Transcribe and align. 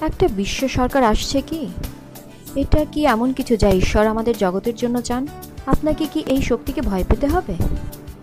একটা 0.00 0.28
বিশ্ব 0.28 0.68
সরকার 0.68 1.04
আসছে 1.04 1.40
কি? 1.40 1.68
এটা 2.56 2.84
কি 2.84 3.06
এমন 3.06 3.32
কিছু 3.32 3.56
যা 3.56 3.70
ঈশ্বর 3.70 4.06
আমাদের 4.06 4.36
জগতের 4.36 4.74
জন্য 4.74 5.00
চান? 5.00 5.26
আপনাকে 5.66 6.06
কি 6.12 6.24
এই 6.26 6.42
শক্তিকে 6.42 6.80
ভয় 6.80 7.04
পেতে 7.08 7.26
হবে? 7.26 7.54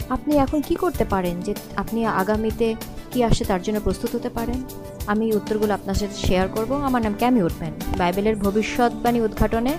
আপনি 0.10 0.36
এখন 0.36 0.62
কি 0.62 0.76
করতে 0.76 1.06
পারেন 1.06 1.42
যে 1.42 1.56
আপনি 1.76 2.06
আগামীতে 2.06 2.76
কি 3.12 3.24
আসে 3.24 3.46
তার 3.46 3.62
জন্য 3.62 3.80
প্রস্তুত 3.80 4.16
হতে 4.16 4.30
পারেন? 4.30 4.64
আমি 5.08 5.36
উত্তরগুলো 5.36 5.74
আপনার 5.74 5.96
সাথে 5.96 6.28
শেয়ার 6.28 6.48
করব। 6.48 6.73
আমার 6.73 7.02
নাম 7.02 7.16
ক্যামি 7.18 7.41
উঠবেন। 7.41 7.73
বাইবেলের 7.98 8.36
ভবিষ্যৎবাণী 8.36 9.21
উদ্ঘাটনে 9.21 9.78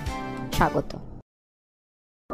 স্বাগত। 0.53 0.97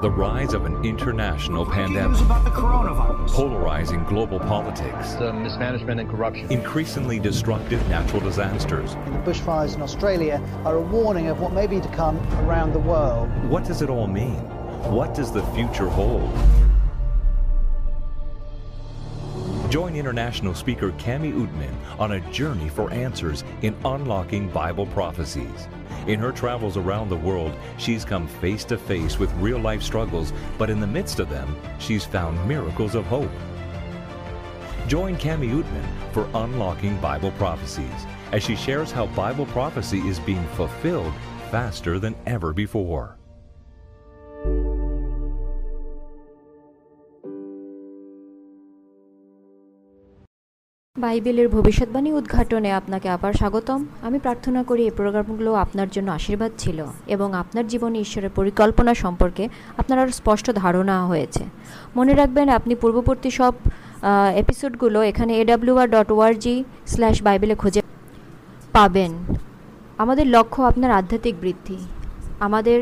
The 0.03 0.11
rise 0.11 0.53
of 0.53 0.65
an 0.65 0.83
international 0.83 1.63
News 1.63 1.73
pandemic, 1.73 2.19
about 2.19 2.43
the 2.43 2.49
coronavirus. 2.49 3.29
polarizing 3.29 4.03
global 4.03 4.37
politics, 4.37 5.13
the 5.13 5.31
mismanagement 5.31 6.01
and 6.01 6.09
corruption. 6.09 6.51
increasingly 6.51 7.19
destructive 7.19 7.87
natural 7.87 8.19
disasters. 8.19 8.95
The 8.95 9.31
bushfires 9.31 9.75
in 9.75 9.81
Australia 9.81 10.41
are 10.65 10.75
a 10.75 10.81
warning 10.81 11.27
of 11.27 11.39
what 11.39 11.53
may 11.53 11.67
be 11.67 11.79
to 11.79 11.87
come 11.87 12.17
around 12.39 12.73
the 12.73 12.79
world. 12.79 13.29
What 13.47 13.63
does 13.63 13.81
it 13.81 13.89
all 13.89 14.07
mean? 14.07 14.41
What 14.91 15.13
does 15.13 15.31
the 15.31 15.43
future 15.53 15.87
hold? 15.87 16.33
Join 19.73 19.95
international 19.95 20.53
speaker 20.53 20.91
Cami 20.91 21.33
Utman 21.33 21.73
on 21.97 22.11
a 22.11 22.31
journey 22.31 22.69
for 22.69 22.91
answers 22.91 23.43
in 23.63 23.75
unlocking 23.83 24.47
Bible 24.49 24.85
prophecies. 24.85 25.67
In 26.05 26.19
her 26.19 26.31
travels 26.31 26.77
around 26.77 27.09
the 27.09 27.15
world, 27.15 27.55
she's 27.79 28.05
come 28.05 28.27
face 28.27 28.63
to 28.65 28.77
face 28.77 29.17
with 29.17 29.33
real 29.37 29.57
life 29.57 29.81
struggles, 29.81 30.31
but 30.59 30.69
in 30.69 30.79
the 30.79 30.85
midst 30.85 31.19
of 31.19 31.27
them, 31.27 31.57
she's 31.79 32.05
found 32.05 32.47
miracles 32.47 32.93
of 32.93 33.05
hope. 33.05 33.31
Join 34.87 35.15
Cami 35.15 35.49
Utman 35.49 36.13
for 36.13 36.29
Unlocking 36.35 36.95
Bible 36.97 37.31
Prophecies 37.31 38.05
as 38.31 38.43
she 38.43 38.55
shares 38.55 38.91
how 38.91 39.07
Bible 39.07 39.47
prophecy 39.47 40.01
is 40.01 40.19
being 40.19 40.45
fulfilled 40.49 41.13
faster 41.49 41.97
than 41.97 42.15
ever 42.27 42.53
before. 42.53 43.17
বাইবেলের 51.03 51.47
ভবিষ্যৎবাণী 51.55 52.09
উদ্ঘাটনে 52.19 52.69
আপনাকে 52.79 53.07
আবার 53.15 53.31
স্বাগতম। 53.39 53.79
আমি 54.07 54.17
প্রার্থনা 54.25 54.61
করি 54.69 54.81
এই 54.87 54.93
প্রোগ্রামগুলো 54.99 55.51
আপনার 55.63 55.89
জন্য 55.95 56.07
আশীর্বাদ 56.19 56.51
ছিল 56.63 56.79
এবং 57.15 57.29
আপনার 57.41 57.65
জীবনে 57.71 57.97
ঈশ্বরের 58.05 58.31
পরিকল্পনা 58.39 58.91
সম্পর্কে 59.03 59.43
আপনার 59.81 59.97
আরও 60.03 60.13
স্পষ্ট 60.19 60.47
ধারণা 60.63 60.95
হয়েছে। 61.11 61.43
মনে 61.97 62.13
রাখবেন, 62.19 62.47
আপনি 62.57 62.73
পূর্ববর্তী 62.81 63.29
সব 63.39 63.53
এপিসোডগুলো 64.43 64.99
এখানে 65.11 65.31
এডাব্লিউআর 65.43 65.87
ডট 65.95 66.09
ওআরজি 66.15 66.55
স্ল্যাশ 66.93 67.17
বাইবেলে 67.27 67.55
খুঁজে 67.61 67.81
পাবেন। 68.75 69.11
আমাদের 70.03 70.25
লক্ষ্য 70.35 70.59
আপনার 70.71 70.91
আধ্যাত্মিক 70.99 71.35
বৃদ্ধি। 71.43 71.77
আমাদের 72.47 72.79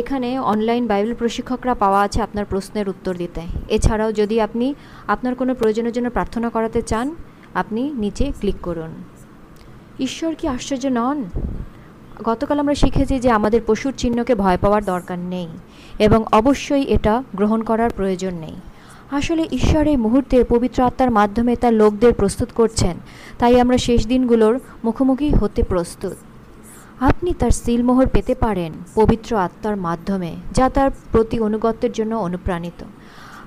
এখানে 0.00 0.28
অনলাইন 0.52 0.82
বাইবেল 0.90 1.14
প্রশিক্ষকরা 1.20 1.74
পাওয়া 1.82 2.00
আছে 2.06 2.18
আপনার 2.26 2.46
প্রশ্নের 2.52 2.86
উত্তর 2.92 3.14
দিতে। 3.22 3.42
এছাড়াও 3.76 4.10
যদি 4.20 4.36
আপনি 4.46 4.66
আপনার 5.14 5.34
কোনো 5.40 5.52
প্রয়োজনের 5.60 5.92
জন্য 5.96 6.08
প্রার্থনা 6.16 6.48
করাতে 6.56 6.80
চান 6.92 7.06
আপনি 7.54 7.92
নিচে 7.94 8.32
ক্লিক 8.38 8.54
করুন। 8.62 8.90
ঈশ্বর 10.00 10.34
কি 10.34 10.48
আশ্চর্য 10.48 10.86
নন? 10.86 11.24
গতকাল 12.24 12.60
আমরা 12.60 12.74
শিখেছি 12.74 13.18
যে 13.18 13.30
আমাদের 13.30 13.60
পশুর 13.66 13.92
চিহ্নকে 13.96 14.34
ভয় 14.34 14.58
পাওয়ার 14.60 14.84
দরকার 14.84 15.18
নেই 15.18 15.48
এবং 15.98 16.24
অবশ্যই 16.32 16.82
এটা 16.82 17.22
গ্রহণ 17.34 17.62
করার 17.62 17.90
প্রয়োজন 17.90 18.34
নেই। 18.34 18.54
আসলে 19.10 19.48
ঈশ্বর 19.52 19.86
এই 19.86 19.96
মুহূর্তে 19.96 20.44
পবিত্র 20.44 20.82
আত্মার 20.82 21.10
মাধ্যমে 21.10 21.56
তার 21.56 21.72
লোকদের 21.72 22.14
প্রস্তুত 22.14 22.48
করছেন, 22.54 22.96
তাই 23.38 23.60
আমরা 23.60 23.78
শেষ 23.78 24.06
দিনগুলোর 24.06 24.60
মুখোমুখি 24.84 25.30
হতে 25.30 25.62
প্রস্তুত। 25.62 26.12
আপনি 27.00 27.34
তার 27.38 27.50
সিলমোহর 27.50 28.06
পেতে 28.06 28.34
পারেন 28.34 28.72
পবিত্র 28.94 29.36
আত্মার 29.36 29.76
মাধ্যমে, 29.76 30.36
যা 30.54 30.68
তার 30.68 30.90
প্রতি 31.12 31.40
অনুগত্যের 31.40 31.92
জন্য 31.92 32.14
অনুপ্রাণিত। 32.14 32.84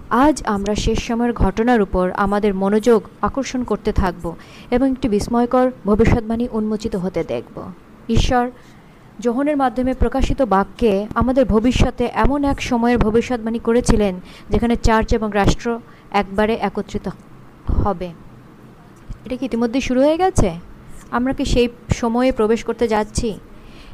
আজ 0.09 0.43
আমরা 0.45 0.75
শেষ 0.75 1.03
সময়ের 1.03 1.33
ঘটনার 1.33 1.81
উপর 1.81 2.11
আমাদের 2.11 2.53
মনোযোগ 2.53 3.03
আকর্ষণ 3.21 3.63
করতে 3.63 3.91
থাকব 3.91 4.35
এবং 4.71 4.91
একটি 4.91 5.09
বিস্ময়কর, 5.09 5.71
ভবিষ্যৎবাণী 5.85 6.47
উন্মোচিত 6.51 6.95
হতে 6.95 7.23
দেখব। 7.23 7.71
ঈশ্বর 8.09 8.49
যোহনের 9.19 9.57
মাধ্যমে 9.57 9.93
প্রকাশিত 9.93 10.41
বাক্যে 10.41 11.07
আমাদের 11.15 11.45
ভবিষ্যতে 11.45 12.09
এমন 12.13 12.43
এক 12.43 12.61
সময়ের 12.61 12.97
ভবিষ্যৎবাণী 12.97 13.59
করেছিলেন, 13.59 14.19
যেখানে 14.49 14.75
চার্চ 14.75 15.13
এবং 15.13 15.29
রাষ্ট্র 15.33 15.79
একবারে 16.11 16.53
একত্রিত 16.53 17.09
হবে। 17.83 18.09
এটা 19.25 19.37
কি 19.37 19.45
ইতিমধ্যে 19.45 19.81
শুরু 19.81 20.01
হয়ে 20.01 20.17
গেছে? 20.17 20.59
আমরা 21.11 21.33
কি 21.33 21.45
সেই 21.45 21.67
সময়ে 21.93 22.31
প্রবেশ 22.31 22.63
করতে 22.63 22.87
যাচ্ছি? 22.87 23.39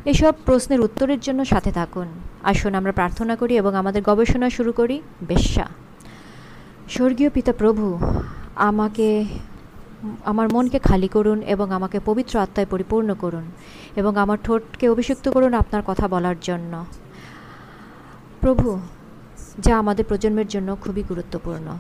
এসব 0.06 0.34
প্রশ্নের 0.46 0.82
উত্তরের 0.82 1.20
জন্য 1.20 1.46
সাথে 1.46 1.72
থাকুন। 1.72 2.08
আসুন 2.44 2.76
আমরা 2.76 2.92
প্রার্থনা 2.92 3.36
করি 3.36 3.58
এবং 3.58 3.76
আমাদের 3.76 4.02
গবেষণা 4.02 4.50
শুরু 4.50 4.72
করি। 4.72 5.02
বেশ্যা। 5.28 5.68
স্বর্গীয় 6.92 7.30
পিতা 7.30 7.54
প্রভু, 7.54 8.00
আমাকে, 8.56 9.26
আমার 10.26 10.54
মনকে 10.54 10.80
খালি 10.80 11.08
করুন 11.08 11.42
এবং 11.42 11.72
আমাকে 11.72 12.00
পবিত্র 12.06 12.40
আত্মায় 12.40 12.68
পরিপূর্ণ 12.70 13.14
করুন 13.14 13.44
এবং 13.96 14.18
আমার 14.18 14.38
ঠোঁটকে 14.44 14.90
অভিষিক্ত 14.90 15.30
করুন 15.30 15.54
আপনার 15.54 15.82
কথা 15.86 16.08
বলার 16.08 16.36
জন্য। 16.42 16.86
প্রভু, 18.42 18.80
যা 19.60 19.78
আমাদের 19.78 20.06
প্রজন্মের 20.06 20.48
জন্য 20.48 20.78
খুবই 20.82 21.04
গুরুত্বপূর্ণ। 21.04 21.78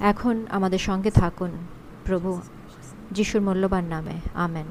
এখন 0.00 0.46
আমাদের 0.50 0.78
সঙ্গে 0.78 1.10
থাকুন 1.10 1.50
প্রভু 2.04 2.40
যিশুর 3.12 3.40
মূল্যবান 3.40 3.84
নামে। 3.84 4.20
আমেন। 4.34 4.66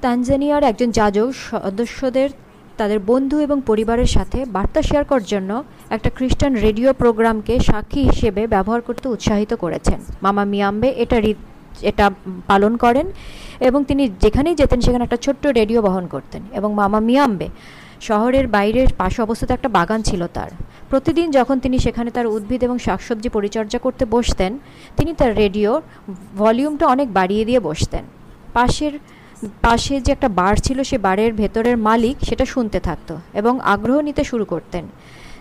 তানজানিয়ার 0.00 0.64
একজন 0.64 0.90
যাজক, 0.90 1.32
সদস্যদের 1.50 2.30
তাদের 2.76 2.98
বন্ধু 3.10 3.36
এবং 3.40 3.62
পরিবারের 3.66 4.06
সাথে 4.06 4.38
বার্তা 4.44 4.82
শেয়ার 4.82 5.04
করার 5.04 5.24
জন্য 5.24 5.50
একটা 5.90 6.10
খ্রিস্টান 6.10 6.52
রেডিও 6.54 6.92
প্রোগ্রামকে 6.92 7.54
সাক্ষী 7.60 8.00
হিসেবে 8.02 8.46
ব্যবহার 8.46 8.80
করতে 8.80 9.06
উৎসাহিত 9.08 9.54
করেছেন। 9.54 9.98
মামা 10.22 10.44
মিয়াম্বে 10.44 10.88
এটা 10.88 11.18
এটা 11.82 12.10
পালন 12.46 12.76
করেন 12.76 13.06
এবং 13.60 13.84
তিনি 13.84 14.08
যেখানেই 14.20 14.54
যেতেন 14.54 14.80
সেখানে 14.80 15.04
একটা 15.04 15.16
ছোট্ট 15.16 15.46
রেডিও 15.46 15.82
বহন 15.82 16.06
করতেন 16.06 16.42
এবং 16.52 16.74
মামা 16.74 17.00
মিয়াম্বে 17.00 17.48
শহরের 18.00 18.46
বাইরের 18.46 18.88
পাশে 18.98 19.22
অবস্থিত 19.22 19.50
একটা 19.50 19.68
বাগান 19.68 20.02
ছিল 20.02 20.26
তার। 20.26 20.50
প্রতিদিন 20.90 21.30
যখন 21.30 21.58
তিনি 21.58 21.78
সেখানে 21.78 22.10
তার 22.10 22.26
উদ্ভিদ 22.26 22.64
এবং 22.64 22.78
শাকসবজি 22.78 23.28
পরিচর্যা 23.28 23.78
করতে 23.78 24.04
বসতেন, 24.04 24.58
তিনি 24.96 25.14
তার 25.14 25.36
রেডিও 25.36 25.82
ভলিউমটা 26.38 26.86
অনেক 26.86 27.12
বাড়িয়ে 27.12 27.44
দিয়ে 27.44 27.60
বসতেন। 27.60 28.04
পাশের 28.52 28.92
পাশে 29.62 30.00
যে 30.00 30.12
একটা 30.12 30.28
বার 30.28 30.56
ছিল, 30.56 30.82
সে 30.82 30.98
বারের 30.98 31.32
ভেতরের 31.32 31.76
মালিক 31.76 32.16
সেটা 32.28 32.44
শুনতে 32.44 32.80
থাকতো 32.80 33.16
এবং 33.34 33.60
আগ্রহ 33.60 34.00
নিতে 34.00 34.24
শুরু 34.24 34.44
করতেন। 34.44 34.84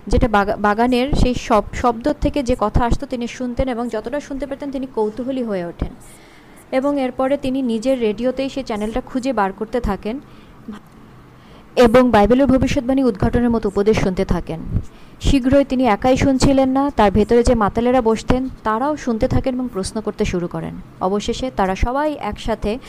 যেটা 0.08 0.28
বাগানের 0.60 1.14
সেই 1.14 1.34
সব, 1.34 1.64
শব্দ 1.74 2.14
থেকে 2.22 2.44
যে 2.44 2.56
কথা 2.60 2.86
আসতো 2.86 3.06
তিনি 3.06 3.28
শুনতেন 3.28 3.68
এবং 3.68 3.90
যতটা 3.90 4.20
শুনতে 4.20 4.46
পেতেন 4.46 4.72
তিনি 4.72 4.88
কৌতূহলী 4.96 5.44
হয়ে 5.44 5.66
ওঠেন। 5.66 5.94
এবং 6.72 7.02
এরপরে 7.02 7.38
তিনি 7.38 7.62
নিজের 7.62 8.02
রেডিওতেই 8.02 8.50
সেই 8.50 8.64
চ্যানেলটা 8.64 9.02
খুঁজে 9.02 9.34
বার 9.34 9.54
করতে 9.54 9.80
থাকেন 9.80 10.20
এবং 11.76 12.12
বাইবেলের 12.12 12.48
ভবিষ্যৎবাণী 12.48 13.04
উদ্ঘাটনের 13.04 13.50
মতো 13.50 13.70
উপদেশ 13.70 14.00
শুনতে 14.00 14.26
থাকেন। 14.26 14.60
শীঘ্রই 15.22 15.66
তিনি 15.66 15.84
একাই 15.86 16.18
শুনছিলেন 16.18 16.70
না, 16.70 16.92
তার 16.96 17.12
ভেতরে 17.12 17.44
যে 17.44 17.56
মাতালেরা 17.56 18.02
বসতেন, 18.02 18.50
তারাও 18.64 18.98
শুনতে 18.98 19.28
থাকেন 19.28 19.54
এবং 19.54 19.68
প্রশ্ন 19.74 20.02
করতে 20.02 20.26
শুরু 20.26 20.48
করেন। 20.48 20.76
অবশেষে 21.02 21.52
তারা 21.56 21.76
সবাই 21.76 22.14
একসাথে 22.14 22.80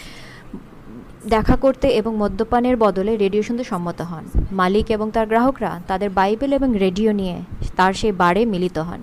দেখা 1.33 1.57
করতে 1.65 1.87
এবং 2.01 2.13
মদ্যপানের 2.23 2.77
বদলে 2.85 3.13
রেডিও 3.25 3.43
শুনতে 3.49 3.65
সম্মত 3.73 3.99
হন। 4.11 4.25
মালিক 4.61 4.87
এবং 4.97 5.07
তার 5.15 5.27
গ্রাহকরা 5.33 5.73
তাদের 5.89 6.11
বাইবেল 6.19 6.51
এবং 6.59 6.71
রেডিও 6.85 7.11
নিয়ে 7.21 7.37
তার 7.79 7.93
সেই 8.01 8.13
বারে 8.23 8.43
মিলিত 8.53 8.79
হন। 8.89 9.01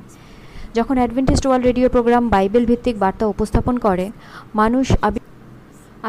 যখন 0.78 0.96
Adventist 1.00 1.46
world 1.48 1.66
radio 1.70 1.88
program 1.96 2.24
Bible 2.36 2.64
ভিত্তিক 2.72 2.96
বার্তা 3.04 3.26
উপস্থাপন 3.34 3.76
করে, 3.86 4.06
মানুষ 4.62 4.86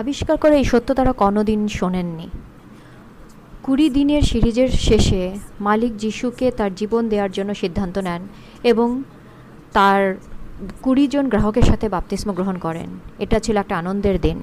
আবিষ্কার 0.01 0.37
করে 0.43 0.55
এই 0.61 0.67
সত্য 0.73 0.89
তারা 0.99 1.13
কোনোদিন 1.23 1.61
শোনেননি। 1.79 2.29
কুড়ি 3.65 3.87
দিনের 3.97 4.23
সিরিজের 4.31 4.71
শেষে 4.89 5.23
মালিক 5.67 5.93
যিশুকে 6.03 6.47
তার 6.59 6.71
জীবন 6.81 7.03
দেওয়ার 7.13 7.33
জন্য 7.37 7.51
সিদ্ধান্ত 7.63 7.97
নেন 8.07 8.23
এবং 8.71 8.89
তার 9.77 10.01
কুড়ি 10.85 11.05
জন 11.13 11.25
গ্রাহকের 11.33 11.67
সাথে 11.71 11.87
বাপতিস্ম 11.95 12.29
গ্রহণ 12.39 12.57
করেন। 12.67 12.89
এটা 13.25 13.39
ছিল 13.45 13.57
একটা 13.63 13.75
আনন্দের 13.83 14.17
দিন। 14.27 14.39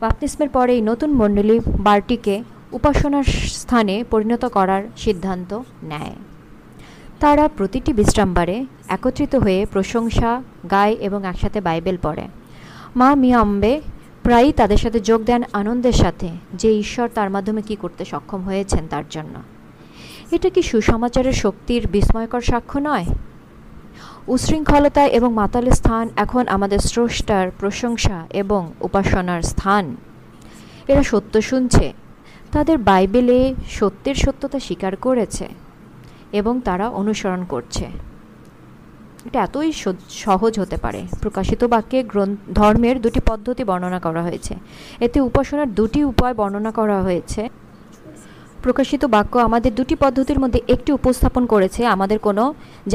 বাপতিস্মের 0.00 0.48
পরে 0.48 0.72
এই 0.72 0.82
নতুন 0.82 1.10
মণ্ডলী 1.10 1.60
বারটিকে 1.66 2.42
উপাসনার 2.72 3.24
স্থানে 3.24 4.04
পরিণত 4.10 4.44
করার 4.44 4.82
সিদ্ধান্ত 4.96 5.60
নেয়। 5.82 6.14
তারা 7.20 7.48
প্রতিটি 7.56 7.92
বিশ্রামবারে 7.92 8.66
একত্রিত 8.88 9.36
হয়ে 9.36 9.66
প্রশংসা, 9.72 10.42
গায় 10.70 10.92
এবং 11.00 11.24
একসাথে 11.26 11.60
বাইবেল 11.60 11.96
পড়ে। 12.02 12.28
মা 12.96 13.14
মিয়াম্বে 13.14 13.80
প্রায়ই 14.22 14.52
তাদের 14.52 14.76
সাথে 14.76 15.00
যোগ 15.00 15.24
দেন 15.24 15.42
আনন্দের 15.52 15.92
সাথে, 15.92 16.28
যে 16.54 16.70
ঈশ্বর 16.78 17.08
তার 17.14 17.30
মাধ্যমে 17.30 17.62
কি 17.62 17.76
করতে 17.76 18.04
সক্ষম 18.04 18.40
হয়েছেন 18.42 18.82
তার 18.90 19.04
জন্য। 19.10 19.34
এটা 20.30 20.48
কি 20.50 20.62
সুসমাচারের 20.62 21.32
শক্তির 21.32 21.88
বিস্ময়কর 21.88 22.40
সাক্ষ্য 22.40 22.78
নয়? 22.78 23.06
উশৃঙ্খলতা 24.28 25.06
এবং 25.06 25.32
মাতালের 25.32 25.72
স্থান 25.72 26.08
এখন 26.16 26.48
আমাদের 26.48 26.78
স্রষ্টার 26.78 27.50
প্রশংসা 27.58 28.26
এবং 28.30 28.72
উপাসনার 28.80 29.42
স্থান। 29.42 29.96
এরা 30.88 31.02
সত্য 31.02 31.42
শুনছে, 31.42 31.92
তাদের 32.52 32.78
বাইবেলে 32.78 33.54
সত্যের 33.70 34.14
সত্যতা 34.14 34.58
স্বীকার 34.58 34.96
করেছে 34.96 35.48
এবং 36.32 36.60
তারা 36.60 36.88
অনুসরণ 36.88 37.44
করছে। 37.44 37.86
এটা 39.24 39.42
এতই 39.42 39.72
সহজ 40.10 40.60
হতে 40.60 40.76
পারে। 40.76 41.02
প্রকাশিত 41.20 41.64
বাক্যে 41.64 42.04
ধর্মের 42.54 43.00
দুটি 43.00 43.20
পদ্ধতি 43.28 43.64
বর্ণনা 43.64 44.00
করা 44.00 44.22
হয়েছে। 44.22 44.54
এতে 45.00 45.20
উপাসনার 45.20 45.74
দুটি 45.74 46.04
উপায় 46.04 46.34
বর্ণনা 46.34 46.70
করা 46.70 47.02
হয়েছে। 47.02 47.48
প্রকাশিত 48.64 49.02
বাক্য 49.14 49.32
আমাদের 49.48 49.72
দুটি 49.78 49.94
পদ্ধতির 50.02 50.38
মধ্যে 50.42 50.60
একটি 50.74 50.90
উপস্থাপন 50.98 51.42
করেছে, 51.52 51.80
আমাদের 51.94 52.18
কোনো 52.26 52.44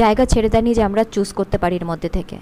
জায়গা 0.00 0.24
ছেড়ে 0.32 0.48
দেয়নি 0.54 0.70
যে 0.78 0.82
আমরা 0.88 1.02
চুজ 1.14 1.28
করতে 1.38 1.56
পারি 1.62 1.76
এর 1.80 1.86
মধ্যে 1.90 2.08
থেকে। 2.16 2.36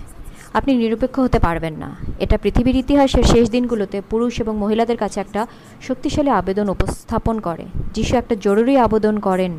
আপনি 0.58 0.70
নিরপেক্ষ 0.80 1.16
হতে 1.26 1.38
পারবেন 1.46 1.74
না। 1.82 1.90
এটা 2.24 2.36
পৃথিবীর 2.42 2.76
ইতিহাসের 2.82 3.24
শেষ 3.32 3.44
দিনগুলোতে 3.50 3.98
পুরুষ 4.10 4.32
এবং 4.42 4.54
মহিলাদের 4.62 4.98
কাছে 5.02 5.18
একটা 5.20 5.40
শক্তিশালী 5.86 6.30
আবেদন 6.40 6.66
উপস্থাপন 6.74 7.36
করে, 7.40 7.64
যিশু 7.96 8.12
একটা 8.16 8.34
জরুরি 8.46 8.74
আবেদন 8.86 9.14
করেন। 9.18 9.52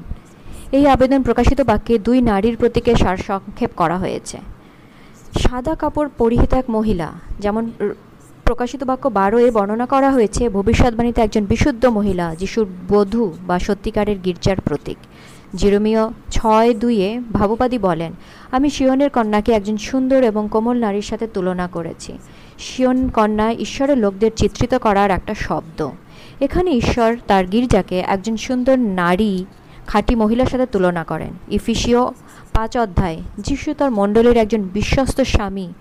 এই 0.78 0.86
আবেদন 0.96 1.20
প্রকাশিত 1.28 1.60
বাক্যে 1.62 1.96
দুই 2.08 2.18
নারীর 2.32 2.56
প্রতীকে 2.58 2.92
সারসংক্ষেপ 2.96 3.72
করা 3.82 3.98
হয়েছে। 4.04 4.38
সাদা 5.44 5.74
কাপড় 5.82 6.10
পরিহিত 6.18 6.52
এক 6.62 6.68
মহিলা, 6.70 7.08
যেমন 7.44 7.64
প্রকাশিত 8.46 8.84
বাক্য 8.84 9.08
বারো 9.08 9.38
বারোয়ে 9.38 9.52
বর্ণনা 9.52 9.86
করা 9.86 10.12
হয়েছে, 10.12 10.50
ভবিষ্যৎবাণীতে 10.50 11.22
একজন 11.22 11.46
বিশুদ্ধ 11.46 11.86
মহিলা, 11.86 12.36
যিশুর 12.36 12.68
বধূ 12.90 13.34
বা 13.48 13.60
সত্যিকারের 13.60 14.16
গির্জার 14.26 14.62
প্রতীক। 14.62 14.98
জিরোমীয় 15.56 16.10
ছয় 16.32 16.74
দুইয়ে 16.74 17.22
ভাবুবাদী 17.34 17.78
বলেন, 17.78 18.14
আমি 18.52 18.70
শিয়নের 18.70 19.10
কন্যাকে 19.10 19.52
একজন 19.52 19.78
সুন্দর 19.78 20.24
এবং 20.24 20.48
কোমল 20.52 20.78
নারীর 20.78 21.02
সাথে 21.02 21.28
তুলনা 21.28 21.68
করেছি। 21.68 22.18
শিয়ন 22.60 23.08
কন্যা 23.08 23.52
ঈশ্বরের 23.52 23.98
লোকদের 23.98 24.32
চিত্রিত 24.36 24.76
করার 24.76 25.12
একটা 25.12 25.34
শব্দ। 25.34 25.90
এখানে 26.42 26.72
ঈশ্বর 26.72 27.18
তার 27.28 27.46
গির্জাকে 27.46 28.00
একজন 28.00 28.38
সুন্দর 28.38 28.80
নারী, 28.80 29.46
খাঁটি 29.88 30.16
মহিলার 30.16 30.46
সাথে 30.46 30.66
তুলনা 30.66 31.04
করেন। 31.04 31.30
ইফিসিও 31.52 32.14
পাঁচ 32.54 32.78
অধ্যায়, 32.78 33.18
যিশু 33.38 33.74
তার 33.74 33.92
মণ্ডলীর 33.92 34.38
একজন 34.38 34.62
বিশ্বস্ত 34.62 35.22
স্বামী। 35.22 35.74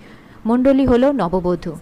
মণ্ডলী 0.46 0.86
হল 0.86 1.12
নববধূ। 1.12 1.72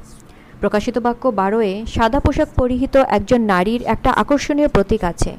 প্রকাশিত 0.62 0.96
বাক্য 0.98 1.28
বারোয়ে 1.28 1.72
সাদা 1.94 2.20
পোশাক 2.20 2.48
পরিহিত 2.56 2.96
একজন 2.96 3.40
নারীর 3.40 3.82
একটা 3.82 4.10
আকর্ষণীয় 4.22 4.68
প্রতীক 4.68 5.04
আছে। 5.04 5.32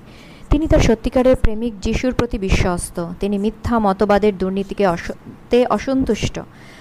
তিনি 0.50 0.68
তার 0.68 0.80
সত্যিকারের 0.80 1.36
প্রেমিক 1.36 1.74
যিশুর 1.80 2.14
প্রতি 2.14 2.38
বিশ্বস্ত। 2.38 2.98
তিনি 3.20 3.38
মিথ্যা 3.38 3.80
মতবাদের 3.80 4.34
দুর্নীতিকে 4.38 4.86
তে 5.50 5.60
অসন্তুষ্ট। 5.66 6.40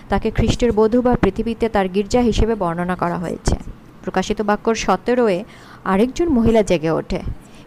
তাকে 0.08 0.28
খ্রিস্টের 0.30 0.72
বধূ 0.72 1.02
বা 1.02 1.12
পৃথিবীতে 1.14 1.68
তার 1.68 1.88
গির্জা 1.88 2.20
হিসেবে 2.20 2.54
বর্ণনা 2.54 2.94
করা 2.94 3.18
হয়েছে। 3.18 3.56
প্রকাশিত 4.02 4.38
বাক্যর 4.42 4.74
সতেরোয়ে 4.74 5.44
আরেকজন 5.84 6.28
মহিলা 6.28 6.62
জেগে 6.62 6.90
ওঠে। 6.90 7.20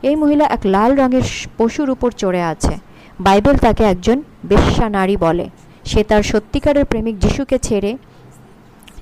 এই 0.04 0.16
মহিলা 0.16 0.45
এক 0.45 0.60
লাল 0.66 0.92
রঙের 0.95 1.25
পশুর 1.57 1.89
উপর 1.89 2.12
চড়ে 2.12 2.42
আছে। 2.44 2.74
বাইবেল 3.19 3.57
তাকে 3.57 3.83
একজন 3.83 4.18
বেশ্যা 4.45 4.89
নারী 4.89 5.16
বলে। 5.18 5.45
সে 5.86 6.04
তার 6.04 6.24
সত্যিকারের 6.24 6.86
প্রেমিক 6.86 7.16
যিশুকে 7.19 7.57
ছেড়ে 7.60 7.92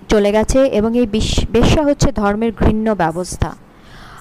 চলে 0.10 0.32
গেছে 0.32 0.66
এবং 0.66 0.98
এই 0.98 1.08
বিশ- 1.08 1.46
বেশ্যা 1.52 1.84
হচ্ছে 1.84 2.12
ধর্মের 2.12 2.52
ঘৃণ্য 2.60 2.90
ব্যবস্থা। 2.92 3.56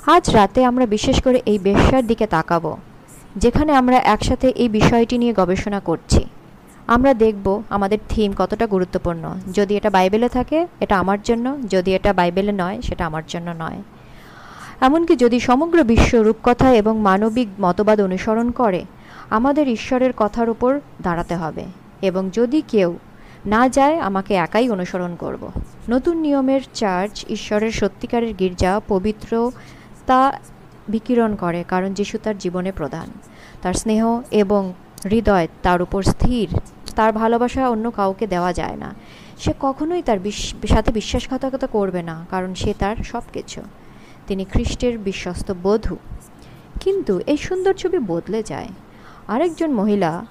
আজ 0.07 0.31
রাতে 0.31 0.65
আমরা 0.65 0.87
বিশেষ 0.87 1.23
করে 1.23 1.43
এই 1.47 1.59
বেশ্যার 1.59 2.07
দিকে 2.07 2.27
তাকাবো, 2.27 2.77
যেখানে 3.37 3.73
আমরা 3.73 3.97
একসাথে 3.97 4.49
এই 4.49 4.69
বিষয়টি 4.69 5.19
নিয়ে 5.19 5.33
গবেষণা 5.33 5.81
করছি। 5.81 6.25
আমরা 6.87 7.15
দেখব 7.15 7.63
আমাদের 7.71 7.99
থিম 8.09 8.33
কতটা 8.39 8.67
গুরুত্বপূর্ণ। 8.67 9.35
যদি 9.55 9.77
এটা 9.77 9.91
বাইবেলে 9.91 10.29
থাকে, 10.29 10.67
এটা 10.81 10.99
আমার 10.99 11.23
জন্য, 11.23 11.59
যদি 11.71 11.95
এটা 11.95 12.13
বাইবেলে 12.13 12.53
নয়, 12.53 12.81
সেটা 12.83 13.07
আমার 13.07 13.23
জন্য 13.29 13.55
নয়। 13.59 13.83
এমনকি 14.81 15.17
যদি 15.17 15.41
সমগ্র 15.41 15.83
বিশ্ব 15.83 16.19
রূপকথা 16.19 16.73
এবং 16.73 17.01
মানবিক 17.01 17.49
মতবাদ 17.61 18.01
অনুসরণ 18.01 18.51
করে, 18.51 18.85
আমাদের 19.31 19.69
ঈশ্বরের 19.69 20.13
কথার 20.17 20.51
উপর 20.51 20.81
দাঁড়াতে 21.03 21.37
হবে। 21.37 21.65
এবং 22.03 22.31
যদি 22.33 22.63
কেউ 22.69 22.99
না 23.47 23.69
যায় 23.69 23.99
আমাকে 23.99 24.35
একাই 24.35 24.71
অনুসরণ 24.71 25.17
করব। 25.17 25.51
নতুন 25.89 26.17
নিয়মের 26.17 26.61
চার্চ 26.75 27.25
ঈশ্বরের 27.29 27.73
সত্যিকারের 27.73 28.35
গির্জা 28.35 28.81
পবিত্রতা 28.89 30.41
বিকিরণ 30.89 31.37
করে, 31.37 31.65
কারণ 31.69 31.95
যিশু 31.95 32.19
তার 32.23 32.39
জীবনে 32.39 32.73
প্রধান। 32.73 33.11
তার 33.63 33.75
স্নেহ 33.75 34.21
এবং 34.31 34.73
হৃদয় 35.11 35.49
তার 35.63 35.83
উপর 35.83 36.03
স্থির। 36.03 36.49
তার 36.97 37.13
ভালোবাসা 37.13 37.69
অন্য 37.69 37.91
কাউকে 37.91 38.27
দেওয়া 38.27 38.53
যায় 38.53 38.77
না। 38.77 38.95
সে 39.39 39.55
কখনোই 39.61 40.03
তার 40.03 40.19
সাথে 40.69 40.93
বিশ্বাসঘাতকতা 40.93 41.67
করবে 41.67 42.03
না, 42.03 42.27
কারণ 42.31 42.55
সে 42.55 42.75
তার 42.79 42.97
সব 42.97 43.23
কিছু 43.33 43.63
তিনি 44.27 44.45
খ্রিস্টের 44.45 44.99
বিশ্বস্ত 44.99 45.53
বধূ। 45.63 45.97
কিন্তু 46.81 47.21
এই 47.27 47.37
সুন্দর 47.37 47.75
ছবি 47.75 47.99
বদলে 47.99 48.43
যায়। 48.43 48.69
আরেকজন 49.29 49.73
মহিলা 49.73 50.27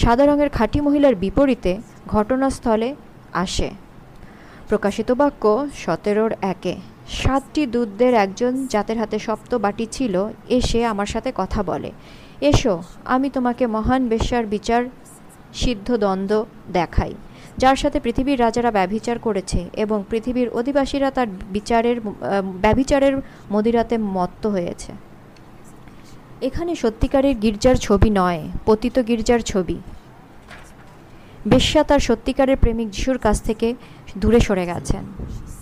সাদা 0.00 0.24
রঙের 0.26 0.50
খাঁটি 0.50 0.78
মহিলার 0.80 1.14
বিপরীতে 1.14 1.72
ঘটনাস্থলে 2.06 2.88
আসে। 3.32 3.70
প্রকাশিত 4.68 5.08
বাক্য 5.20 5.68
সতেরোর 5.82 6.32
একে। 6.52 6.74
সাতটি 7.08 7.62
দুধদের 7.66 8.12
একজন 8.14 8.52
যাদের 8.66 8.96
হাতে 8.98 9.18
সপ্ত 9.18 9.54
বাটি 9.54 9.86
ছিল, 9.86 10.14
এসে 10.48 10.80
আমার 10.86 11.06
সাথে 11.06 11.30
কথা 11.40 11.62
বলে। 11.62 11.90
এসো, 12.50 12.74
আমি 13.04 13.28
তোমাকে 13.30 13.64
মহান 13.66 14.02
বেশ্যার 14.08 14.46
বিচার 14.46 14.82
সিদ্ধ 15.54 15.88
দ্বন্দ্ব 15.96 16.44
দেখাই, 16.72 17.12
যার 17.58 17.76
সাথে 17.76 17.98
পৃথিবীর 18.00 18.40
রাজারা 18.40 18.70
ব্যভিচার 18.70 19.16
করেছে 19.18 19.60
এবং 19.76 19.98
পৃথিবীর 20.10 20.48
অধিবাসীরা 20.48 21.10
তার 21.10 21.28
বিচারের 21.52 21.96
ব্যভিচারের 22.64 23.14
মদিরাতে 23.52 23.98
মত্ত 23.98 24.46
হয়েছে। 24.46 24.92
এখানে 26.48 26.72
সত্যিকারের 26.82 27.34
গির্জার 27.42 27.76
ছবি 27.86 28.10
নয়, 28.20 28.40
পতিত 28.66 28.96
গির্জার 29.08 29.42
ছবি। 29.50 29.76
বেশ্যা 31.52 31.80
তার 31.88 32.00
সত্যিকারের 32.08 32.58
প্রেমিক 32.62 32.88
যিশুর 32.94 33.18
কাছ 33.24 33.36
থেকে 33.48 33.68
দূরে 34.20 34.40
সরে 34.46 34.64
গেছেন। 34.70 35.02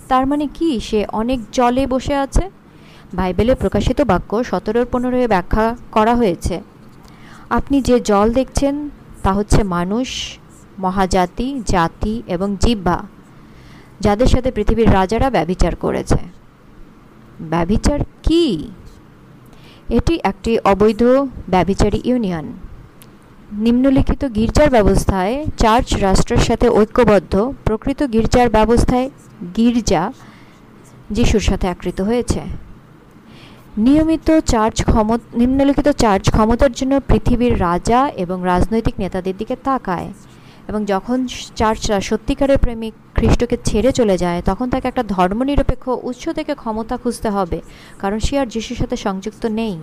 তার 0.09 0.23
মানে 0.31 0.45
কি? 0.57 0.69
সে 0.87 0.99
অনেক 1.21 1.39
জলে 1.57 1.83
বসে 1.93 2.15
আছে? 2.25 2.45
বাইবেলে 3.17 3.53
প্রকাশিত 3.55 3.99
বাক্য 4.11 4.31
সতেরোর 4.49 4.87
পনেরোয় 4.91 5.27
ব্যাখ্যা 5.33 5.65
করা 5.95 6.13
হয়েছে, 6.15 6.55
আপনি 7.57 7.77
যে 7.87 7.95
জল 8.09 8.27
দেখছেন, 8.39 8.75
তা 9.23 9.31
হচ্ছে 9.37 9.61
মানুষ, 9.75 10.09
মহাজাতি, 10.79 11.47
জাতি 11.73 12.13
এবং 12.35 12.49
জিহ্বা 12.63 12.97
যাদের 13.99 14.29
সাথে 14.33 14.49
পৃথিবীর 14.55 14.89
রাজারা 14.97 15.27
ব্যভিচার 15.29 15.73
করেছে। 15.83 16.21
ব্যভিচার 17.53 17.99
কি? 18.23 18.45
এটি 19.97 20.15
একটি 20.23 20.51
অবৈধ 20.71 21.01
ব্যভিচারী 21.49 21.99
ইউনিয়ন। 22.03 22.45
নিম্নলিখিত 23.65 24.23
গির্জার 24.35 24.69
ব্যবস্থায় 24.69 25.33
চার্চ 25.57 25.87
রাষ্ট্রের 25.97 26.41
সাথে 26.47 26.67
ঐক্যবদ্ধ, 26.69 27.33
প্রকৃত 27.65 27.99
গির্জার 28.13 28.49
ব্যবস্থায় 28.49 29.07
গির্জা 29.57 30.03
যিশুর 31.09 31.43
সাথে 31.49 31.65
আকৃত 31.67 31.99
হয়েছে। 32.01 32.41
নিয়মিত 33.77 34.27
চার্চ 34.51 34.77
ক্ষমত, 34.83 35.21
নিম্নলিখিত 35.33 35.87
চার্চ 36.03 36.25
ক্ষমতার 36.29 36.71
জন্য 36.71 36.93
পৃথিবীর 37.07 37.53
রাজা 37.61 37.99
এবং 38.23 38.37
রাজনৈতিক 38.43 38.95
নেতাদের 38.99 39.35
দিকে 39.37 39.55
তাকায়। 39.63 40.09
এবং 40.71 40.81
যখন 40.93 41.17
চার্চরা 41.59 41.99
সত্যিকারের 42.09 42.59
প্রেমিক 42.65 42.93
খ্রিস্টকে 43.17 43.57
ছেড়ে 43.69 43.91
চলে 43.99 44.15
যায়, 44.23 44.39
তখন 44.49 44.67
তাকে 44.73 44.85
একটা 44.91 45.03
ধর্মনিরপেক্ষ 45.15 45.85
উৎস 46.09 46.23
থেকে 46.37 46.53
ক্ষমতা 46.61 46.95
খুঁজতে 47.01 47.29
হবে, 47.37 47.59
কারণ 48.01 48.17
সে 48.25 48.33
আর 48.41 48.47
যিশুর 48.53 48.77
সাথে 48.81 48.95
সংযুক্ত 49.05 49.43
নেই। 49.59 49.75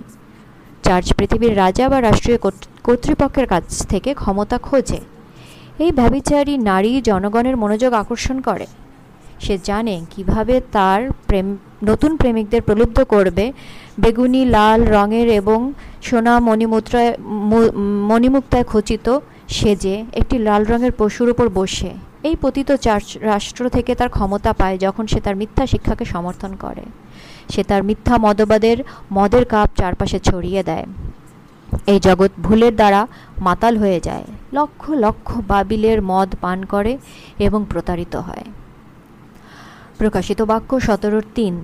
চার্চ 0.87 1.07
পৃথিবীর 1.19 1.55
রাজা 1.63 1.85
বা 1.93 1.99
রাষ্ট্রীয় 2.01 2.39
কর্তৃপক্ষের 2.87 3.47
কাছ 3.53 3.65
থেকে 3.93 4.11
ক্ষমতা 4.23 4.57
খোঁজে। 4.67 5.01
এই 5.85 5.91
ব্যভিচারী 5.99 6.55
নারী 6.71 6.91
জনগণের 7.09 7.57
মনোযোগ 7.63 7.93
আকর্ষণ 8.03 8.37
করে। 8.49 8.67
সে 9.45 9.55
জানে 9.69 9.95
কীভাবে 10.13 10.55
তার 10.77 11.01
প্রেম, 11.29 11.47
নতুন 11.91 12.13
প্রেমিকদের 12.21 12.63
প্রলুব্ধ 12.67 12.99
করবে। 13.15 13.45
বেগুনি, 14.03 14.43
লাল 14.57 14.81
রঙের 14.95 15.29
এবং 15.41 15.59
সোনা 16.09 16.35
মণিমুদ্রায় 16.49 17.13
মণিমুক্তায় 18.11 18.67
খচিত 18.73 19.07
সেজে 19.49 20.05
একটি 20.13 20.39
লাল 20.39 20.65
রঙের 20.65 20.93
পশুর 20.99 21.29
উপর 21.31 21.49
বসে, 21.49 21.91
এই 22.23 22.37
পতিত 22.41 22.73
চার্চ 22.73 23.19
রাষ্ট্র 23.21 23.69
থেকে 23.69 23.95
তার 23.95 24.09
ক্ষমতা 24.09 24.53
পায় 24.53 24.79
যখন 24.79 25.07
সে 25.07 25.21
তার 25.21 25.37
মিথ্যা 25.37 25.67
শিক্ষাকে 25.67 26.05
সমর্থন 26.05 26.57
করে। 26.57 26.85
সে 27.49 27.63
তার 27.63 27.83
মিথ্যা 27.83 28.19
মদবাদের 28.19 28.79
মদের 29.13 29.45
কাপ 29.45 29.69
চারপাশে 29.77 30.19
ছড়িয়ে 30.19 30.63
দেয়। 30.63 30.87
এই 31.87 32.01
জগৎ 32.01 32.31
ভুলের 32.43 32.77
দ্বারা 32.77 33.07
মাতাল 33.41 33.77
হয়ে 33.77 34.01
যায়। 34.01 34.25
লক্ষ 34.53 34.91
লক্ষ 34.91 35.29
বাবিলের 35.49 36.03
মদ 36.03 36.35
পান 36.41 36.65
করে 36.65 36.99
এবং 37.39 37.65
প্রতারিত 37.71 38.17
হয়। 38.17 38.45
প্রকাশিত 39.99 40.43
বাক্য 40.43 40.81
সতেরোর 40.81 41.25
তিন। 41.35 41.55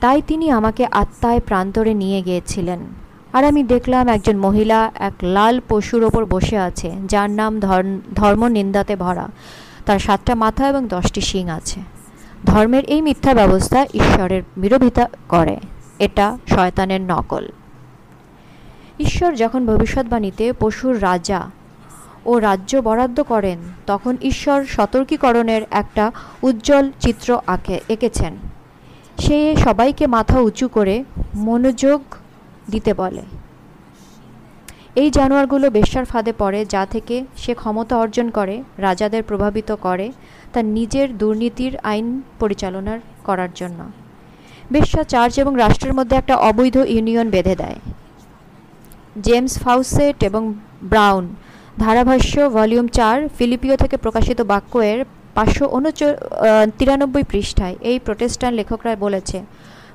তাই 0.00 0.22
তিনি 0.26 0.50
আমাকে 0.50 0.86
আত্মায় 0.90 1.40
প্রান্তরে 1.40 1.94
নিয়ে 1.94 2.22
গিয়েছিলেন। 2.22 3.01
আর 3.32 3.44
আমি 3.44 3.62
দেখলাম 3.62 4.08
একজন 4.08 4.36
মহিলা 4.36 4.92
এক 4.94 5.12
লাল 5.22 5.60
পশুর 5.68 6.04
ওপর 6.04 6.24
বসে 6.24 6.58
আছে, 6.58 6.92
যার 7.06 7.30
নাম 7.30 7.60
ধর্ম 8.14 8.46
নিন্দাতে 8.46 8.96
ভরা। 8.96 9.28
তার 9.86 9.98
সাতটা 9.98 10.34
মাথা 10.34 10.68
এবং 10.68 10.88
দশটি 10.88 11.20
শিং 11.20 11.48
আছে। 11.48 11.80
ধর্মের 12.44 12.84
এই 12.84 13.00
মিথ্যা 13.00 13.34
ব্যবস্থা 13.34 13.86
ঈশ্বরের 13.94 14.42
বিরোধিতা 14.56 15.08
করে। 15.28 15.56
এটা 15.98 16.38
শয়তানের 16.48 17.00
নকল। 17.00 17.48
ঈশ্বর 19.00 19.34
যখন 19.34 19.66
ভবিষ্যৎবাণীতে 19.66 20.52
পশুর 20.60 21.02
রাজা 21.02 21.50
ও 22.26 22.38
রাজ্য 22.38 22.76
বরাদ্দ 22.76 23.22
করেন, 23.22 23.58
তখন 23.86 24.16
ঈশ্বর 24.22 24.64
সতর্কীকরণের 24.64 25.62
একটা 25.70 26.12
উজ্জ্বল 26.42 26.90
চিত্র 27.00 27.38
আঁকে, 27.46 27.80
এঁকেছেন। 27.88 28.32
সে 29.18 29.56
সবাইকে 29.56 30.06
মাথা 30.06 30.40
উঁচু 30.40 30.68
করে 30.68 31.04
মনোযোগ 31.34 32.02
দিতে 32.72 32.92
বলে। 33.02 33.24
এই 35.00 35.08
জানোয়ারগুলো 35.18 35.66
বেশ্যার 35.78 36.06
ফাঁদে 36.10 36.32
পড়ে, 36.42 36.60
যা 36.74 36.82
থেকে 36.94 37.16
সে 37.42 37.52
ক্ষমতা 37.60 37.94
অর্জন 38.02 38.26
করে, 38.38 38.56
রাজাদের 38.86 39.22
প্রভাবিত 39.30 39.70
করে 39.86 40.06
তার 40.52 40.66
নিজের 40.78 41.06
দুর্নীতির 41.20 41.74
আইন 41.92 42.06
পরিচালনার 42.40 42.98
করার 43.26 43.52
জন্য। 43.60 43.80
বেশ্যা 44.74 45.02
চার্চ 45.12 45.34
এবং 45.42 45.52
রাষ্ট্রের 45.64 45.94
মধ্যে 45.98 46.14
একটা 46.18 46.34
অবৈধ 46.48 46.76
ইউনিয়ন 46.94 47.26
বেঁধে 47.34 47.54
দেয়। 47.62 47.78
জেমস 49.26 49.54
ফাউসেট 49.64 50.18
এবং 50.28 50.42
ব্রাউন 50.92 51.24
ধারাভাষ্য 51.82 52.34
ভলিউম 52.56 52.86
চার 52.98 53.16
ফিলিপিও 53.36 53.76
থেকে 53.82 53.96
প্রকাশিত 54.04 54.38
বাক্য 54.52 54.72
এর 54.92 55.00
পাঁচশো 55.36 55.64
উনচ 55.78 55.98
তিরানব্বই 56.78 57.24
পৃষ্ঠায় 57.32 57.76
এই 57.90 57.96
প্রোটেস্টান 58.06 58.52
লেখকরা 58.58 58.92
বলেছে 59.04 59.38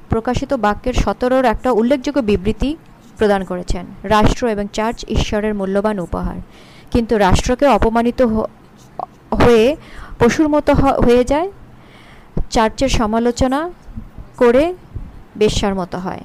প্রকাশিত 0.09 0.51
বাক্যের 0.65 0.95
সতেরোর 1.03 1.45
একটা 1.53 1.69
উল্লেখযোগ্য 1.79 2.19
বিবৃতি 2.29 2.69
প্রদান 3.17 3.41
করেছেন, 3.43 3.85
রাষ্ট্র 4.13 4.43
এবং 4.47 4.65
চার্চ 4.73 4.99
ঈশ্বরের 5.17 5.53
মূল্যবান 5.59 5.97
উপহার। 5.99 6.37
কিন্তু 6.91 7.13
রাষ্ট্রকে 7.17 7.65
অপমানিত 7.77 8.19
হয়ে 9.41 9.65
পশুর 10.19 10.47
মতো 10.49 10.71
হয়ে 11.05 11.23
যায়। 11.31 11.49
চার্চের 12.49 12.91
সমালোচনা 12.99 13.59
করে 14.37 14.63
বেশ্যার 15.37 15.73
মতো 15.75 15.97
হয়। 15.97 16.23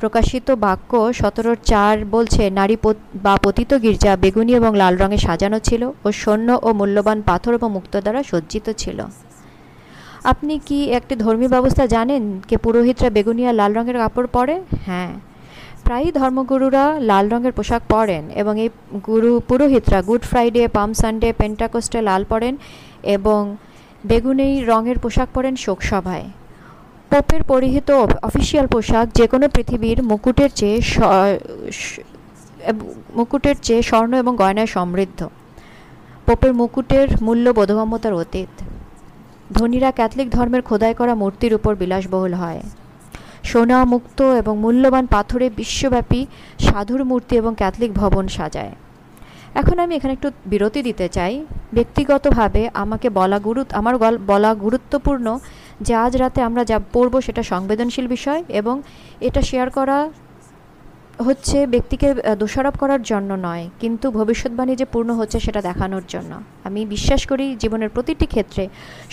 প্রকাশিত 0.00 0.46
বাক্য 0.64 0.90
সতেরোর 1.20 1.58
চার 1.64 1.94
বলছে, 2.10 2.42
নারী 2.50 2.76
বা 3.24 3.34
পতিত 3.44 3.70
গির্জা 3.82 4.12
বেগুনি 4.16 4.52
এবং 4.60 4.72
লাল 4.76 4.94
রঙে 5.02 5.18
সাজানো 5.26 5.58
ছিল 5.58 5.82
ও 6.04 6.08
সৈন্য 6.22 6.48
ও 6.66 6.68
মূল্যবান 6.72 7.18
পাথর 7.22 7.52
এবং 7.58 7.68
মুক্ত 7.72 7.94
দ্বারা 8.04 8.20
সজ্জিত 8.30 8.66
ছিল। 8.82 8.98
আপনি 10.24 10.54
কি 10.58 10.78
একটি 10.90 11.14
ধর্মীয় 11.16 11.50
ব্যবস্থা 11.50 11.84
জানেন 11.86 12.22
কে 12.48 12.56
পুরোহিতরা 12.56 13.08
বেগুনিয়া 13.10 13.50
লাল 13.52 13.70
রঙের 13.72 13.96
কাপড় 13.98 14.28
পরে 14.32 14.54
হ্যাঁ। 14.86 15.12
প্রায়ই 15.84 16.12
ধর্মগুরুরা 16.12 16.84
লাল 17.00 17.24
রঙের 17.28 17.52
পোশাক 17.52 17.82
পরেন 17.88 18.24
এবং 18.34 18.54
এই 18.60 18.70
গুরু 19.06 19.32
পুরোহিতরা 19.48 19.98
গুড 20.02 20.22
ফ্রাইডে, 20.22 20.62
পাম 20.68 20.90
সানডে, 20.94 21.28
পেন্টাকোস্টে 21.32 21.98
লাল 22.02 22.22
পরেন 22.24 22.54
এবং 23.16 23.40
বেগুনি 24.04 24.48
রঙের 24.64 24.98
পোশাক 24.98 25.28
পরেন 25.34 25.54
শোকসভায় 25.56 26.26
পোপের 27.10 27.42
পরিহিত 27.42 27.90
অফিসিয়াল 28.22 28.66
পোশাক 28.66 29.06
যে 29.14 29.26
কোনো 29.26 29.46
পৃথিবীর 29.48 29.98
মুকুটের 30.02 30.50
চেয়ে 30.50 30.78
মুকুটের 33.14 33.56
চেয়ে 33.62 33.82
স্বর্ণ 33.82 34.12
এবং 34.14 34.32
গয়নায় 34.36 34.70
সমৃদ্ধ। 34.76 35.20
পোপের 36.26 36.52
মুকুটের 36.54 37.08
মূল্য 37.22 37.46
বোধগম্যতার 37.52 38.14
অতীত। 38.14 38.52
ধনীরা 39.52 39.90
ক্যাথলিক 39.90 40.30
ধর্মের 40.30 40.62
খোদাই 40.62 40.94
করা 40.94 41.14
মূর্তির 41.14 41.54
উপর 41.54 41.74
বিলাসবহুল 41.74 42.34
হয়। 42.34 42.60
সোনা, 43.44 43.84
মুক্ত 43.84 44.22
এবং 44.22 44.58
মূল্যবান 44.58 45.06
পাথরে 45.06 45.50
বিশ্বব্যাপী 45.50 46.26
সাধুর 46.58 47.04
মূর্তি 47.04 47.36
এবং 47.36 47.54
ক্যাথলিক 47.54 47.92
ভবন 47.94 48.28
সাজায়। 48.28 48.70
এখন 49.54 49.78
আমি 49.78 49.94
এখানে 49.94 50.12
একটু 50.12 50.30
বিরতি 50.46 50.82
দিতে 50.82 51.08
চাই। 51.08 51.46
ব্যক্তিগতভাবে 51.72 52.70
আমাকে 52.74 53.10
বলা 53.10 53.38
গুরু 53.38 53.64
আমার 53.72 53.94
বলা 54.26 54.54
গুরুত্বপূর্ণ 54.54 55.38
যে 55.80 55.94
আজ 55.94 56.16
রাতে 56.16 56.42
আমরা 56.42 56.64
যা 56.64 56.80
পড়ব 56.92 57.20
সেটা 57.20 57.42
সংবেদনশীল 57.42 58.06
বিষয় 58.06 58.44
এবং 58.48 58.82
এটা 59.20 59.42
শেয়ার 59.42 59.70
করা 59.70 60.10
হচ্ছে 61.18 61.56
ব্যক্তিকে 61.74 62.08
দোষারোপ 62.42 62.74
করার 62.82 63.02
জন্য 63.10 63.30
নয়, 63.46 63.64
কিন্তু 63.82 64.06
ভবিষ্যৎবাণী 64.18 64.72
যে 64.80 64.86
পূর্ণ 64.92 65.10
হচ্ছে 65.20 65.38
সেটা 65.46 65.60
দেখানোর 65.68 66.04
জন্য। 66.14 66.32
আমি 66.68 66.80
বিশ্বাস 66.94 67.22
করি 67.30 67.46
জীবনের 67.62 67.90
প্রতিটি 67.94 68.26
ক্ষেত্রে 68.34 68.62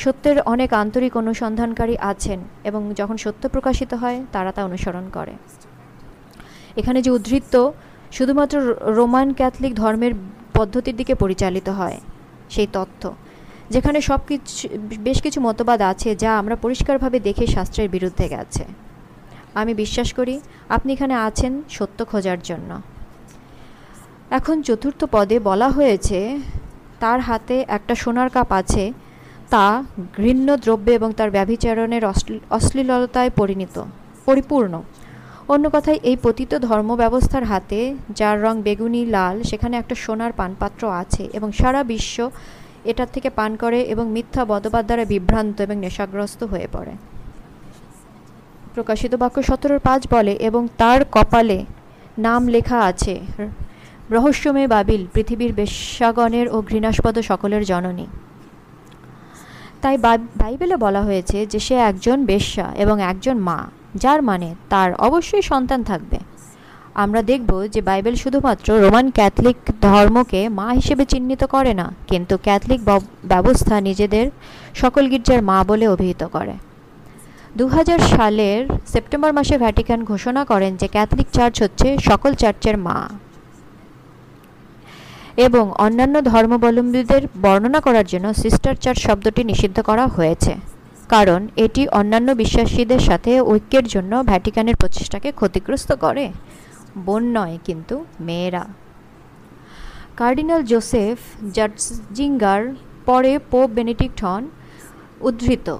সত্যের 0.04 0.38
অনেক 0.54 0.70
আন্তরিক 0.84 1.14
অনুসন্ধানকারী 1.22 1.96
আছেন 2.12 2.40
এবং 2.70 2.82
যখন 3.00 3.16
সত্য 3.24 3.44
প্রকাশিত 3.56 3.92
হয়, 4.02 4.18
তারা 4.34 4.52
তা 4.56 4.62
অনুসরণ 4.70 5.06
করে। 5.18 5.34
এখানে 6.80 7.00
যে 7.06 7.10
উদ্ধৃত্ত 7.18 7.56
শুধুমাত্র 8.18 8.56
রোমান 8.98 9.28
ক্যাথলিক 9.40 9.74
ধর্মের 9.82 10.14
পদ্ধতির 10.58 10.96
দিকে 11.00 11.14
পরিচালিত 11.24 11.68
হয়, 11.80 11.98
সেই 12.54 12.70
তথ্য 12.78 13.02
যেখানে 13.74 14.00
সব 14.10 14.22
কিছু 14.30 14.68
বেশ 15.08 15.18
কিছু 15.26 15.40
মতবাদ 15.48 15.80
আছে 15.92 16.10
যা 16.24 16.32
আমরা 16.42 16.56
পরিষ্কারভাবে 16.64 17.18
দেখে 17.28 17.46
শাস্ত্রের 17.56 17.90
বিরুদ্ধে 17.96 18.26
গেছে। 18.36 18.64
আমি 19.60 19.72
বিশ্বাস 19.84 20.10
করি 20.18 20.36
আপনি 20.76 20.90
এখানে 20.96 21.16
আছেন 21.28 21.54
সত্য 21.78 22.00
খোঁজার 22.12 22.40
জন্য। 22.50 22.70
এখন 24.38 24.56
চতুর্থ 24.68 25.02
পদে 25.16 25.38
বলা 25.50 25.68
হয়েছে, 25.78 26.20
তার 27.00 27.20
হাতে 27.28 27.56
একটা 27.78 27.94
সোনার 28.02 28.30
কাপ 28.36 28.50
আছে, 28.62 28.84
তা 29.54 29.66
ঘৃণ্য 30.18 30.48
দ্রব্যে 30.64 30.94
এবং 31.00 31.10
তার 31.20 31.30
ব্যভিচারণের 31.38 32.04
অশ্লীলতায় 32.58 33.32
পরিণত, 33.40 33.76
পরিপূর্ণ। 34.28 34.74
অন্য 35.54 35.66
কথায়, 35.76 36.00
এই 36.10 36.18
পতিত 36.26 36.52
ধর্ম 36.68 36.90
ব্যবস্থার 36.96 37.46
হাতে, 37.52 37.80
যার 38.20 38.38
রং 38.46 38.56
বেগুনি, 38.68 39.02
লাল, 39.16 39.36
সেখানে 39.50 39.76
একটা 39.78 39.96
সোনার 40.04 40.32
পানপাত্র 40.40 40.82
আছে 41.02 41.24
এবং 41.38 41.50
সারা 41.60 41.82
বিশ্ব 41.92 42.18
এটার 42.92 43.10
থেকে 43.16 43.30
পান 43.40 43.52
করে 43.64 43.80
এবং 43.94 44.06
মিথ্যা 44.16 44.44
বদবাদ 44.52 44.84
দ্বারা 44.88 45.06
বিভ্রান্ত 45.14 45.56
এবং 45.66 45.76
নেশাগ্রস্ত 45.86 46.42
হয়ে 46.44 46.68
পড়ে। 46.76 46.94
প্রকাশিত 48.76 49.14
বাক্য 49.22 49.38
সতেরোর 49.50 49.82
পাঁচ 49.88 50.02
বলে 50.14 50.34
এবং 50.48 50.62
তার 50.82 51.00
কপালে 51.16 51.60
নাম 52.26 52.42
লেখা 52.56 52.80
আছে। 52.90 53.16
রহস্যময় 54.16 54.68
বাবিল, 54.76 55.02
পৃথিবীর 55.14 55.52
বেশ্যাগণের 55.60 56.48
ও 56.56 56.58
ঘৃণাস্পদ 56.70 57.16
সকলের 57.30 57.64
জননী। 57.72 58.08
তাই 59.82 59.96
বাইবেলে 60.42 60.76
বলা 60.86 61.02
হয়েছে 61.08 61.38
যে 61.52 61.60
সে 61.66 61.76
একজন 61.90 62.18
বেশ্যা 62.32 62.66
এবং 62.84 62.96
একজন 63.12 63.38
মা, 63.48 63.60
যার 64.04 64.20
মানে 64.30 64.50
তার 64.72 64.90
অবশ্যই 65.08 65.44
সন্তান 65.52 65.82
থাকবে। 65.90 66.18
আমরা 67.04 67.22
দেখব 67.32 67.52
যে 67.74 67.82
বাইবেল 67.90 68.16
শুধুমাত্র 68.24 68.68
রোমান 68.84 69.06
ক্যাথলিক 69.18 69.58
ধর্মকে 69.88 70.42
মা 70.60 70.68
হিসেবে 70.80 71.04
চিহ্নিত 71.12 71.42
করে 71.56 71.74
না, 71.82 71.88
কিন্তু 72.12 72.34
ক্যাথলিক 72.48 72.82
ব্যবস্থা 73.32 73.76
নিজেদের 73.88 74.26
সকল 74.82 75.04
গির্জার 75.12 75.42
মা 75.50 75.58
বলে 75.70 75.86
অভিহিত 75.96 76.24
করে। 76.36 76.56
দু 77.56 77.68
হাজার 77.68 78.00
সালের 78.00 78.62
সেপ্টেম্বর 78.88 79.32
মাসে 79.34 79.58
ভ্যাটিকান 79.58 80.04
ঘোষণা 80.04 80.46
করেন 80.46 80.76
যে 80.76 80.88
ক্যাথলিক 80.88 81.28
চার্চ 81.34 81.56
হচ্ছে 81.62 81.98
সকল 81.98 82.34
চার্চের 82.34 82.78
মা। 82.78 83.10
এবং 85.38 85.72
অন্যান্য 85.78 86.22
ধর্মাবলম্বীদের 86.22 87.24
বর্ণনা 87.42 87.80
করার 87.80 88.06
জন্য 88.06 88.34
সিস্টার 88.34 88.76
চার্চ 88.76 89.00
শব্দটি 89.00 89.44
নিষিদ্ধ 89.44 89.82
করা 89.82 90.08
হয়েছে। 90.08 90.54
কারণ 91.10 91.48
এটি 91.56 91.88
অন্যান্য 91.88 92.32
বিশ্বাসীদের 92.32 93.00
সাথে 93.00 93.42
ঐক্যের 93.42 93.86
জন্য 93.88 94.24
ভ্যাটিকানের 94.24 94.76
প্রচেষ্টাকে 94.76 95.32
ক্ষতিগ্রস্ত 95.32 95.94
করে। 95.94 96.26
বোন 96.98 97.24
নয়, 97.38 97.58
কিন্তু 97.66 98.06
মেয়েরা। 98.20 98.64
কার্ডিনাল 100.18 100.62
জোসেফ 100.64 101.18
জার্জিঙ্গার 101.54 102.62
পরে 103.06 103.40
পোপ 103.52 103.70
বেনেডিক্ট 103.70 104.26
হন 104.26 104.44
উদ্ধৃত। 105.22 105.78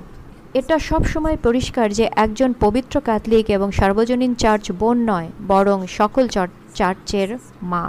এটা 0.54 0.76
সব 0.80 1.02
সময় 1.04 1.38
পরিষ্কার 1.44 1.88
যে 1.94 2.06
একজন 2.16 2.54
পবিত্র 2.60 2.96
ক্যাথলিক 3.02 3.46
এবং 3.50 3.72
সার্বজনীন 3.72 4.34
চার্চ 4.36 4.66
বোন 4.72 4.98
নয়, 5.10 5.30
বরং 5.48 5.88
সকল 5.88 6.28
চার্চের 6.76 7.30
মা। 7.64 7.86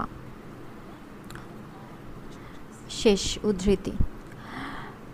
শেষ 2.91 3.23
উদ্ধৃতি। 3.45 3.93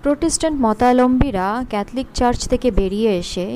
প্রোটেস্ট্যান্ট 0.02 0.57
মতালম্বীরা 0.61 1.64
ক্যাথলিক 1.69 2.07
চার্চ 2.14 2.40
থেকে 2.49 2.71
বেরিয়ে 2.71 3.11
এসে, 3.19 3.47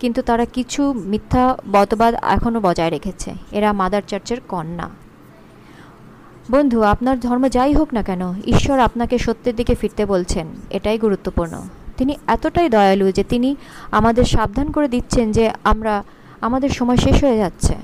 কিন্তু 0.00 0.22
তারা 0.22 0.44
কিছু 0.44 0.82
মিথ্যা 0.92 1.44
মতবাদ 1.68 2.14
এখনও 2.22 2.60
বজায় 2.60 2.90
রেখেছে। 2.90 3.30
এরা 3.50 3.70
মাদার 3.72 4.04
চার্চের 4.08 4.40
কন্যা। 4.48 4.86
বন্ধু, 6.50 6.78
আপনার 6.82 7.16
ধর্ম 7.20 7.44
যাই 7.48 7.72
হোক 7.72 7.88
না 7.94 8.02
কেন, 8.02 8.22
ঈশ্বর 8.46 8.78
আপনাকে 8.78 9.16
সত্যের 9.18 9.54
দিকে 9.56 9.74
ফিরতে 9.74 10.02
বলছেন, 10.06 10.46
এটাই 10.70 10.98
গুরুত্বপূর্ণ। 10.98 11.54
তিনি 12.02 12.14
এতটাই 12.26 12.68
দয়ালু 12.68 13.06
যে 13.12 13.24
তিনি 13.32 13.50
আমাদের 13.98 14.24
সাবধান 14.34 14.68
করে 14.70 14.88
দিচ্ছেন 14.88 15.26
যে 15.32 15.44
আমরা, 15.72 15.94
আমাদের 16.40 16.70
সময় 16.78 16.96
শেষ 16.96 17.16
হয়ে 17.24 17.38
যাচ্ছে। 17.38 17.74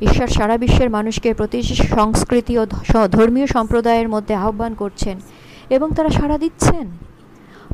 ঈশ্বর 0.00 0.28
সারা 0.28 0.56
বিশ্বের 0.58 0.90
মানুষকে 0.90 1.28
প্রতি 1.34 1.58
সংস্কৃতি 1.94 2.54
ও 2.58 2.64
ধর্মীয় 3.16 3.46
সম্প্রদায়ের 3.46 4.08
মধ্যে 4.08 4.34
আহ্বান 4.34 4.72
করছেন 4.74 5.16
এবং 5.70 5.88
তারা 5.96 6.10
সাড়া 6.10 6.36
দিচ্ছেন। 6.38 6.86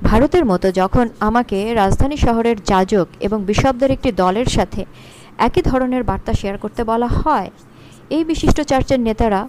ভারতের 0.02 0.44
মতো 0.44 0.66
যখন 0.73 1.06
আমাকে 1.28 1.58
রাজধানী 1.75 2.16
শহরের 2.16 2.58
যাজক 2.70 3.08
এবং 3.20 3.38
বিশপদের 3.44 3.90
একটি 3.90 4.11
দলের 4.23 4.49
সাথে 4.56 4.82
একই 5.38 5.62
ধরনের 5.62 6.02
বার্তা 6.02 6.32
শেয়ার 6.32 6.56
করতে 6.58 6.82
বলা 6.85 7.08
হয়, 7.18 7.50
এই 8.11 8.23
বিশিষ্ট 8.25 8.58
চার্চের 8.61 9.00
নেতারা 9.00 9.40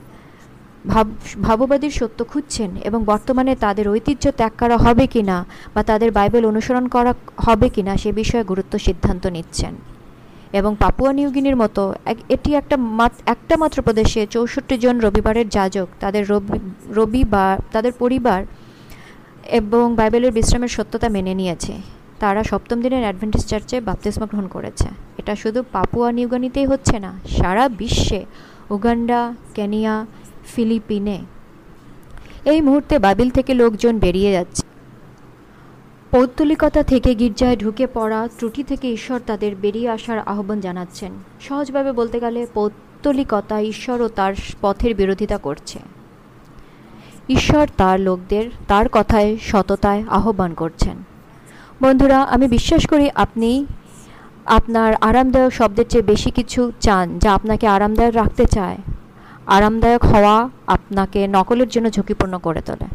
ভাব, 0.92 1.08
ভাববাদীর 1.42 1.94
সত্য 2.00 2.20
খুঁজছেন 2.32 2.70
এবং 2.88 3.00
বর্তমানে 3.12 3.54
তাদের 3.66 3.86
ঐতিহ্য 3.94 4.26
ত্যাগ 4.40 4.54
করা 4.62 4.78
হবে 4.86 5.06
কি 5.14 5.22
না 5.30 5.38
বা 5.74 5.82
তাদের 5.90 6.10
বাইবেল 6.18 6.44
অনুসরণ 6.52 6.86
করা 6.96 7.12
হবে 7.46 7.68
কি 7.76 7.82
না 7.88 7.94
সে 8.02 8.10
বিষয়ে 8.22 8.50
গুরুত্ব 8.52 8.74
সিদ্ধান্ত 8.88 9.24
নিচ্ছেন। 9.36 9.74
এবং 10.60 10.72
পাপুয়া 10.80 11.12
নিউগিনির 11.18 11.58
মতো 11.62 11.84
এটি 12.36 12.50
একটা 12.62 12.76
একটা 13.34 13.56
মাত্র 13.62 13.78
প্রদেশে 13.88 14.22
চৌষট্টি 14.36 14.76
জন 14.84 14.96
রবিবারের 15.06 15.48
যাজক, 15.56 15.88
তাদের 16.04 16.24
রবি, 16.32 16.60
রবিবার, 16.98 17.56
তাদের 17.74 17.94
পরিবার 18.02 18.42
এবং 19.60 19.86
বাইবেলের 20.00 20.32
বিশ্রামের 20.38 20.72
সত্যতা 20.78 21.08
মেনে 21.16 21.34
নিয়েছে। 21.42 21.74
তারা 22.22 22.42
সপ্তম 22.52 22.78
দিনের 22.86 23.04
অ্যাডভেন্টিস 23.06 23.44
চার্চে 23.52 23.76
বাপ্তিস্মা 23.88 24.26
গ্রহণ 24.30 24.48
করেছে। 24.56 24.88
এটা 25.20 25.34
শুধু 25.42 25.60
পাপুয়া 25.76 26.10
নিউগানিতেই 26.18 26.68
হচ্ছে 26.72 26.96
না, 27.06 27.12
সারা 27.38 27.66
বিশ্বে, 27.82 28.22
উগান্ডা, 28.76 29.22
কেনিয়া 29.56 29.96
ফিলিপিনে। 30.56 31.22
এই 32.46 32.62
মুহূর্তে 32.62 33.00
বাবিল 33.00 33.30
থেকে 33.30 33.54
লোকজন 33.54 34.00
বেরিয়ে 34.00 34.32
যাচ্ছে। 34.32 34.64
পৌত্তলিকতা 36.12 36.84
থেকে 36.84 37.16
গির্জায় 37.16 37.58
ঢুকে 37.58 37.88
পড়া 37.94 38.30
ত্রুটি 38.38 38.64
থেকে 38.64 38.92
ঈশ্বর 38.92 39.20
তাদের 39.26 39.56
বেরিয়ে 39.56 39.90
আসার 39.90 40.20
আহ্বান 40.20 40.60
জানাচ্ছেন। 40.60 41.12
সহজভাবে 41.42 41.92
বলতে 41.92 42.20
গেলে 42.20 42.48
পৌত্তলিকতা 42.54 43.62
ঈশ্বর 43.62 44.02
ও 44.02 44.08
তার 44.08 44.34
পথের 44.62 44.96
বিরোধিতা 44.96 45.38
করছে। 45.38 45.80
ঈশ্বর 47.30 47.68
তার 47.78 48.00
লোকদের, 48.00 48.50
তার 48.68 48.86
কথায় 48.92 49.38
সততায় 49.42 50.04
আহ্বান 50.10 50.54
করছেন। 50.54 50.98
বন্ধুরা, 51.84 52.22
আমি 52.22 52.48
বিশ্বাস 52.48 52.88
করি 52.88 53.10
আপনি 53.16 53.66
আপনার 54.46 54.94
আরামদায়ক 55.02 55.54
শব্দের 55.54 55.86
চেয়ে 55.90 56.04
বেশি 56.04 56.32
কিছু 56.32 56.72
চান 56.80 57.20
যা 57.20 57.34
আপনাকে 57.34 57.68
আরামদায়ক 57.68 58.16
রাখতে 58.16 58.46
চায়। 58.46 58.78
আরামদায়ক 59.48 60.06
হওয়া 60.06 60.50
আপনাকে 60.68 61.28
নকলের 61.28 61.70
জন্য 61.70 61.90
ঝুঁকিপূর্ণ 61.90 62.38
করে 62.38 62.62
তোলে। 62.62 62.88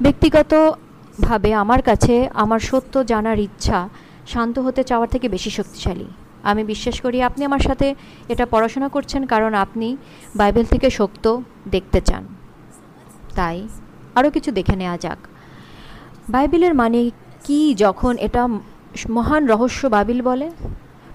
ব্যক্তিগতভাবে 0.00 1.54
আমার 1.54 1.82
কাছে 1.82 2.28
আমার 2.34 2.60
সত্য 2.60 3.04
জানার 3.04 3.38
ইচ্ছা 3.38 3.88
শান্ত 4.26 4.58
হতে 4.58 4.84
চাওয়ার 4.84 5.08
থেকে 5.08 5.28
বেশি 5.28 5.50
শক্তিশালী। 5.50 6.04
আমি 6.42 6.64
বিশ্বাস 6.64 7.00
করি 7.00 7.22
আপনি 7.22 7.44
আমার 7.44 7.58
সাথে 7.58 7.94
এটা 8.28 8.46
পড়াশোনা 8.46 8.88
করছেন 8.88 9.26
কারণ 9.26 9.54
আপনি 9.54 9.96
বাইবেল 10.36 10.64
থেকে 10.64 10.90
সত্য 10.90 11.42
দেখতে 11.70 12.00
চান। 12.00 12.24
তাই 13.34 13.68
আরও 14.14 14.30
কিছু 14.30 14.50
দেখে 14.52 14.76
নেওয়া 14.76 14.98
যাক। 14.98 15.18
বাইবেলের 16.28 16.74
মানে 16.74 17.10
কি 17.44 17.74
যখন 17.74 18.16
এটা 18.18 18.48
মহান 19.10 19.46
রহস্য 19.46 19.86
বাবিল 19.86 20.22
বলে? 20.22 20.50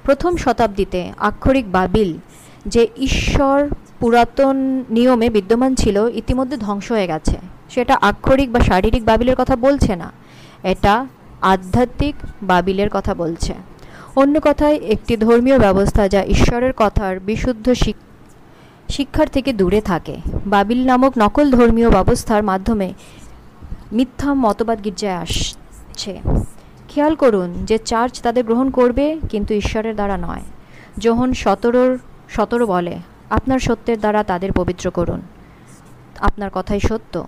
প্রথম 0.03 0.35
শতাব্দীতে 0.35 1.11
আক্ষরিক 1.17 1.71
বাবিল 1.71 2.17
যে 2.65 2.87
ঈশ্বর 2.97 3.69
পুরাতন 3.99 4.85
নিয়মে 4.89 5.29
বিদ্যমান 5.29 5.75
ছিল, 5.75 6.09
ইতিমধ্যে 6.13 6.57
ধ্বংস 6.57 6.91
হয়ে 6.91 7.07
গেছে। 7.07 7.37
সেটা 7.69 7.97
আক্ষরিক 8.01 8.51
বা 8.51 8.59
শারীরিক 8.59 9.05
বাবিলের 9.05 9.35
কথা 9.35 9.55
বলছে 9.55 9.95
না, 9.95 10.11
এটা 10.63 11.05
আধ্যাত্মিক 11.41 12.15
বাবিলের 12.41 12.89
কথা 12.91 13.15
বলছে। 13.15 13.53
অন্য 14.15 14.39
কথায়, 14.43 14.75
একটি 14.75 15.17
ধর্মীয় 15.17 15.59
ব্যবস্থা 15.59 16.07
যা 16.07 16.23
ঈশ্বরের 16.23 16.73
কথার 16.77 17.19
বিশুদ্ধ 17.19 17.73
শিক- 17.73 18.91
শিক্ষার 18.91 19.27
থেকে 19.27 19.53
দূরে 19.53 19.81
থাকে। 19.81 20.17
বাবিল 20.45 20.87
নামক 20.87 21.13
নকল 21.17 21.51
ধর্মীয় 21.51 21.89
ব্যবস্থার 21.89 22.43
মাধ্যমে 22.43 22.93
মিথ্যা 23.91 24.33
মতবাদ 24.33 24.83
গির্জায় 24.83 25.15
আসছে। 25.15 26.19
খেয়াল 26.89 27.15
করুন 27.15 27.53
যে 27.53 27.77
চার্চ 27.77 28.21
তাদের 28.21 28.43
গ্রহণ 28.43 28.69
করবে, 28.69 29.19
কিন্তু 29.29 29.53
ঈশ্বরের 29.53 29.95
দ্বারা 29.95 30.17
নয়। 30.17 30.41
যোহন 30.97 31.33
সতেরোর, 31.33 31.99
সতেরো 32.29 32.67
বলে 32.67 32.97
আপনার 33.29 33.59
সত্যের 33.59 33.99
দ্বারা 33.99 34.23
তাদের 34.23 34.51
পবিত্র 34.51 34.89
করুন। 34.89 35.21
আপনার 36.19 36.49
কথাই 36.53 36.79
সত্য। 36.79 37.27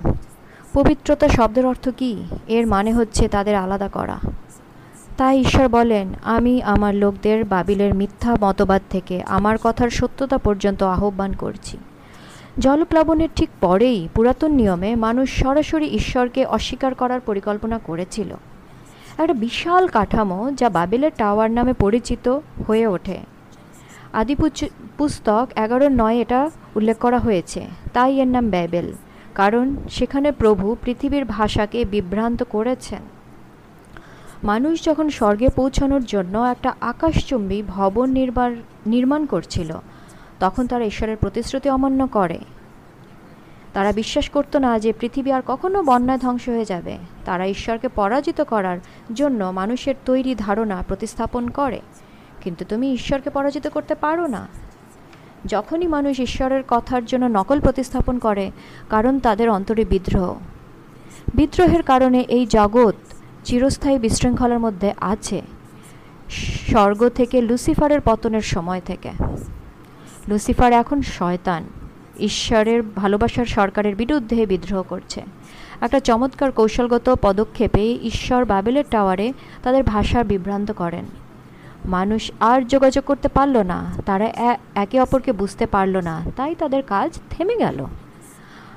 পবিত্রতা 0.74 1.29
শব্দের 1.29 1.65
অর্থ 1.65 1.89
কী? 1.89 2.24
এর 2.48 2.67
মানে 2.67 2.93
হচ্ছে 2.93 3.27
তাদের 3.27 3.55
আলাদা 3.55 3.88
করা। 3.88 4.17
তাই 5.17 5.39
ঈশ্বর 5.39 5.67
বলেন, 5.67 6.08
আমি 6.24 6.62
আমার 6.62 6.96
লোকদের 6.96 7.46
বাবিলের 7.46 7.96
মিথ্যা 7.96 8.36
মতবাদ 8.41 8.81
থেকে 8.89 9.22
আমার 9.22 9.57
কথার 9.64 9.90
সত্যতা 9.90 10.37
পর্যন্ত 10.37 10.83
আহ্বান 10.83 11.33
করছি। 11.33 11.77
জলপ্লাবনের 12.59 13.29
ঠিক 13.35 13.50
পরেই 13.61 14.07
পুরাতন 14.14 14.51
নিয়মে 14.51 14.96
মানুষ 14.96 15.40
সরাসরি 15.44 15.85
ঈশ্বরকে 15.85 16.46
অস্বীকার 16.46 16.96
করার 16.96 17.20
পরিকল্পনা 17.20 17.77
করেছিল। 17.77 18.33
একটা 19.18 19.33
বিশাল 19.33 19.87
কাঠামো 19.87 20.51
যা 20.51 20.70
বাবেলের 20.70 21.11
টাওয়ার 21.18 21.51
নামে 21.51 21.74
পরিচিত 21.74 22.40
হয়ে 22.68 22.87
ওঠে। 22.87 23.30
আদি 24.13 24.35
পুস্তক 24.97 25.47
এগারো 25.55 25.87
নয় 25.89 26.17
এটা 26.17 26.50
উল্লেখ 26.75 26.97
করা 26.97 27.19
হয়েছে। 27.19 27.61
তাই 27.93 28.19
এর 28.19 28.27
নাম 28.27 28.50
বাইবেল 28.50 28.93
কারণ 29.35 29.75
সেখানে 29.89 30.31
প্রভু 30.31 30.75
পৃথিবীর 30.83 31.25
ভাষাকে 31.25 31.85
বিভ্রান্ত 31.85 32.43
করেছেন। 32.43 33.01
মানুষ 34.43 34.83
যখন 34.83 35.09
স্বর্গে 35.09 35.47
পৌঁছানোর 35.50 36.03
জন্য 36.03 36.37
একটা 36.37 36.75
আকাশচুম্বী 36.81 37.63
ভবন 37.67 38.09
নির্মাণ 38.09 38.55
নির্মাণ 38.87 39.25
করছিল, 39.25 39.71
তখন 40.39 40.67
তারা 40.67 40.83
ঈশ্বরের 40.83 41.17
প্রতিশ্রুতি 41.17 41.69
অমান্য 41.69 42.07
করে। 42.07 42.39
তারা 43.74 43.91
বিশ্বাস 43.91 44.29
করতো 44.29 44.59
না 44.59 44.79
যে 44.79 44.93
পৃথিবী 45.00 45.31
আর 45.31 45.41
কখনো 45.47 45.83
বন্যায় 45.83 46.19
ধ্বংস 46.19 46.50
হয়ে 46.50 46.65
যাবে। 46.65 46.97
তারা 47.25 47.45
ঈশ্বরকে 47.45 47.87
পরাজিত 47.87 48.41
করার 48.41 48.79
জন্য 49.13 49.45
মানুষের 49.45 49.95
তৈরি 50.05 50.35
ধারণা 50.35 50.83
প্রতিস্থাপন 50.87 51.50
করে। 51.50 51.81
কিন্তু 52.41 52.65
তুমি 52.69 52.93
ঈশ্বরকে 52.93 53.29
পরাজিত 53.29 53.67
করতে 53.67 53.95
পারো 53.95 54.27
না। 54.27 54.47
যখনই 55.45 55.87
মানুষ 55.87 56.19
ঈশ্বরের 56.19 56.63
কথার 56.67 57.05
জন্য 57.05 57.25
নকল 57.25 57.59
প্রতিস্থাপন 57.59 58.19
করে, 58.19 58.51
কারণ 58.89 59.19
তাদের 59.19 59.49
অন্তরে 59.49 59.85
বিদ্রোহ। 59.85 60.35
বিদ্রোহের 61.35 61.83
কারণে 61.83 62.19
এই 62.19 62.45
জগৎ 62.45 62.95
চিরস্থায়ী 63.43 63.99
বিশৃঙ্খলার 63.99 64.59
মধ্যে 64.59 64.93
আছে, 65.01 65.41
স্বর্গ 66.69 67.09
থেকে 67.09 67.41
লুসিফারের 67.41 68.01
পতনের 68.01 68.41
সময় 68.41 68.81
থেকে। 68.85 69.09
লুসিফার 70.27 70.73
এখন 70.73 71.01
শয়তান, 71.01 71.63
ঈশ্বরের 72.19 72.81
ভালোবাসার 72.95 73.45
সরকারের 73.45 73.95
বিরুদ্ধে 73.95 74.45
বিদ্রোহ 74.45 74.83
করছে। 74.83 75.21
একটা 75.81 75.99
চমৎকার 75.99 76.51
কৌশলগত 76.51 77.15
পদক্ষেপে 77.21 77.99
ঈশ্বর 78.03 78.45
বাবেলের 78.45 78.83
টাওয়ারে 78.89 79.33
তাদের 79.63 79.83
ভাষা 79.83 80.23
বিভ্রান্ত 80.23 80.71
করেন। 80.71 81.05
মানুষ 81.85 82.31
আর 82.39 82.61
যোগাযোগ 82.61 83.03
করতে 83.03 83.27
পারল 83.27 83.57
না। 83.57 83.79
তারা 84.05 84.25
একে 84.75 84.98
অপরকে 85.01 85.31
বুঝতে 85.31 85.65
পারল 85.65 85.98
না। 85.98 86.22
তাই 86.35 86.55
তাদের 86.55 86.83
কাজ 86.83 87.20
থেমে 87.29 87.55
গেল। 87.57 87.85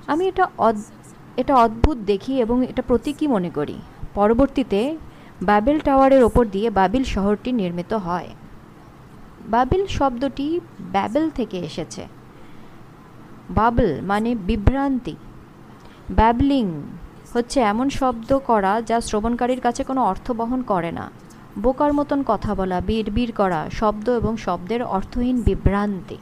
আমি 0.06 0.28
এটা 0.28 0.44
এটা 1.36 1.54
অদ্ভুত 1.56 1.98
দেখি 1.98 2.40
এবং 2.40 2.56
এটা 2.64 2.82
প্রতীকী 2.82 3.26
মনে 3.26 3.50
করি। 3.50 3.76
পরবর্তীতে 4.14 4.96
বাবেল 5.42 5.78
টাওয়ারের 5.78 6.22
ওপর 6.22 6.44
দিয়ে 6.46 6.70
বাবিল 6.70 7.04
শহরটি 7.04 7.52
নির্মিত 7.52 7.92
হয়। 7.92 8.28
বাবিল 9.48 9.86
শব্দটি 9.86 10.60
ব্যাবেল 10.80 11.30
থেকে 11.30 11.58
এসেছে। 11.58 12.06
বাবল 13.50 14.00
মানে 14.00 14.34
বিভ্রান্তি। 14.34 15.16
ব্যাবলিং 16.10 16.82
হচ্ছে 17.32 17.60
এমন 17.60 17.90
শব্দ 17.90 18.38
করা 18.38 18.82
যা 18.82 19.00
শ্রবণকারীর 19.00 19.60
কাছে 19.60 19.84
কোনো 19.84 20.04
অর্থ 20.04 20.32
বহন 20.32 20.62
করে 20.62 20.92
না। 20.92 21.10
বোকার 21.58 21.92
মতন 21.92 22.22
কথা 22.26 22.54
বলা, 22.54 22.80
বিড়বিড় 22.80 23.32
করা, 23.32 23.70
শব্দ 23.70 24.10
এবং 24.10 24.36
শব্দের 24.36 24.82
অর্থহীন 24.82 25.42
বিভ্রান্তি। 25.42 26.18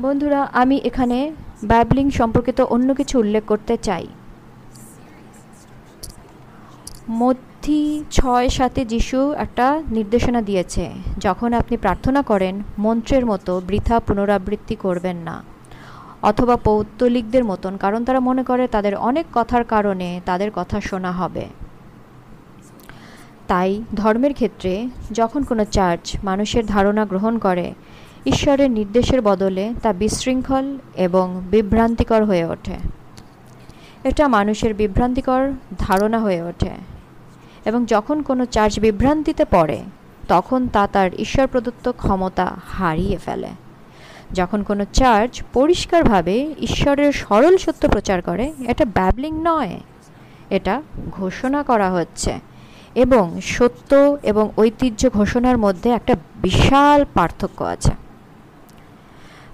বন্ধুরা, 0.00 0.48
আমি 0.52 0.76
এখানে 0.76 1.32
ব্যাবলিং 1.64 2.10
সম্পর্কিত 2.10 2.60
অন্য 2.60 2.94
কিছু 2.94 3.18
উল্লেখ 3.18 3.44
করতে 3.44 3.76
চাই। 3.76 4.06
মধ্যি 7.08 8.04
ছয় 8.10 8.48
সাথে 8.48 8.84
যিশু 8.84 9.32
একটা 9.32 9.82
নির্দেশনা 9.90 10.42
দিয়েছে, 10.42 10.90
যখন 11.18 11.52
আপনি 11.52 11.76
প্রার্থনা 11.76 12.22
করেন, 12.22 12.62
মন্ত্রের 12.78 13.26
মতো 13.26 13.60
বৃথা 13.60 14.00
পুনরাবৃত্তি 14.00 14.76
করবেন 14.76 15.16
না, 15.16 15.42
অথবা 16.22 16.56
পৌত্তলিকদের 16.56 17.44
মতন, 17.44 17.76
কারণ 17.76 18.04
তারা 18.04 18.20
মনে 18.20 18.42
করে 18.44 18.68
তাদের 18.68 18.96
অনেক 18.96 19.26
কথার 19.34 19.64
কারণে 19.64 20.20
তাদের 20.24 20.50
কথা 20.54 20.80
শোনা 20.80 21.12
হবে। 21.12 21.48
তাই 23.50 23.70
ধর্মের 23.94 24.32
ক্ষেত্রে 24.32 24.72
যখন 25.12 25.42
কোনো 25.42 25.64
চার্চ 25.64 26.16
মানুষের 26.24 26.64
ধারণা 26.66 27.04
গ্রহণ 27.04 27.38
করে, 27.38 27.66
ঈশ্বরের 28.26 28.70
নির্দেশের 28.70 29.20
বদলে 29.22 29.64
তা 29.82 29.92
বিশৃঙ্খল 29.92 30.66
এবং 30.96 31.26
বিভ্রান্তিকর 31.50 32.24
হয়ে 32.24 32.44
ওঠে। 32.44 32.76
এটা 34.04 34.28
মানুষের 34.28 34.74
বিভ্রান্তিকর 34.74 35.42
ধারণা 35.78 36.18
হয়ে 36.18 36.42
ওঠে 36.42 36.70
এবং 37.64 37.84
যখন 37.86 38.22
কোনো 38.22 38.44
চার্চ 38.44 38.80
বিভ্রান্তিতে 38.80 39.44
পড়ে, 39.44 39.78
তখন 40.28 40.68
তা 40.68 40.86
তার 40.86 41.10
ঈশ্বর 41.14 41.46
প্রদত্ত 41.46 41.86
ক্ষমতা 41.96 42.46
হারিয়ে 42.68 43.18
ফেলে। 43.18 43.50
যখন 44.32 44.62
কোনো 44.62 44.84
চার্চ 44.92 45.42
পরিষ্কারভাবে 45.52 46.54
ঈশ্বরের 46.60 47.12
সরল 47.12 47.56
সত্য 47.56 47.88
প্রচার 47.88 48.22
করে, 48.22 48.52
এটা 48.68 48.84
ব্যাবলিং 48.84 49.32
নয়, 49.42 49.80
এটা 50.50 50.74
ঘোষণা 51.10 51.62
করা 51.62 51.90
হচ্ছে। 51.90 52.32
এবং 52.94 53.40
সত্য 53.40 54.18
এবং 54.22 54.50
ঐতিহ্য 54.58 55.10
ঘোষণার 55.10 55.58
মধ্যে 55.58 55.90
একটা 55.90 56.14
বিশাল 56.42 57.04
পার্থক্য 57.14 57.64
আছে। 57.64 57.90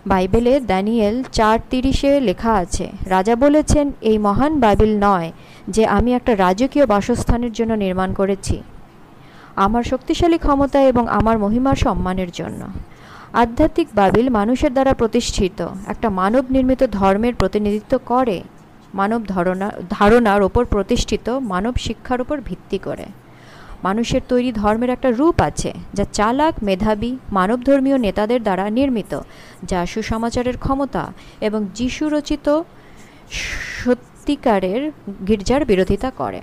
বাইবেলে 0.06 0.60
দানিয়েল 0.60 1.22
চার 1.32 1.58
তিরিশে 1.70 2.20
লেখা 2.20 2.52
আছে, 2.52 2.92
রাজা 3.06 3.36
বলেছেন, 3.36 3.92
এই 4.00 4.18
মহান 4.18 4.60
বাইবেল 4.60 4.98
নয় 4.98 5.32
যে 5.68 5.86
আমি 5.86 6.14
একটা 6.14 6.36
রাজকীয় 6.36 6.86
বাসস্থানের 6.86 7.52
জন্য 7.52 7.72
নির্মাণ 7.74 8.12
করেছি। 8.12 8.62
আমার 9.56 9.82
শক্তিশালী 9.82 10.38
ক্ষমতা 10.38 10.80
এবং 10.80 11.08
আমার 11.08 11.38
মহিমার 11.38 11.76
সম্মানের 11.76 12.30
জন্য। 12.30 12.66
আধ্যাত্মিক 13.32 13.88
বাবিল 13.94 14.28
মানুষের 14.28 14.72
দ্বারা 14.72 14.94
প্রতিষ্ঠিত, 14.94 15.66
একটা 15.86 16.10
মানব 16.10 16.44
নির্মিত 16.50 16.82
ধর্মের 16.82 17.34
প্রতিনিধিত্ব 17.34 17.98
করে, 18.06 18.42
মানব 18.94 19.26
ধারণা 19.26 19.70
ধারণার 19.90 20.42
ওপর 20.42 20.64
প্রতিষ্ঠিত, 20.64 21.28
মানব 21.28 21.76
শিক্ষার 21.76 22.20
উপর 22.20 22.40
ভিত্তি 22.40 22.78
করে। 22.78 23.06
মানুষের 23.86 24.22
তৈরি 24.30 24.50
ধর্মের 24.60 24.90
একটা 24.96 25.08
রূপ 25.18 25.36
আছে, 25.48 25.70
যা 25.96 26.04
চালাক, 26.18 26.54
মেধাবী, 26.68 27.12
মানবধর্মীয় 27.36 27.98
নেতাদের 28.06 28.40
দ্বারা 28.46 28.64
নির্মিত, 28.78 29.12
যা 29.70 29.78
সুসমাচারের 29.92 30.56
ক্ষমতা 30.64 31.04
এবং 31.46 31.60
যিশু 31.78 32.04
রচিত 32.14 32.46
সত্যিকারের 33.80 34.82
গির্জার 35.28 35.62
বিরোধিতা 35.70 36.10
করে। 36.20 36.40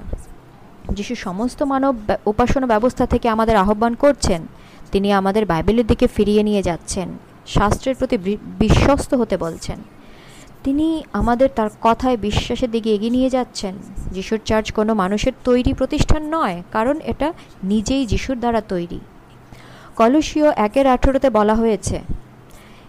যিশু 0.97 1.13
সমস্ত 1.25 1.59
মানব 1.73 1.93
উপাসনা 2.31 2.67
ব্যবস্থা 2.73 3.05
থেকে 3.13 3.27
আমাদের 3.35 3.55
আহ্বান 3.63 3.93
করছেন, 4.03 4.41
তিনি 4.93 5.07
আমাদের 5.19 5.43
বাইবেলের 5.51 5.87
দিকে 5.91 6.05
ফিরিয়ে 6.15 6.43
নিয়ে 6.49 6.65
যাচ্ছেন, 6.69 7.07
শাস্ত্রের 7.55 7.95
প্রতি 7.99 8.17
বিশ্বস্ত 8.61 9.11
হতে 9.21 9.35
বলছেন। 9.45 9.79
তিনি 10.63 10.87
আমাদের 11.13 11.49
তার 11.57 11.69
কথায় 11.81 12.17
বিশ্বাসের 12.17 12.71
দিকে 12.71 12.89
এগিয়ে 12.95 13.15
নিয়ে 13.17 13.29
যাচ্ছেন। 13.29 13.73
যিশুর 14.13 14.41
চার্চ 14.45 14.67
কোনো 14.71 14.91
মানুষের 14.93 15.35
তৈরি 15.43 15.71
প্রতিষ্ঠান 15.73 16.23
নয়, 16.35 16.57
কারণ 16.71 16.95
এটা 17.11 17.27
নিজেই 17.63 18.03
যিশুর 18.05 18.37
দ্বারা 18.39 18.61
তৈরি। 18.61 18.99
কলসীয় 19.95 20.47
একের 20.67 20.85
আঠেরোতে 20.87 21.29
বলা 21.29 21.55
হয়েছে, 21.55 21.97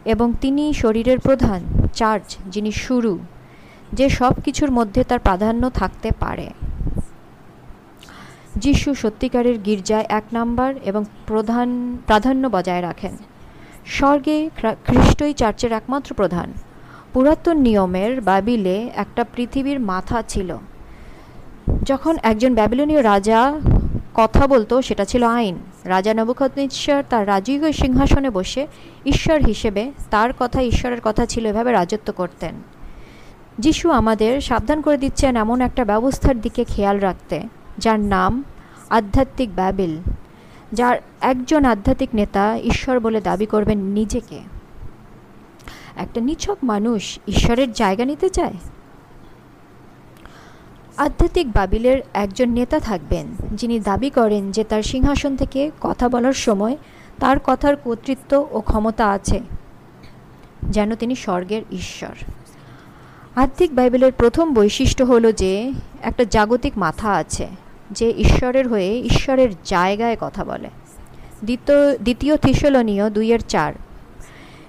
এবং 0.04 0.28
তিনি 0.40 0.64
শরীরের 0.72 1.18
প্রধান, 1.18 1.60
চার্চ, 1.94 2.28
যিনি 2.46 2.72
শুরু, 2.84 3.12
যে 3.92 4.06
সব 4.08 4.34
কিছুর 4.44 4.70
মধ্যে 4.70 5.00
তার 5.04 5.18
প্রাধান্য 5.18 5.62
থাকতে 5.70 6.08
পারে। 6.22 6.48
যিশু 8.56 8.88
সত্যিকারের 8.94 9.56
গির্জায় 9.58 10.06
এক 10.18 10.26
নাম্বার 10.32 10.70
এবং 10.84 11.02
প্রধান, 11.26 11.68
প্রাধান্য 12.06 12.44
বজায় 12.48 12.82
রাখেন। 12.82 13.14
স্বর্গে 13.86 14.36
খ্রিস্টই 14.86 15.32
চার্চের 15.32 15.72
একমাত্র 15.72 16.10
প্রধান। 16.14 16.48
পুরাতন 17.14 17.58
নিয়মের 17.58 18.20
বাবিলে 18.20 18.90
একটা 18.96 19.24
পৃথিবীর 19.36 19.80
মাথা 19.80 20.22
ছিল। 20.28 20.56
যখন 21.82 22.16
একজন 22.22 22.54
ব্যাবিলনীয় 22.54 23.02
রাজা 23.02 23.60
কথা 24.14 24.46
বলতো, 24.46 24.82
সেটা 24.82 25.04
ছিল 25.04 25.22
আইন। 25.22 25.58
রাজা 25.84 26.14
নবুখদ্নেশ্বর 26.14 27.02
তার 27.10 27.26
রাজকীয় 27.26 27.72
সিংহাসনে 27.72 28.30
বসে 28.30 28.66
ঈশ্বর 29.06 29.40
হিসেবে 29.40 29.92
তার 30.10 30.30
কথা, 30.38 30.62
ঈশ্বরের 30.62 31.00
কথা 31.04 31.26
ছিল 31.26 31.46
এভাবে 31.46 31.72
রাজত্ব 31.72 32.12
করতেন। 32.12 32.54
যিশু 33.58 33.90
আমাদের 33.90 34.40
সাবধান 34.40 34.80
করে 34.80 34.96
দিচ্ছেন 34.96 35.36
এমন 35.36 35.60
একটা 35.60 35.84
ব্যবস্থার 35.84 36.40
দিকে 36.40 36.64
খেয়াল 36.64 36.98
রাখতে, 36.98 37.42
যার 37.78 38.00
নাম 38.00 38.44
আধ্যাত্মিক 38.90 39.54
ব্যাবিল, 39.54 39.96
যার 40.72 40.96
একজন 41.20 41.64
আধ্যাত্মিক 41.64 42.08
নেতা 42.14 42.58
ঈশ্বর 42.64 43.00
বলে 43.00 43.20
দাবি 43.20 43.46
করবেন 43.46 43.78
নিজেকে। 43.78 44.53
একটা 45.96 46.20
নিছক 46.20 46.56
মানুষ 46.62 47.18
ঈশ্বরের 47.28 47.72
জায়গা 47.72 48.04
নিতে 48.04 48.28
চায়? 48.28 48.54
আধ্যাত্মিক 50.96 51.52
বাবিলের 51.52 51.98
একজন 52.14 52.50
নেতা 52.50 52.80
থাকবেন, 52.80 53.26
যিনি 53.52 53.80
দাবি 53.80 54.10
করেন 54.10 54.50
যে 54.50 54.64
তার 54.64 54.82
সিংহাসন 54.82 55.36
থেকে 55.36 55.70
কথা 55.80 56.08
বলার 56.08 56.32
সময় 56.32 56.76
তার 57.20 57.36
কথার 57.44 57.76
কর্তৃত্ব 57.76 58.48
ও 58.50 58.60
ক্ষমতা 58.60 59.10
আছে, 59.10 59.40
যেন 60.70 60.94
তিনি 60.94 61.14
স্বর্গের 61.14 61.62
ঈশ্বর। 61.72 62.14
আধ্যাত্মিক 63.36 63.74
বাইবেলের 63.74 64.12
প্রথম 64.12 64.54
বৈশিষ্ট্য 64.54 65.04
হলো 65.04 65.32
যে 65.32 65.72
একটা 66.02 66.24
জাগতিক 66.24 66.78
মাথা 66.78 67.12
আছে, 67.12 67.46
যে 67.90 68.10
ঈশ্বরের 68.10 68.68
হয়ে 68.68 69.00
ঈশ্বরের 69.00 69.48
জায়গায় 69.64 70.16
কথা 70.20 70.44
বলে। 70.44 70.68
দ্বিতীয় 71.44 71.98
দ্বিতীয় 71.98 72.36
থিসলনীয় 72.36 73.10
দুইয়ের 73.10 73.40
চার 73.40 73.74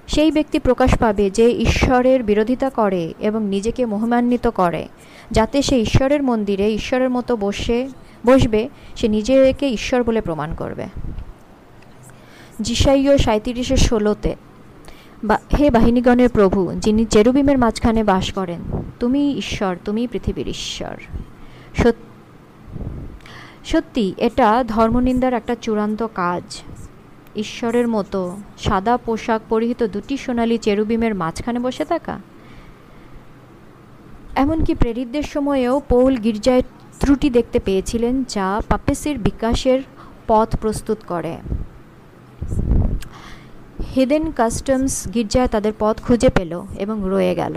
সেই 0.06 0.30
ব্যক্তি 0.30 0.58
প্রকাশ 0.58 0.98
পাবে 0.98 1.30
যে 1.30 1.50
ঈশ্বরের 1.50 2.22
বিরোধিতা 2.22 2.70
করে 2.70 3.14
এবং 3.20 3.44
নিজেকে 3.44 3.86
মহিমান্বিত 3.86 4.46
করে, 4.46 4.88
যাতে 5.30 5.62
সে 5.62 5.80
ঈশ্বরের 5.80 6.22
মন্দিরে 6.22 6.74
ঈশ্বরের 6.74 7.10
মতো 7.10 7.36
বসে, 7.36 7.88
বসবে, 8.26 8.68
সে 8.96 9.08
নিজেকে 9.08 9.68
ঈশ্বর 9.68 10.02
বলে 10.02 10.20
প্রমাণ 10.20 10.54
করবে। 10.54 10.86
জিসাইয় 12.62 13.18
সাঁত্রিশে 13.18 13.76
ষোলোতে, 13.76 14.36
বা, 15.24 15.38
হে 15.58 15.70
বাহিনীগণের 15.70 16.28
প্রভু, 16.28 16.74
যিনি 16.74 17.04
চেরুবিমের 17.04 17.58
মাঝখানে 17.58 18.04
বাস 18.04 18.32
করেন, 18.32 18.60
তুমি 19.00 19.34
ঈশ্বর, 19.38 19.76
তুমি 19.84 20.06
পৃথিবীর 20.06 20.48
ঈশ্বর। 20.48 20.96
সত্যি, 23.64 24.14
এটা 24.16 24.64
ধর্মনিন্দার 24.68 25.32
একটা 25.32 25.56
চূড়ান্ত 25.62 26.06
কাজ। 26.14 26.62
ঈশ্বরের 27.36 27.86
মতো 27.88 28.20
সাদা 28.58 28.94
পোশাক 28.96 29.40
পরিহিত 29.48 29.80
দুটি 29.94 30.16
সোনালি 30.16 30.56
চেরুবিমের 30.58 31.14
মাঝখানে 31.14 31.60
বসে 31.60 31.84
থাকা। 31.84 32.14
এমনকি 34.36 34.72
প্রেরিতদের 34.74 35.26
সময়েও 35.34 35.74
পৌল 35.88 36.12
গির্জায় 36.16 36.62
ত্রুটি 37.00 37.28
দেখতে 37.30 37.58
পেয়েছিলেন, 37.58 38.14
যা 38.28 38.46
পাপেসির 38.68 39.16
বিকাশের 39.18 39.80
পথ 40.28 40.48
প্রস্তুত 40.56 40.98
করে। 41.08 41.34
হেডেন 43.90 44.24
কাস্টমস 44.32 44.94
গির্জায় 45.14 45.48
তাদের 45.48 45.72
পথ 45.78 45.96
খুঁজে 46.02 46.28
পেল 46.28 46.52
এবং 46.78 46.96
রয়ে 47.04 47.34
গেল। 47.34 47.56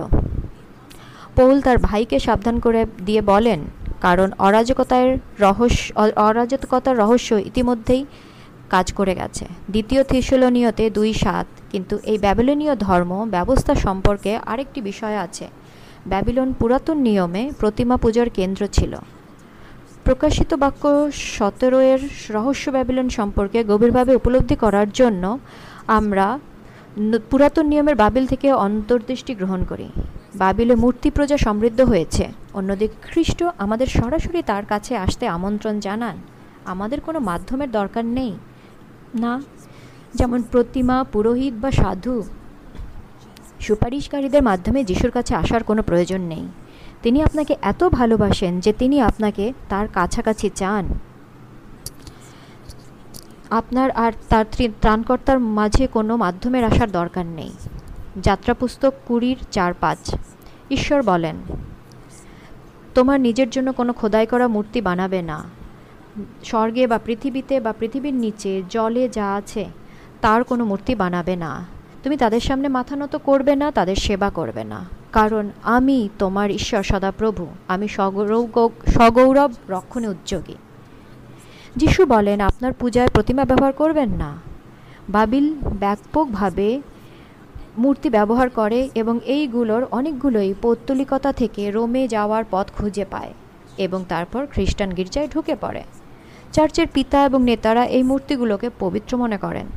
পৌল 1.36 1.58
তার 1.62 1.78
ভাইকে 1.78 2.18
সাবধান 2.20 2.56
করে 2.60 2.82
দিয়ে 3.06 3.22
বলেন, 3.22 3.60
কারণ 4.02 4.30
অরাজকতার 4.40 5.08
রহস্য 5.40 5.84
অরাজকতার 6.28 6.96
রহস্য 6.98 7.30
ইতিমধ্যেই 7.50 8.02
কাজ 8.70 8.88
করে 8.94 9.14
গেছে। 9.16 9.46
দ্বিতীয় 9.70 10.02
থিসলনীয়তে 10.04 10.86
দুই 10.90 11.12
সাত, 11.14 11.48
কিন্তু 11.72 11.96
এই 12.12 12.18
ব্যাবিলনীয় 12.18 12.74
ধর্ম 12.76 13.12
ব্যবস্থা 13.30 13.74
সম্পর্কে 13.86 14.32
আরেকটি 14.52 14.80
বিষয় 14.82 15.18
আছে। 15.26 15.46
ব্যাবিলন 16.08 16.50
পুরাতন 16.60 16.98
নিয়মে 17.08 17.44
প্রতিমা 17.60 17.96
পূজার 17.98 18.28
কেন্দ্র 18.30 18.62
ছিল। 18.68 18.94
প্রকাশিত 20.04 20.52
বাক্য 20.54 20.84
সতেরোয়ের 21.38 22.02
রহস্য 22.36 22.66
ব্যাবিলন 22.72 23.08
সম্পর্কে 23.10 23.60
গভীরভাবে 23.64 24.14
উপলব্ধি 24.16 24.56
করার 24.56 24.90
জন্য 24.90 25.24
আমরা 26.00 26.28
পুরাতন 27.30 27.66
নিয়মের 27.72 27.96
বাবিল 27.96 28.26
থেকে 28.28 28.48
অন্তর্দৃষ্টি 28.68 29.34
গ্রহণ 29.36 29.62
করি। 29.70 29.88
বাবিলে 30.36 30.76
মূর্তি 30.76 31.10
প্রজা 31.16 31.38
সমৃদ্ধ 31.38 31.80
হয়েছে। 31.82 32.26
অন্যদিকে 32.54 32.98
খ্রিস্ট 33.02 33.40
আমাদের 33.64 33.88
সরাসরি 34.00 34.40
তার 34.42 34.64
কাছে 34.66 34.94
আসতে 35.06 35.26
আমন্ত্রণ 35.38 35.76
জানান। 35.80 36.16
আমাদের 36.74 37.00
কোনো 37.02 37.20
মাধ্যমের 37.30 37.70
দরকার 37.72 38.06
নেই। 38.20 38.32
না? 39.16 39.42
যেমন 40.16 40.42
প্রতিমা, 40.42 41.04
পুরোহিত 41.04 41.54
বা 41.54 41.72
সাধু। 41.72 42.24
সুপারিশকারীদের 43.60 44.44
মাধ্যমে 44.44 44.84
যিশুর 44.84 45.12
কাছে 45.12 45.36
আসার 45.36 45.64
কোনো 45.64 45.82
প্রয়োজন 45.84 46.22
নেই। 46.22 46.48
তিনি 47.04 47.24
আপনাকে 47.24 47.56
এত 47.62 47.84
ভালোবাসেন 47.90 48.60
যে 48.60 48.74
তিনি 48.74 49.02
আপনাকে 49.02 49.54
তার 49.70 49.88
কাছাকাছি 49.94 50.50
চান। 50.56 50.88
আপনার 53.50 53.92
আর 53.92 54.12
তার 54.30 54.46
ত্রাণকর্তার 54.82 55.40
মাঝে 55.40 55.88
কোনো 55.88 56.18
মাধ্যমের 56.18 56.64
আসার 56.64 56.92
দরকার 56.92 57.26
নেই। 57.26 57.52
যাত্রা 58.18 58.54
পুস্তক 58.54 58.94
কুড়ির 59.08 59.38
চার 59.52 59.74
পাঁচ 59.74 60.16
ঈশ্বর 60.72 61.04
বলেন, 61.04 61.36
তোমার 62.96 63.20
নিজের 63.20 63.50
জন্য 63.50 63.74
কোনো 63.74 63.94
খোদাই 63.94 64.26
করা 64.26 64.48
মূর্তি 64.48 64.82
বানাবে 64.82 65.22
না। 65.22 65.59
স্বর্গে 66.44 66.88
বা 66.88 66.98
পৃথিবীতে 66.98 67.60
বা 67.60 67.74
পৃথিবীর 67.80 68.14
নিচে 68.14 68.64
জলে 68.70 69.10
যা 69.10 69.34
আছে, 69.34 69.66
তার 70.22 70.44
কোনো 70.44 70.66
মূর্তি 70.66 70.96
বানাবে 70.96 71.36
না। 71.36 71.66
তুমি 72.04 72.18
তাদের 72.18 72.40
সামনে 72.40 72.68
মাথা 72.68 72.96
নত 72.96 73.16
করবে 73.16 73.56
না, 73.56 73.72
তাদের 73.72 73.96
সেবা 73.96 74.30
করবে 74.30 74.64
না। 74.64 74.86
কারণ 75.12 75.50
আমি 75.64 76.10
তোমার 76.20 76.52
ঈশ্বর 76.52 76.84
সদাপ্রভু। 76.84 77.48
আমি 77.68 77.88
সগৌরব 77.88 78.72
সগৌরব 78.88 79.52
রক্ষণে 79.70 80.08
উদ্যোগী। 80.08 80.56
যিশু 81.76 82.06
বলেন, 82.06 82.40
আপনার 82.40 82.74
পূজায় 82.74 83.08
প্রতিমা 83.08 83.46
ব্যবহার 83.46 83.74
করবেন 83.74 84.10
না। 84.10 84.38
বাবিল 85.10 85.54
ব্যাপকভাবে 85.80 86.82
মূর্তি 87.78 88.10
ব্যবহার 88.10 88.50
করে 88.50 88.90
এবং 88.96 89.20
এইগুলোর 89.26 89.84
অনেকগুলোই 89.92 90.54
পৌত্তলিকতা 90.62 91.34
থেকে 91.34 91.72
রোমে 91.72 92.08
যাওয়ার 92.08 92.44
পথ 92.52 92.72
খুঁজে 92.72 93.06
পায় 93.06 93.34
এবং 93.78 94.06
তারপর 94.10 94.46
খ্রিস্টান 94.46 94.94
গির্জায় 94.94 95.28
ঢুকে 95.28 95.56
পড়ে। 95.56 95.84
চার্চের 96.54 96.88
পিতা 96.94 97.26
এবং 97.26 97.44
নেতারা 97.44 97.84
এই 97.86 98.04
মূর্তিগুলোকে 98.04 98.70
পবিত্র 98.80 99.18
মনে 99.18 99.38
করেন। 99.38 99.68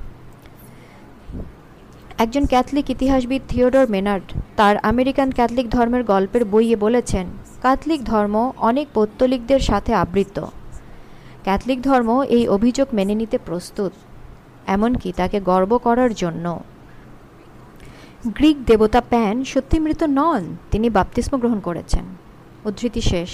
একজন 2.18 2.44
ক্যাথলিক 2.46 2.90
ইতিহাসবিদ 2.90 3.42
থিওডর 3.48 3.90
মেনার্ড 3.90 4.32
তার 4.56 4.76
আমেরিকান 4.76 5.30
ক্যাথলিক 5.30 5.68
ধর্মের 5.70 6.04
গল্পের 6.04 6.44
বইয়ে 6.44 6.76
বলেছেন, 6.76 7.26
ক্যাথলিক 7.60 8.04
ধর্ম 8.04 8.52
অনেক 8.58 8.86
পৌত্তলিকদের 8.94 9.60
সাথে 9.60 9.94
আবৃত। 9.94 10.36
ক্যাথলিক 11.42 11.82
ধর্ম 11.82 12.10
এই 12.36 12.48
অভিযোগ 12.48 12.88
মেনে 12.92 13.14
নিতে 13.14 13.38
প্রস্তুত, 13.38 13.92
এমনকি 14.66 15.12
তাকে 15.16 15.40
গর্ব 15.40 15.78
করার 15.78 16.14
জন্য। 16.14 16.62
গ্রিক 18.26 18.56
দেবতা 18.66 19.00
প্যান 19.00 19.44
সত্যি 19.44 19.76
মৃত 19.80 20.02
নন, 20.02 20.56
তিনি 20.70 20.90
বাপতিস্ম 20.90 21.38
গ্রহণ 21.38 21.60
করেছেন। 21.60 22.04
উদ্ধৃতি 22.64 23.00
শেষ। 23.00 23.30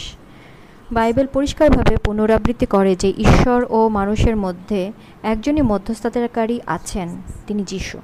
বাইবেল 0.92 1.26
পরিষ্কারভাবে 1.26 1.96
পুনরাবৃত্তি 1.96 2.66
করে 2.66 2.96
যে 2.96 3.12
ঈশ্বর 3.18 3.66
ও 3.70 3.88
মানুষের 3.88 4.36
মধ্যে 4.36 4.92
একজনই 5.22 5.62
মধ্যস্থতাকারী 5.62 6.60
আছেন, 6.66 7.22
তিনি 7.46 7.62
যিশু। 7.66 7.98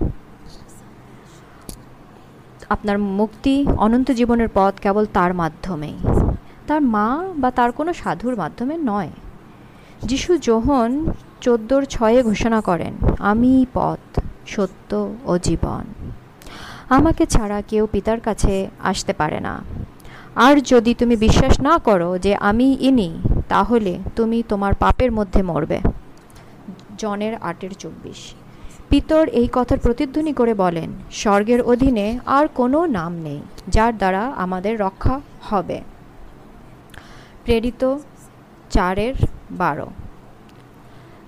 আপনার 2.69 2.99
মুক্তি 2.99 3.67
অনন্ত 3.77 4.11
জীবনের 4.11 4.49
পথ 4.55 4.75
কেবল 4.81 5.07
তার 5.13 5.35
মাধ্যমেই। 5.35 5.95
তার 6.67 6.81
মা 6.81 7.29
বা 7.37 7.51
তার 7.51 7.73
কোনো 7.73 7.93
সাধুর 7.93 8.37
মাধ্যমে 8.37 8.77
নয়। 8.77 9.11
যিশু 10.03 10.39
যোহন 10.39 11.13
চোদ্দোর 11.41 11.85
ছয়ে 11.85 12.23
ঘোষণা 12.23 12.61
করেন, 12.61 12.95
আমি 13.19 13.67
পথ, 13.75 14.21
সত্য 14.47 15.15
ও 15.25 15.39
জীবন। 15.39 15.85
আমাকে 16.89 17.27
ছাড়া 17.27 17.63
কেউ 17.63 17.87
পিতার 17.93 18.21
কাছে 18.21 18.69
আসতে 18.83 19.13
পারে 19.13 19.41
না। 19.41 19.63
আর 20.37 20.61
যদি 20.61 20.95
তুমি 20.95 21.17
বিশ্বাস 21.17 21.61
না 21.61 21.79
করো 21.79 22.19
যে 22.19 22.37
আমি 22.37 22.77
ইনি, 22.81 23.19
তাহলে 23.49 23.99
তুমি 24.17 24.43
তোমার 24.49 24.75
পাপের 24.75 25.13
মধ্যে 25.13 25.43
মরবে। 25.43 25.79
জনের 26.99 27.35
আটের 27.43 27.71
চব্বিশ। 27.71 28.35
পিতর 28.89 29.29
এই 29.29 29.49
কথার 29.53 29.79
প্রতিধ্বনি 29.79 30.33
করে 30.33 30.55
বলেন, 30.55 30.93
স্বর্গের 31.13 31.63
অধীনে 31.63 32.19
আর 32.27 32.49
কোনো 32.49 32.87
নাম 32.87 33.13
নেই 33.13 33.41
যার 33.69 33.97
দ্বারা 33.97 34.33
আমাদের 34.37 34.81
রক্ষা 34.81 35.21
হবে। 35.43 35.81
প্রেরিত 37.45 37.97
চারের 38.71 39.15
বারো। 39.51 39.87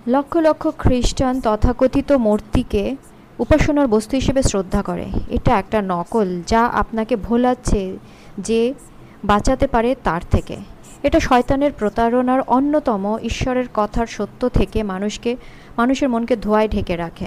লক্ষ 0.07 0.37
লক্ষ 0.37 0.69
খ্রিস্টান 0.79 1.40
তথাকথিত 1.40 2.12
মূর্তিকে 2.12 2.97
উপাসনার 3.38 3.87
বস্তু 3.87 4.16
হিসেবে 4.16 4.42
শ্রদ্ধা 4.42 4.83
করে। 4.83 5.07
এটা 5.31 5.59
একটা 5.59 5.83
নকল 5.83 6.42
যা 6.47 6.64
আপনাকে 6.66 7.16
ভোলাচ্ছে 7.16 7.99
যে 8.38 8.75
বাঁচাতে 9.24 9.66
পারে 9.66 9.94
তার 10.05 10.20
থেকে। 10.31 10.57
এটা 11.02 11.20
শয়তানের 11.20 11.72
প্রতারণার 11.72 12.40
অন্যতম 12.46 13.18
ঈশ্বরের 13.22 13.64
কথার 13.74 14.07
সত্য 14.07 14.48
থেকে 14.48 14.83
মানুষকে, 14.83 15.37
মানুষের 15.76 16.09
মনকে 16.09 16.37
ধোয়ায় 16.37 16.68
ঢেকে 16.68 16.96
রাখে। 16.96 17.26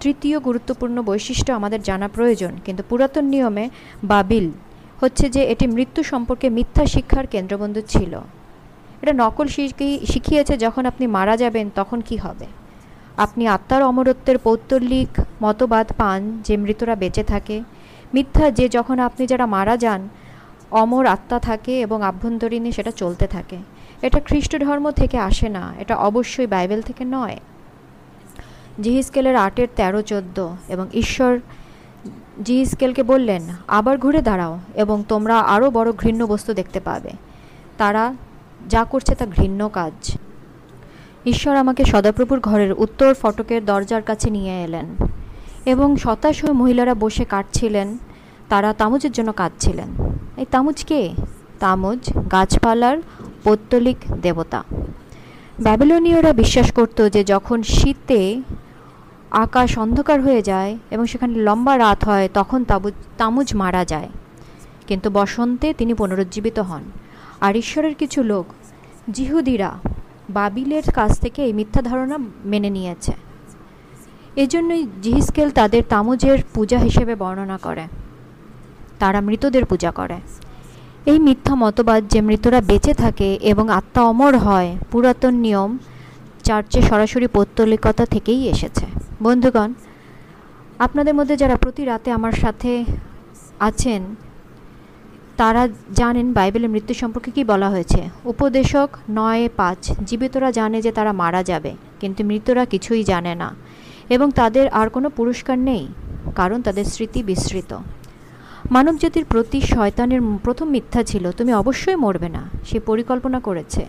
তৃতীয় 0.00 0.40
গুরুত্বপূর্ণ 0.40 1.02
বৈশিষ্ট্য 1.02 1.52
আমাদের 1.52 1.82
জানা 1.82 2.08
প্রয়োজন, 2.08 2.50
কিন্তু 2.64 2.82
পুরাতন 2.88 3.24
নিয়মে 3.24 3.70
বাবিল 4.04 4.50
হচ্ছে 5.00 5.30
যে 5.30 5.42
এটি 5.44 5.66
মৃত্যু 5.66 6.02
সম্পর্কে 6.02 6.50
মিথ্যা 6.50 6.86
শিক্ষার 6.86 7.26
কেন্দ্রবন্ধু 7.26 7.80
ছিল। 7.80 8.20
এটা 9.02 9.12
নকল 9.12 9.46
শিখি- 9.46 10.06
শিখিয়েছে 10.06 10.56
যখন 10.56 10.86
আপনি 10.86 11.06
মারা 11.06 11.36
যাবেন 11.36 11.70
তখন 11.74 12.00
কি 12.00 12.16
হবে? 12.16 12.46
আপনি 13.16 13.46
আত্মার 13.46 13.82
অমরত্বের 13.82 14.38
পৌত্তলিক 14.38 15.22
মতবাদ 15.42 15.92
পান 15.96 16.40
যে 16.44 16.56
মৃতরা 16.56 16.96
বেঁচে 16.96 17.24
থাকে। 17.24 17.62
মিথ্যা 18.14 18.50
যে 18.50 18.68
যখন 18.68 18.98
আপনি 18.98 19.26
যারা 19.26 19.46
মারা 19.46 19.76
যান 19.76 20.08
অমর 20.70 21.06
আত্মা 21.06 21.38
থাকে 21.38 21.80
এবং 21.80 22.02
আভ্যন্তরীণে 22.02 22.72
সেটা 22.72 22.90
চলতে 22.90 23.26
থাকে। 23.26 23.56
এটা 24.02 24.20
খ্রিস্ট 24.20 24.56
ধর্ম 24.56 24.90
থেকে 24.90 25.18
আসে 25.18 25.48
না, 25.48 25.74
এটা 25.78 25.96
অবশ্যই 25.96 26.46
বাইবেল 26.46 26.82
থেকে 26.82 27.04
নয়। 27.04 27.38
জিহিসকেলের 28.80 29.36
আটের 29.36 29.68
তেরো 29.76 30.02
চোদ্দ 30.02 30.48
এবং 30.68 30.86
ঈশ্বর 30.94 31.38
জিহিসকেলকে 32.44 33.02
বললেন, 33.02 33.42
আবার 33.68 33.98
ঘুরে 33.98 34.22
দাঁড়াও 34.22 34.58
এবং 34.74 35.04
তোমরা 35.08 35.40
আরও 35.40 35.70
বড় 35.70 35.92
ঘৃণ্য 35.92 36.24
বস্তু 36.24 36.54
দেখতে 36.54 36.80
পাবে। 36.80 37.10
তারা 37.78 38.14
যা 38.68 38.84
করছে 38.84 39.14
তা 39.14 39.26
ঘৃণ্য 39.26 39.68
কাজ। 39.68 40.16
ঈশ্বর 41.26 41.56
আমাকে 41.56 41.84
সদাপ্রভুর 41.84 42.40
ঘরের 42.40 42.72
উত্তর 42.72 43.14
ফটকের 43.14 43.64
দরজার 43.64 44.02
কাছে 44.02 44.30
নিয়ে 44.30 44.64
এলেন 44.64 44.96
এবং 45.66 45.96
শতাশ 45.96 46.44
হয়ে 46.44 46.52
মহিলারা 46.52 46.94
বসে 46.94 47.24
কাটছিলেন 47.24 47.98
তারা 48.48 48.72
তামুজের 48.72 49.12
জন্য 49.12 49.32
কাঁদছিলেন। 49.32 49.88
এই 50.36 50.46
তামুজ 50.50 50.84
কে? 50.84 51.12
তামুজ 51.60 52.10
গাছপালার 52.32 52.98
পৌত্তলিক 53.44 53.96
দেবতা। 54.22 54.64
ব্যাবিলনীয়রা 55.60 56.32
বিশ্বাস 56.32 56.72
করত 56.72 57.08
যে 57.08 57.24
যখন 57.24 57.62
শীতে 57.62 58.42
আকাশ 59.30 59.78
অন্ধকার 59.78 60.22
হয়ে 60.22 60.42
যায় 60.42 60.78
এবং 60.90 61.06
সেখানে 61.06 61.34
লম্বা 61.34 61.78
রাত 61.78 62.04
হয়, 62.04 62.28
তখন 62.34 62.64
তাবুজ, 62.64 62.92
তামুজ 63.18 63.56
মারা 63.56 63.84
যায়। 63.84 64.08
কিন্তু 64.86 65.10
বসন্তে 65.10 65.74
তিনি 65.74 65.94
পুনরুজ্জীবিত 65.94 66.58
হন। 66.58 66.82
আর 67.40 67.56
ঈশ্বরের 67.56 67.94
কিছু 67.94 68.22
লোক, 68.22 68.46
জিহুদিরা, 69.10 69.74
বাবিলের 70.30 70.82
কাছ 70.94 71.20
থেকে 71.20 71.44
এই 71.44 71.52
মিথ্যা 71.52 71.82
ধারণা 71.82 72.18
মেনে 72.44 72.70
নিয়েছে। 72.70 73.12
এজন্যই 74.36 74.86
জিহিসকেল 75.02 75.50
তাদের 75.50 75.82
তামুজের 75.88 76.38
পূজা 76.54 76.78
হিসেবে 76.78 77.14
বর্ণনা 77.14 77.58
করে। 77.58 77.82
তারা 78.98 79.20
মৃতদের 79.20 79.64
পূজা 79.66 79.90
করে। 79.90 80.18
এই 81.06 81.18
মিথ্যা 81.18 81.54
মতবাদ 81.54 82.02
যে 82.08 82.20
মৃতরা 82.20 82.60
বেঁচে 82.60 82.92
থাকে 82.94 83.28
এবং 83.42 83.64
আত্মা 83.70 84.02
অমর 84.02 84.34
হয়, 84.38 84.70
পুরাতন 84.90 85.34
নিয়ম 85.34 85.70
চার্চে 86.42 86.82
সরাসরি 86.82 87.26
পৌত্তলিকতা 87.26 88.04
থেকেই 88.06 88.40
এসেছে। 88.48 88.86
বন্ধুগণ, 89.22 89.70
আপনাদের 90.78 91.14
মধ্যে 91.14 91.36
যারা 91.36 91.56
প্রতি 91.56 91.82
রাতে 91.84 92.08
আমার 92.12 92.32
সাথে 92.32 92.84
আছেন, 93.60 94.02
তারা 95.36 95.62
জানেন 95.92 96.26
বাইবেলের 96.32 96.70
মৃত্যু 96.70 96.94
সম্পর্কে 96.94 97.30
কি 97.30 97.42
বলা 97.44 97.68
হয়েছে। 97.70 98.00
উপদেশক 98.24 98.88
নয় 99.10 99.48
পাঁচ, 99.56 99.80
জীবিতরা 100.06 100.48
জানে 100.50 100.78
যে 100.82 100.92
তারা 100.92 101.12
মারা 101.12 101.42
যাবে, 101.42 101.72
কিন্তু 102.00 102.20
মৃতরা 102.24 102.64
কিছুই 102.64 103.02
জানে 103.04 103.32
না। 103.34 103.48
এবং 104.14 104.30
তাদের 104.30 104.66
আর 104.80 104.88
কোনো 104.88 105.08
পুরস্কার 105.10 105.58
নেই, 105.58 105.84
কারণ 106.34 106.58
তাদের 106.62 106.84
স্মৃতি 106.84 107.20
বিস্মৃত 107.22 107.72
মানবজাতির 108.74 109.24
প্রতি 109.24 109.60
শয়তানের 109.60 110.20
প্রথম 110.44 110.68
মিথ্যা 110.68 111.02
ছিল, 111.02 111.24
তুমি 111.32 111.52
অবশ্যই 111.54 111.96
মরবে 111.96 112.28
না, 112.28 112.42
সে 112.64 112.80
পরিকল্পনা 112.80 113.40
করেছে। 113.40 113.86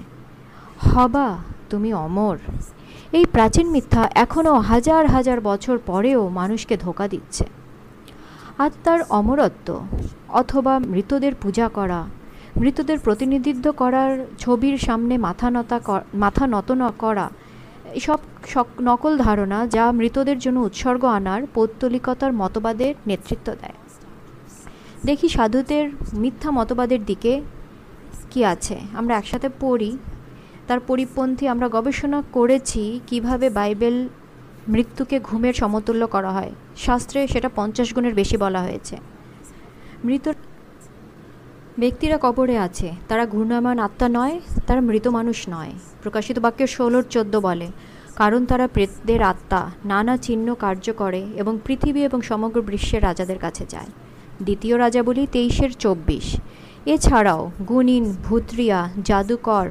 হবা, 0.94 1.28
তুমি 1.70 1.94
অমর। 1.94 2.38
এই 3.14 3.26
প্রাচীন 3.26 3.68
মিথ্যা 3.70 4.10
এখনও 4.16 4.56
হাজার 4.60 5.04
হাজার 5.08 5.40
বছর 5.42 5.76
পরেও 5.86 6.30
মানুষকে 6.30 6.78
ধোকা 6.78 7.08
দিচ্ছে। 7.08 7.46
আত্মার 8.58 9.00
অমরত্ব 9.10 9.68
অথবা 10.42 10.74
মৃতদের 10.80 11.34
পূজা 11.42 11.68
করা, 11.70 12.02
মৃতদের 12.58 12.98
প্রতিনিধিত্ব 13.00 13.72
করার 13.72 14.12
ছবির 14.40 14.78
সামনে 14.78 15.18
মাথা 15.18 15.50
নতা 15.50 15.78
মাথা 16.14 16.48
নত 16.48 16.70
করা, 16.98 17.30
এসব 17.94 18.20
নকল 18.82 19.14
ধারণা 19.18 19.68
যা 19.68 19.92
মৃতদের 19.92 20.40
জন্য 20.40 20.60
উৎসর্গ 20.60 21.06
আনার 21.06 21.42
পৌত্তলিকতার 21.54 22.34
মতবাদের 22.34 22.94
নেতৃত্ব 23.08 23.48
দেয়। 23.62 23.79
দেখি 25.06 25.30
সাধুদের 25.30 25.92
মিথ্যা 26.14 26.52
মতবাদের 26.52 27.06
দিকে 27.06 27.42
কি 28.30 28.46
আছে। 28.46 28.80
আমরা 28.94 29.18
একসাথে 29.18 29.50
পড়ি, 29.60 29.98
তার 30.68 30.80
পরিপন্থী 30.80 31.48
আমরা 31.48 31.70
গবেষণা 31.70 32.24
করেছি 32.32 33.00
কীভাবে 33.08 33.50
বাইবেল 33.50 34.10
মৃত্যুকে 34.68 35.20
ঘুমের 35.20 35.54
সমতুল্য 35.54 36.08
করা 36.08 36.32
হয়। 36.32 36.52
শাস্ত্রে 36.78 37.28
সেটা 37.28 37.50
পঞ্চাশ 37.56 37.94
গুণের 37.94 38.14
বেশি 38.14 38.38
বলা 38.38 38.62
হয়েছে। 38.62 38.98
মৃত 40.06 40.32
ব্যক্তিরা 41.80 42.18
কবরে 42.22 42.58
আছে। 42.58 42.92
তারা 43.08 43.26
ঘূর্ণায়মান 43.26 43.80
আত্মা 43.80 44.10
নয়, 44.10 44.40
তারা 44.68 44.82
মৃত 44.82 45.08
মানুষ 45.08 45.46
নয়। 45.50 45.72
প্রকাশিত 46.04 46.40
বাক্য 46.40 46.68
ষোলোর 46.68 47.04
চোদ্দ 47.10 47.40
বলে, 47.40 47.68
কারণ 48.16 48.46
তারা 48.46 48.68
প্রেতদের 48.68 49.22
আত্মা, 49.22 49.72
নানা 49.86 50.18
চিহ্ন 50.18 50.56
কার্য 50.56 50.94
করে 50.94 51.26
এবং 51.36 51.60
পৃথিবী 51.66 52.04
এবং 52.04 52.22
সমগ্র 52.22 52.62
বিশ্বের 52.62 53.04
রাজাদের 53.04 53.40
কাছে 53.40 53.66
যায়। 53.70 53.92
দ্বিতীয় 54.42 54.78
রাজা 54.78 55.04
বলি 55.04 55.28
তেইশের 55.32 55.72
চব্বিশ। 55.72 56.38
এছাড়াও 56.86 57.52
গুণিন, 57.68 58.16
ভূত্রিয়া, 58.24 58.90
জাদুকর, 59.04 59.70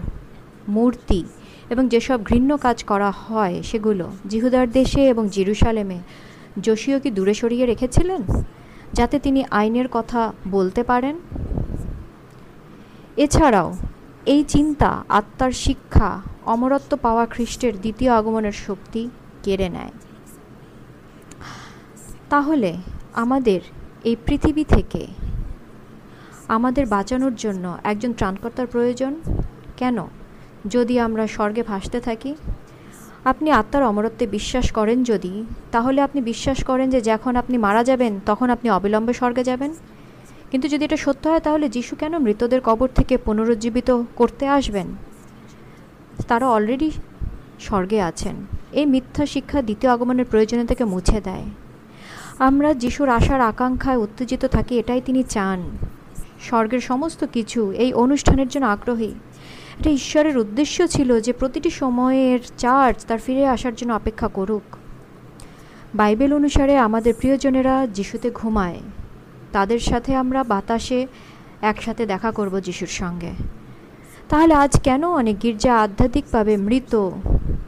মূর্তি 0.69 1.25
এবং 1.71 1.89
যেসব 1.89 2.25
ঘৃণ্য 2.25 2.57
কাজ 2.57 2.85
করা 2.85 3.11
হয় 3.11 3.63
সেগুলো 3.63 4.11
জিহুদার 4.29 4.71
দেশে 4.71 5.09
এবং 5.09 5.29
জিরুসালেমে 5.29 5.99
যোশীয় 6.61 7.01
কি 7.01 7.11
দূরে 7.11 7.35
সরিয়ে 7.35 7.67
রেখেছিলেন? 7.67 8.23
যাতে 8.93 9.19
তিনি 9.19 9.45
আইনের 9.51 9.89
কথা 9.93 10.33
বলতে 10.49 10.83
পারেন? 10.83 11.17
এছাড়াও 13.17 13.75
এই 14.27 14.45
চিন্তা 14.49 15.05
আত্মার 15.09 15.53
শিক্ষা, 15.53 16.21
অমরত্ব 16.47 16.97
পাওয়া 17.03 17.27
খ্রিস্টের 17.27 17.81
দ্বিতীয় 17.81 18.11
আগমনের 18.13 18.53
শক্তি 18.53 19.11
কেড়ে 19.43 19.69
নেয়। 19.69 19.91
তাহলে 22.31 22.77
আমাদের 23.15 23.61
এই 24.05 24.17
পৃথিবী 24.27 24.65
থেকে 24.65 25.07
আমাদের 26.49 26.87
বাঁচানোর 26.87 27.35
জন্য 27.35 27.79
একজন 27.85 28.13
ত্রাণকর্তার 28.13 28.67
প্রয়োজন? 28.67 29.15
কেন? 29.77 29.99
যদি 30.71 31.01
আমরা 31.01 31.27
স্বর্গে 31.27 31.63
ভাসতে 31.63 32.01
থাকি? 32.01 32.35
আপনি 33.25 33.51
আত্মার 33.51 33.83
অমরত্বে 33.83 34.27
বিশ্বাস 34.27 34.73
করেন 34.73 35.05
যদি, 35.05 35.45
তাহলে 35.73 36.01
আপনি 36.01 36.23
বিশ্বাস 36.23 36.65
করেন 36.65 36.91
যে 36.91 37.01
যখন 37.01 37.37
আপনি 37.37 37.59
মারা 37.59 37.85
যাবেন, 37.85 38.21
তখন 38.27 38.51
আপনি 38.51 38.71
অবিলম্বে 38.71 39.13
স্বর্গে 39.13 39.45
যাবেন? 39.45 39.75
কিন্তু 40.51 40.69
যদি 40.69 40.85
এটা 40.85 40.97
সত্য 40.97 41.29
হয়, 41.29 41.41
তাহলে 41.41 41.69
যিশু 41.69 41.97
কেন 41.97 42.19
মৃতদের 42.19 42.61
কবর 42.61 42.89
থেকে 42.95 43.17
পুনরুজ্জীবিত 43.17 44.03
করতে 44.17 44.47
আসবেন? 44.47 44.87
তারা 46.29 46.49
অলরেডি 46.49 46.91
স্বর্গে 47.61 48.01
আছেন। 48.01 48.35
এই 48.73 48.87
মিথ্যা 48.87 49.27
শিক্ষা 49.27 49.63
দ্বিতীয় 49.63 49.93
আগমনের 49.93 50.25
প্রয়োজনীয়তাকে 50.31 50.85
মুছে 50.85 51.21
দেয়। 51.21 51.45
আমরা 52.39 52.75
যিশুর 52.75 53.09
আশার 53.09 53.41
আকাঙ্ক্ষায় 53.41 53.97
উত্তেজিত 53.97 54.45
থাকি, 54.45 54.79
এটাই 54.79 55.01
তিনি 55.01 55.23
চান। 55.23 55.71
স্বর্গের 56.41 56.81
সমস্ত 56.81 57.25
কিছু 57.33 57.73
এই 57.73 57.93
অনুষ্ঠানের 57.93 58.49
জন্য 58.49 58.67
আগ্রহী। 58.67 59.15
এটা 59.81 59.91
ঈশ্বরের 59.91 60.39
উদ্দেশ্য 60.39 60.89
ছিল 60.89 61.21
যে 61.21 61.33
প্রতিটি 61.33 61.71
সময়ের 61.71 62.41
চার্চ 62.59 63.07
তার 63.07 63.19
ফিরে 63.19 63.47
আসার 63.47 63.75
জন্য 63.75 63.93
অপেক্ষা 63.93 64.29
করুক। 64.29 64.77
বাইবেল 65.95 66.35
অনুসারে 66.35 66.77
আমাদের 66.77 67.15
প্রিয়জনেরা 67.15 67.87
যিশুতে 67.87 68.31
ঘুমায়। 68.31 68.81
তাদের 69.53 69.79
সাথে 69.79 70.15
আমরা 70.15 70.45
বাতাসে 70.45 71.07
একসাথে 71.63 72.07
দেখা 72.07 72.31
করব 72.31 72.61
যিশুর 72.61 72.89
সঙ্গে। 72.89 73.31
তাহলে 74.29 74.55
আজ 74.55 74.81
কেন 74.81 75.09
অনেক 75.09 75.43
গির্জা 75.43 75.79
আধ্যাত্মিকভাবে 75.79 76.57
মৃত? 76.57 77.11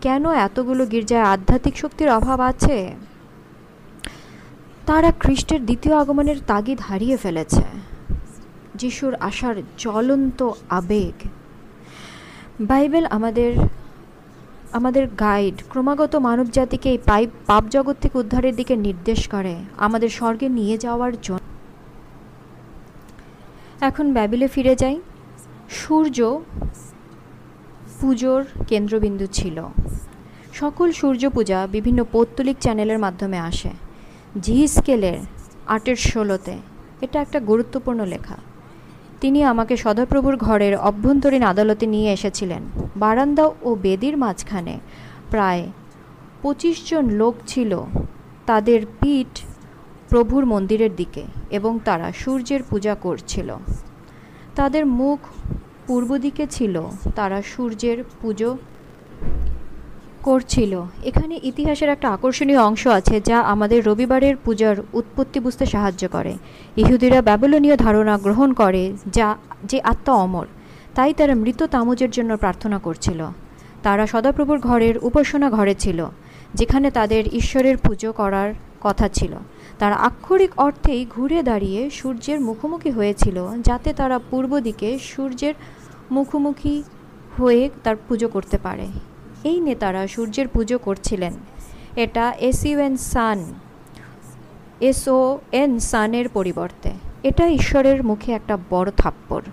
কেন 0.01 0.31
এতগুলো 0.31 0.87
গির্জায় 0.87 1.23
আধ্যাত্মিক 1.23 1.79
শক্তির 1.79 2.11
অভাব 2.11 2.41
আছে? 2.41 3.10
তারা 4.91 5.11
খ্রিস্টের 5.23 5.61
দ্বিতীয় 5.69 5.95
আগমনের 6.03 6.39
তাগিদ 6.47 6.79
হারিয়ে 6.89 7.17
ফেলেছে। 7.17 7.65
যিশুর 8.81 9.15
আসার 9.29 9.57
জ্বলন্ত 9.79 10.41
আবেগ। 10.79 11.17
বাইবেল 12.71 13.05
আমাদের 13.17 13.53
আমাদের 14.73 15.05
গাইড 15.25 15.57
ক্রমাগত 15.71 16.13
মানবজাতিকে 16.27 16.89
এই 16.95 17.01
পাইপ 17.11 17.31
পাপ 17.47 17.65
জগৎ 17.75 17.97
থেকে 18.01 18.17
উদ্ধারের 18.19 18.55
দিকে 18.57 18.75
নির্দেশ 18.77 19.21
করে, 19.29 19.55
আমাদের 19.77 20.09
স্বর্গে 20.09 20.49
নিয়ে 20.59 20.77
যাওয়ার 20.79 21.13
জন্য 21.23 21.47
এখন 23.89 24.07
ব্যাবিলে 24.13 24.47
ফিরে 24.55 24.75
যাই। 24.83 24.97
সূর্য 25.81 26.19
পুজোর 28.01 28.41
কেন্দ্রবিন্দু 28.71 29.27
ছিল। 29.39 29.57
সকল 30.53 30.89
সূর্য 30.93 31.23
পূজা 31.31 31.59
বিভিন্ন 31.67 32.01
পৌত্তলিক 32.13 32.57
চ্যানেলের 32.61 32.99
মাধ্যমে 32.99 33.41
আসে। 33.51 33.73
জি 34.39 34.69
স্কেলের 34.69 35.19
আটের 35.67 35.97
ষোলোতে। 35.97 36.57
এটা 37.01 37.21
একটা 37.21 37.41
গুরুত্বপূর্ণ 37.41 38.07
লেখা। 38.07 38.37
তিনি 39.21 39.45
আমাকে 39.45 39.77
সদাপ্রভুর 39.77 40.37
ঘরের 40.37 40.77
অভ্যন্তরীণ 40.77 41.43
আদালতে 41.43 41.87
নিয়ে 41.87 42.13
এসেছিলেন। 42.13 42.63
বারান্দা 42.97 43.51
ও 43.63 43.75
বেদির 43.75 44.17
মাঝখানে 44.17 44.81
প্রায় 45.31 45.67
পঁচিশ 46.43 46.91
জন 46.91 47.11
লোক 47.11 47.35
ছিল 47.47 47.81
তাদের 48.47 48.87
পিঠ 49.01 49.41
প্রভুর 50.09 50.47
মন্দিরের 50.47 50.97
দিকে 50.97 51.23
এবং 51.51 51.79
তারা 51.85 52.13
সূর্যের 52.13 52.63
পূজা 52.63 52.95
করছিল। 52.95 53.55
তাদের 54.55 54.87
মুখ 54.87 55.19
পূর্ব 55.87 56.19
দিকে 56.19 56.47
ছিল, 56.47 56.83
তারা 57.17 57.43
সূর্যের 57.43 58.05
পুজো 58.23 58.59
করছিল। 60.23 60.73
এখানে 61.05 61.41
ইতিহাসের 61.43 61.89
একটা 61.89 62.09
আকর্ষণীয় 62.11 62.61
অংশ 62.61 62.87
আছে 62.87 63.21
যা 63.21 63.41
আমাদের 63.41 63.85
রবিবারের 63.85 64.37
পূজার 64.37 64.77
উৎপত্তি 64.93 65.41
বুঝতে 65.41 65.67
সাহায্য 65.67 66.09
করে। 66.09 66.33
ইহুদিরা 66.77 67.23
ব্যাবিলনীয় 67.23 67.77
ধারণা 67.77 68.19
গ্রহণ 68.19 68.53
করে 68.53 68.93
যা, 69.13 69.37
যে 69.65 69.81
আত্মা 69.81 70.15
অমর, 70.15 70.47
তাই 70.95 71.15
তারা 71.15 71.35
মৃত 71.35 71.63
তামুজের 71.63 72.11
জন্য 72.11 72.37
প্রার্থনা 72.37 72.79
করছিল। 72.79 73.21
তারা 73.83 74.07
সদাপ্রভুর 74.07 74.59
ঘরের 74.59 74.99
উপাসনা 74.99 75.51
ঘরে 75.51 75.75
ছিল, 75.75 76.07
যেখানে 76.55 76.91
তাদের 76.91 77.23
ঈশ্বরের 77.35 77.77
পুজো 77.77 78.13
করার 78.13 78.55
কথা 78.81 79.09
ছিল। 79.09 79.33
তারা 79.79 79.95
আক্ষরিক 79.95 80.51
অর্থেই 80.57 81.07
ঘুরে 81.11 81.43
দাঁড়িয়ে 81.43 81.91
সূর্যের 81.91 82.41
মুখোমুখি 82.41 82.91
হয়েছিল, 82.91 83.37
যাতে 83.65 83.93
তারা 83.93 84.17
পূর্ব 84.31 84.61
দিকে 84.61 84.99
সূর্যের 84.99 85.55
মুখোমুখি 86.11 86.83
হয়ে 87.39 87.71
তার 87.85 87.97
পুজো 88.09 88.29
করতে 88.29 88.59
পারে। 88.59 88.87
এই 89.45 89.61
নেতারা 89.61 90.07
সূর্যের 90.07 90.49
পুজো 90.49 90.79
করছিলেন। 90.79 91.33
এটা 91.97 92.35
এসইউএন 92.41 92.97
সান 92.97 93.55
এসও 94.81 95.39
এন 95.53 95.79
সানের 95.79 96.29
পরিবর্তে। 96.29 96.91
এটা 97.23 97.49
ঈশ্বরের 97.49 98.05
মুখে 98.05 98.33
একটা 98.33 98.59
বড় 98.71 98.91
থাপ্পড়। 98.97 99.45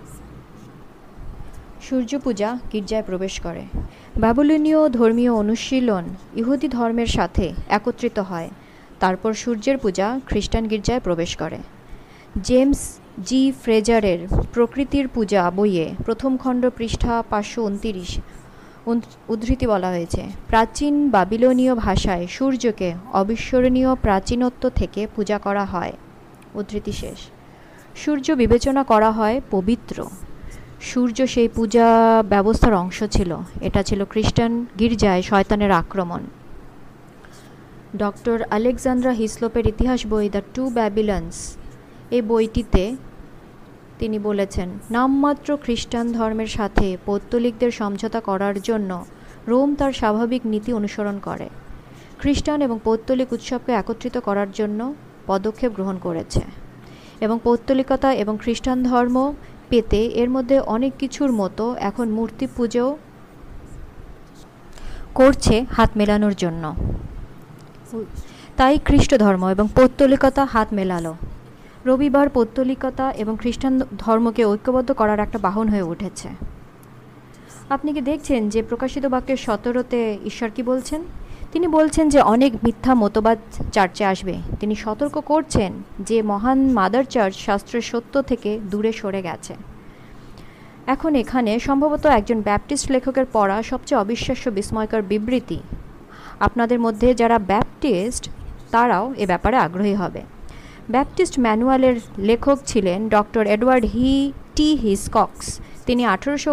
সূর্য 1.82 2.18
পূজা 2.18 2.58
গির্জায় 2.72 3.02
প্রবেশ 3.02 3.40
করে। 3.40 3.62
ব্যাবলনীয় 4.20 4.88
ধর্মীয় 4.88 5.32
অনুশীলন 5.32 6.04
ইহুদি 6.36 6.68
ধর্মের 6.68 7.06
সাথে 7.06 7.52
একত্রিত 7.68 8.18
হয়। 8.18 8.50
তারপর 9.00 9.34
সূর্যের 9.34 9.78
পূজা 9.78 10.20
খ্রিস্টান 10.26 10.68
গির্জায় 10.68 11.00
প্রবেশ 11.00 11.36
করে। 11.36 11.58
জেমস 12.42 12.98
জি 13.26 13.52
ফ্রেজারের 13.62 14.18
প্রকৃতির 14.52 15.08
পূজা 15.08 15.50
বইয়ে 15.50 15.94
প্রথম 16.04 16.36
খণ্ড 16.36 16.70
পৃষ্ঠা 16.76 17.22
পাঁচশো 17.30 17.62
উনতিরিশ 17.62 18.18
উদ্ধৃতি 19.28 19.66
বলা 19.66 19.88
হয়েছে। 19.88 20.22
প্রাচীন 20.48 21.10
বাবিলনীয় 21.10 21.74
ভাষায় 21.74 22.26
সূর্যকে 22.26 22.94
অবিস্মরণীয় 23.12 23.94
প্রাচীনত্ব 23.94 24.70
থেকে 24.70 25.06
পূজা 25.16 25.38
করা 25.38 25.64
হয়। 25.64 25.92
উদ্ধৃতি 26.54 26.92
শেষ। 26.92 27.18
সূর্য 27.96 28.32
বিবেচনা 28.32 28.82
করা 28.84 29.10
হয় 29.10 29.40
পবিত্র। 29.50 30.08
সূর্য 30.80 31.26
সেই 31.26 31.48
পূজা 31.48 31.86
ব্যবস্থার 32.28 32.74
অংশ 32.74 33.04
ছিল। 33.04 33.36
এটা 33.60 33.82
ছিল 33.82 34.04
খ্রিস্টান 34.04 34.66
গির্জায় 34.78 35.22
শয়তানের 35.22 35.70
আক্রমণ। 35.70 36.20
ডক্টর 37.96 38.42
আলেকজান্দ্রা 38.50 39.12
হিসলোপের 39.12 39.66
ইতিহাস 39.66 40.06
বই 40.06 40.28
দ্য 40.28 40.42
টু 40.54 40.70
ব্যাবিলন্স 40.70 41.56
এই 42.10 42.22
বইটিতে 42.22 42.96
তিনি 43.98 44.18
বলেছেন, 44.18 44.68
নামমাত্র 44.90 45.56
খ্রিস্টান 45.56 46.12
ধর্মের 46.12 46.46
সাথে 46.46 46.96
পৌত্তলিকদের 47.06 47.70
সমঝোতা 47.70 48.20
করার 48.20 48.60
জন্য 48.60 49.04
রোম 49.48 49.74
তার 49.74 49.92
স্বাভাবিক 49.92 50.42
নীতি 50.44 50.72
অনুসরণ 50.72 51.18
করে। 51.18 51.48
খ্রিস্টান 52.18 52.62
এবং 52.62 52.78
পৌত্তলিক 52.84 53.32
উৎসবকে 53.32 53.72
একত্রিত 53.72 54.18
করার 54.18 54.46
জন্য 54.52 54.94
পদক্ষেপ 55.26 55.72
গ্রহণ 55.72 55.98
করেছে। 55.98 56.40
এবং 57.20 57.38
পৌত্তলিকতা 57.44 58.12
এবং 58.12 58.38
খ্রিস্টান 58.40 58.82
ধর্ম 58.82 59.34
পেতে 59.68 59.96
এর 59.96 60.30
মধ্যে 60.30 60.60
অনেক 60.60 60.92
কিছুর 60.98 61.32
মতো 61.32 61.74
এখন 61.78 62.08
মূর্তি 62.08 62.46
পুজো 62.56 62.96
করছে 65.14 65.66
হাত 65.70 65.90
মেলানোর 65.96 66.34
জন্য। 66.34 66.74
তাই 68.56 68.78
খ্রিস্ট 68.78 69.14
ধর্ম 69.14 69.48
এবং 69.48 69.68
পৌত্তলিকতা 69.76 70.44
হাত 70.44 70.68
মেলালো। 70.72 71.14
রবিবার 71.88 72.28
পৌত্তলিকতা 72.28 73.06
এবং 73.22 73.34
খ্রিস্টান 73.40 73.74
ধর্মকে 73.98 74.42
ঐক্যবদ্ধ 74.44 74.92
করার 74.92 75.20
একটা 75.20 75.38
বাহন 75.38 75.66
হয়ে 75.68 75.88
উঠেছে। 75.92 76.28
আপনি 77.70 77.92
কি 77.92 78.00
দেখছেন 78.00 78.40
যে 78.48 78.60
প্রকাশিত 78.62 79.04
বাক্যের 79.06 79.36
সতেরোতে 79.36 80.00
ঈশ্বর 80.24 80.50
কি 80.56 80.62
বলছেন? 80.62 81.00
তিনি 81.52 81.66
বলছেন 81.68 82.08
যে 82.08 82.20
অনেক 82.34 82.52
মিথ্যা 82.64 82.92
মতবাদ 82.94 83.38
চার্চে 83.72 84.04
আসবে। 84.04 84.34
তিনি 84.60 84.74
সতর্ক 84.74 85.16
করছেন 85.20 85.72
যে 86.00 86.22
মহান 86.22 86.58
মাদার 86.72 87.04
চার্চ 87.04 87.36
শাস্ত্রের 87.46 87.84
সত্য 87.90 88.14
থেকে 88.22 88.50
দূরে 88.70 88.92
সরে 88.92 89.20
গেছে। 89.22 89.54
এখন 90.86 91.12
এখানে 91.14 91.52
সম্ভবত 91.58 92.04
একজন 92.18 92.38
ব্যাপটিস্ট 92.42 92.86
লেখকের 92.90 93.26
পড়া 93.32 93.56
সবচেয়ে 93.62 94.00
অবিশ্বাস্য 94.00 94.50
বিস্ময়কর 94.50 95.02
বিবৃতি। 95.02 95.58
আপনাদের 96.40 96.78
মধ্যে 96.80 97.08
যারা 97.14 97.36
ব্যাপটিস্ট, 97.50 98.24
তারাও 98.70 99.06
এ 99.18 99.24
ব্যাপারে 99.26 99.56
আগ্রহী 99.56 99.94
হবে। 99.94 100.22
ব্যাপটিস্ট 100.90 101.34
ম্যানুয়ালের 101.38 101.96
লেখক 102.18 102.58
ছিলেন 102.66 103.08
ডক্টর 103.08 103.44
এডওয়ার্ড 103.46 103.84
হি 103.84 104.32
টি 104.56 104.68
হিসকক্স 104.74 105.46
তিনি 105.86 106.02
আঠেরোশো 106.06 106.52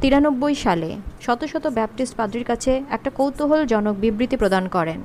তিরানব্বই 0.00 0.54
সালে 0.54 0.90
শত 1.20 1.40
শত 1.44 1.64
ব্যাপটিস্ট 1.66 2.14
পাদ্রির 2.16 2.44
কাছে 2.44 2.72
একটা 2.90 3.10
কৌতূহলজনক 3.10 3.94
বিবৃতি 3.96 4.36
প্রদান 4.36 4.68
করেন। 4.68 5.00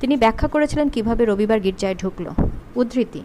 তিনি 0.00 0.16
ব্যাখ্যা 0.16 0.48
করেছিলেন 0.48 0.88
কীভাবে 0.88 1.22
রবিবার 1.24 1.60
গির্জায় 1.60 1.94
ঢুকলো। 1.94 2.30
উদ্ধৃতি, 2.76 3.22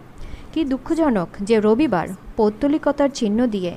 কি 0.54 0.62
দুঃখজনক 0.64 1.30
যে 1.42 1.56
রবিবার 1.60 2.08
পৌত্তলিকতার 2.38 3.10
চিহ্ন 3.10 3.40
দিয়ে 3.48 3.74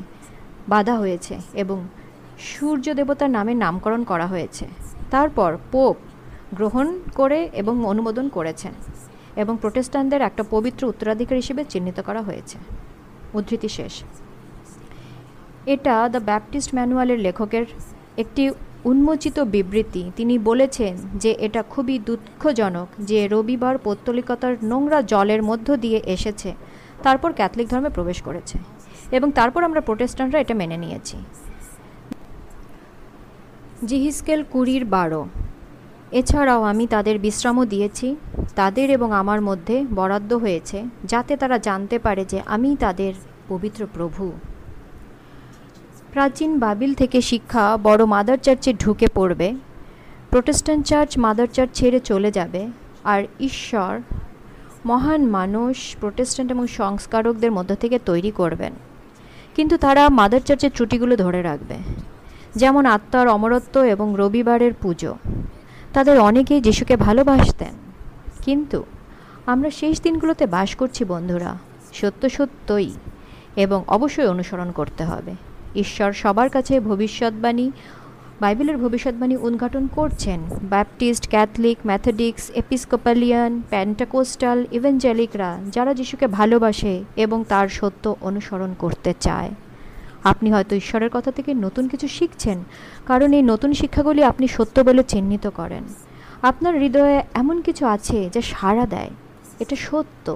বাধা 0.69 0.95
হয়েছে 0.95 1.35
এবং 1.55 1.79
সূর্য 2.39 2.87
দেবতার 2.95 3.31
নামে 3.31 3.53
নামকরণ 3.55 4.03
করা 4.05 4.27
হয়েছে। 4.27 4.65
তারপর 5.11 5.51
পোপ 5.73 5.97
গ্রহণ 6.57 6.87
করে 7.15 7.39
এবং 7.55 7.75
অনুমোদন 7.87 8.29
করেছেন। 8.29 8.73
এবং 9.37 9.57
প্রোটেস্টানদের 9.61 10.23
একটা 10.23 10.43
পবিত্র 10.51 10.87
উত্তরাধিকার 10.87 11.37
হিসেবে 11.37 11.65
চিহ্নিত 11.69 12.01
করা 12.01 12.23
হয়েছে। 12.23 12.59
উদ্ধৃতি 13.35 13.69
শেষ। 13.69 14.03
এটা 15.67 16.09
দ্য 16.09 16.19
ব্যাপটিস্ট 16.19 16.75
ম্যানুয়ালের 16.75 17.19
লেখকের 17.19 17.67
একটি 18.17 18.51
উন্মোচিত 18.85 19.41
বিবৃতি। 19.41 20.13
তিনি 20.17 20.39
বলেছেন 20.39 20.97
যে 21.15 21.31
এটা 21.39 21.63
খুবই 21.63 21.99
দুঃখজনক 21.99 22.89
যে 22.99 23.29
রবিবার 23.29 23.79
পৌত্তলিকতার 23.79 24.57
নোংরা 24.63 25.03
জলের 25.03 25.43
মধ্য 25.43 25.77
দিয়ে 25.77 26.01
এসেছে, 26.07 26.55
তারপর 27.03 27.33
ক্যাথলিক 27.33 27.69
ধর্মে 27.69 27.89
প্রবেশ 27.89 28.23
করেছে 28.23 28.59
এবং 29.11 29.33
তারপর 29.33 29.65
আমরা 29.65 29.81
প্রোটেস্টানরা 29.81 30.39
এটা 30.41 30.55
মেনে 30.55 30.77
নিয়েছি। 30.77 31.17
জিহিস্কেল 33.85 34.45
কুড়ির 34.53 34.85
বারো। 34.85 35.27
এছাড়াও 36.15 36.63
আমি 36.63 36.87
তাদের 36.87 37.19
বিশ্রামও 37.19 37.65
দিয়েছি। 37.65 38.17
তাদের 38.55 38.91
এবং 38.91 39.13
আমার 39.13 39.41
মধ্যে 39.41 39.77
বরাদ্দ 39.95 40.33
হয়েছে, 40.33 40.79
যাতে 41.05 41.37
তারা 41.37 41.59
জানতে 41.59 41.99
পারে 41.99 42.25
যে 42.25 42.39
আমি 42.47 42.77
তাদের 42.81 43.13
পবিত্র 43.49 43.87
প্রভু। 43.95 44.33
প্রাচীন 46.13 46.59
বাবিল 46.59 46.95
থেকে 46.95 47.21
শিক্ষা 47.21 47.65
বড় 47.83 48.05
মাদার 48.05 48.39
চার্চে 48.39 48.73
ঢুকে 48.73 49.07
পড়বে। 49.15 49.49
প্রোটেস্ট্যান্ট 50.31 50.87
চার্চ 50.87 51.19
মাদার 51.19 51.47
চার্চ 51.47 51.79
ছেড়ে 51.79 52.01
চলে 52.01 52.31
যাবে। 52.31 52.67
আর 53.05 53.21
ঈশ্বর 53.41 53.93
মহান 54.87 55.23
মানুষ 55.27 55.97
প্রোটেস্ট্যান্ট 56.01 56.53
এবং 56.53 56.67
সংস্কারকদের 56.67 57.53
মধ্য 57.53 57.75
থেকে 57.75 57.99
তৈরি 58.05 58.31
করবেন। 58.31 58.73
কিন্তু 59.57 59.77
তারা 59.77 60.09
মাদার 60.09 60.41
চার্চের 60.41 60.71
ত্রুটিগুলো 60.75 61.17
ধরে 61.17 61.43
রাখবে। 61.43 61.77
যেমন 62.57 62.87
আত্মার 62.87 63.29
অমরত্ব 63.29 63.81
এবং 63.81 64.15
রবিবারের 64.19 64.75
পুজো। 64.75 65.15
তাদের 65.95 66.21
অনেকেই 66.21 66.61
যিশুকে 66.61 66.97
ভালোবাসতেন। 66.97 67.75
কিন্তু 68.45 68.85
আমরা 69.47 69.71
শেষ 69.71 70.03
দিনগুলোতে 70.03 70.47
বাস 70.47 70.75
করছি 70.75 71.05
বন্ধুরা, 71.05 71.59
সত্য 71.93 72.31
সত্যই, 72.31 72.91
এবং 73.57 73.85
অবশ্যই 73.89 74.27
অনুসরণ 74.27 74.71
করতে 74.71 75.05
হবে। 75.05 75.33
ঈশ্বর 75.77 76.13
সবার 76.13 76.49
কাছে 76.49 76.81
ভবিষ্যৎবাণী, 76.81 77.71
বাইবেলের 78.41 78.77
ভবিষ্যৎবাণী 78.77 79.37
উদ্ঘাটন 79.37 79.87
করছেন। 79.87 80.41
ব্যাপটিস্ট 80.63 81.29
ক্যাথলিক, 81.29 81.79
ম্যাথডিক্স, 81.87 82.51
এপিস্কোপালিয়ান 82.51 83.63
প্যান্টাকোস্টাল 83.71 84.67
ইভেঞ্জেলিকরা, 84.73 85.59
যারা 85.73 85.95
যিশুকে 85.95 86.27
ভালোবাসে 86.27 87.05
এবং 87.17 87.45
তার 87.49 87.69
সত্য 87.69 88.15
অনুসরণ 88.21 88.75
করতে 88.79 89.15
চায়। 89.21 89.51
আপনি 90.33 90.49
হয়তো 90.55 90.73
ঈশ্বরের 90.83 91.11
কথা 91.17 91.31
থেকে 91.37 91.51
নতুন 91.65 91.85
কিছু 91.93 92.07
শিখছেন, 92.17 92.59
কারণ 93.11 93.29
এই 93.39 93.45
নতুন 93.53 93.71
শিক্ষাগুলি 93.81 94.21
আপনি 94.33 94.47
সত্য 94.57 94.77
বলে 94.89 95.03
চিহ্নিত 95.13 95.45
করেন। 95.59 95.85
আপনার 96.51 96.75
হৃদয়ে 96.83 97.17
এমন 97.43 97.57
কিছু 97.67 97.85
আছে 97.95 98.19
যা 98.35 98.43
সাড়া 98.53 98.85
দেয়, 98.95 99.13
এটা 99.63 99.77
সত্য। 99.89 100.27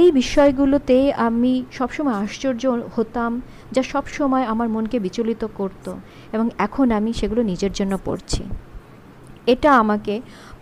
এই 0.00 0.08
বিষয়গুলোতে 0.20 0.96
আমি 1.28 1.52
সবসময় 1.78 2.16
আশ্চর্য 2.24 2.62
হতাম 2.94 3.32
যা 3.74 3.82
সবসময় 3.92 4.44
আমার 4.52 4.68
মনকে 4.74 4.96
বিচলিত 5.06 5.42
করত 5.58 5.86
এবং 6.34 6.46
এখন 6.66 6.86
আমি 6.98 7.10
সেগুলো 7.20 7.42
নিজের 7.50 7.72
জন্য 7.78 7.92
পড়ছি। 8.06 8.42
এটা 9.52 9.70
আমাকে 9.82 10.14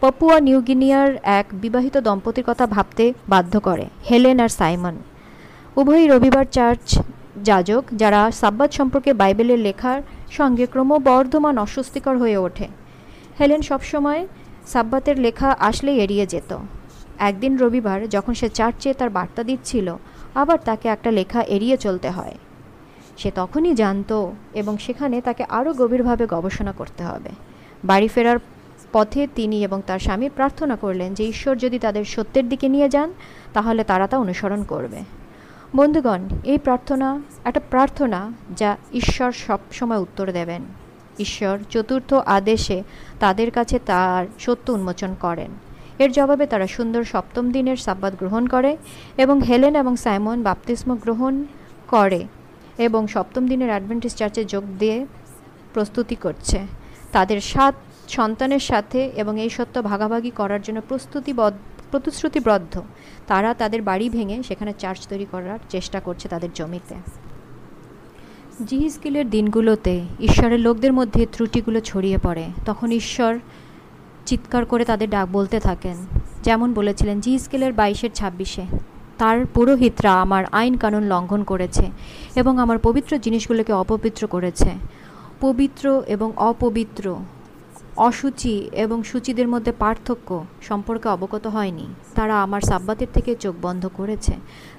পপুয়া 0.02 0.36
নিউগিনিয়ার 0.46 1.10
এক 1.40 1.46
বিবাহিত 1.62 1.96
দম্পতির 2.06 2.44
কথা 2.50 2.64
ভাবতে 2.74 3.04
বাধ্য 3.32 3.54
করে, 3.68 3.86
হেলেন 4.08 4.38
আর 4.44 4.50
সাইমন। 4.58 4.96
উভয়ই 5.80 6.06
রবিবার 6.12 6.46
চার্চ 6.56 6.88
যাজক, 7.36 7.84
যারা 7.92 8.30
সাব্বাত 8.30 8.72
সম্পর্কে 8.72 9.12
বাইবেলের 9.12 9.58
লেখার 9.58 10.02
সঙ্গে 10.30 10.66
ক্রমবর্ধমান 10.66 11.58
অস্বস্তিকর 11.58 12.18
হয়ে 12.18 12.36
ওঠে। 12.36 12.68
হেলেন 13.40 13.62
সবসময় 13.62 14.26
সাব্বাতের 14.66 15.18
লেখা 15.18 15.56
আসলেই 15.58 16.00
এড়িয়ে 16.00 16.26
যেত। 16.26 16.58
একদিন 17.18 17.58
রবিবার 17.58 18.08
যখন 18.08 18.34
সে 18.34 18.48
চার্চে 18.48 18.94
তার 18.94 19.10
বার্তা 19.10 19.42
দিচ্ছিল, 19.42 19.96
আবার 20.34 20.58
তাকে 20.64 20.88
একটা 20.88 21.10
লেখা 21.10 21.42
এড়িয়ে 21.42 21.76
চলতে 21.76 22.10
হয়। 22.10 22.34
সে 23.18 23.30
তখনই 23.34 23.74
জানতো 23.74 24.32
এবং 24.54 24.78
সেখানে 24.78 25.20
তাকে 25.20 25.44
আরও 25.48 25.72
গভীরভাবে 25.72 26.26
গবেষণা 26.26 26.72
করতে 26.72 27.04
হবে। 27.04 27.30
বাড়ি 27.84 28.08
ফেরার 28.08 28.38
পথে 28.92 29.28
তিনি 29.34 29.64
এবং 29.64 29.82
তার 29.86 29.98
স্বামী 29.98 30.28
প্রার্থনা 30.28 30.76
করলেন 30.76 31.14
যে 31.14 31.24
ঈশ্বর 31.24 31.56
যদি 31.56 31.78
তাদের 31.78 32.04
সত্যের 32.04 32.48
দিকে 32.48 32.68
নিয়ে 32.68 32.88
যান, 32.88 33.12
তাহলে 33.52 33.84
তারা 33.84 34.06
তা 34.06 34.18
অনুসরণ 34.18 34.62
করবে। 34.62 35.19
বন্ধুগণ, 35.76 36.20
এই 36.44 36.58
প্রার্থনা, 36.58 37.20
একটা 37.44 37.60
প্রার্থনা 37.70 38.32
যা 38.56 38.76
ঈশ্বর 38.92 39.32
সব 39.32 39.58
সময় 39.72 39.98
উত্তর 39.98 40.32
দেবেন। 40.32 40.62
ঈশ্বর 41.18 41.58
চতুর্থ 41.70 42.14
আদেশে 42.14 42.82
তাদের 43.20 43.50
কাছে 43.50 43.78
তার 43.86 44.26
সত্য 44.38 44.70
উন্মোচন 44.70 45.14
করেন। 45.20 45.50
এর 45.98 46.12
জবাবে 46.12 46.46
তারা 46.46 46.66
সুন্দর 46.66 47.04
সপ্তম 47.04 47.50
দিনের 47.50 47.76
সাব্বাত 47.76 48.14
গ্রহণ 48.18 48.46
করে 48.46 48.76
এবং 49.16 49.40
হেলেন 49.40 49.74
এবং 49.76 49.96
সাইমন 49.96 50.42
বাপতিস্ম 50.42 50.94
গ্রহণ 50.94 51.44
করে 51.88 52.26
এবং 52.78 53.06
সপ্তম 53.06 53.46
দিনের 53.46 53.68
অ্যাডভেন্টিস 53.68 54.14
চার্চে 54.16 54.44
যোগ 54.44 54.64
দিয়ে 54.78 55.06
প্রস্তুতি 55.74 56.14
করছে। 56.14 56.58
তাদের 57.12 57.40
সাত 57.40 57.74
সন্তানের 58.08 58.60
সাথে 58.60 59.00
এবং 59.16 59.40
এই 59.40 59.50
সত্য 59.50 59.82
ভাগাভাগি 59.82 60.30
করার 60.30 60.62
জন্য 60.62 60.80
প্রস্তুতিবদ্ধ 60.88 61.69
প্রতিশ্রুতিবদ্ধ। 61.90 62.82
তারা 63.26 63.54
তাদের 63.54 63.82
বাড়ি 63.82 64.10
ভেঙে 64.10 64.42
সেখানে 64.42 64.72
চার্চ 64.78 65.06
তৈরি 65.06 65.26
করার 65.30 65.58
চেষ্টা 65.68 66.00
করছে 66.00 66.28
তাদের 66.28 66.48
জমিতে। 66.54 66.94
জিহিসকিলের 68.68 69.30
দিনগুলোতে 69.30 70.00
ঈশ্বরের 70.20 70.60
লোকদের 70.60 70.92
মধ্যে 70.92 71.26
ত্রুটিগুলো 71.32 71.80
ছড়িয়ে 71.80 72.18
পড়ে। 72.18 72.44
তখন 72.66 72.90
ঈশ্বর 72.90 73.38
চিৎকার 74.26 74.64
করে 74.64 74.84
তাদের 74.84 75.10
ডাক 75.10 75.28
বলতে 75.32 75.60
থাকেন। 75.60 75.96
যেমন 76.42 76.72
বলেছিলেন 76.72 77.20
জি 77.20 77.38
স্কেলের 77.38 77.72
বাইশের 77.72 78.10
ছাব্বিশে, 78.14 78.62
তার 79.18 79.46
পুরোহিতরা 79.46 80.12
আমার 80.20 80.44
আইন 80.52 80.76
কানুন 80.76 81.02
লঙ্ঘন 81.02 81.42
করেছে 81.42 81.90
এবং 82.34 82.58
আমার 82.58 82.78
পবিত্র 82.78 83.18
জিনিসগুলোকে 83.18 83.72
অপবিত্র 83.72 84.26
করেছে। 84.26 84.70
পবিত্র 85.40 86.02
এবং 86.06 86.32
অপবিত্র 86.36 87.16
অসুচি 88.08 88.54
এবং 88.84 88.98
সূচিদের 89.02 89.48
মধ্যে 89.48 89.72
পার্থক্য 89.78 90.28
সম্পর্কে 90.62 91.06
অবগত 91.08 91.44
হয়নি। 91.46 91.86
তারা 92.14 92.34
আমার 92.42 92.60
সাব্বাতের 92.60 93.10
থেকে 93.14 93.32
চোখ 93.34 93.54
বন্ধ 93.62 93.82
করেছে, 93.96 94.34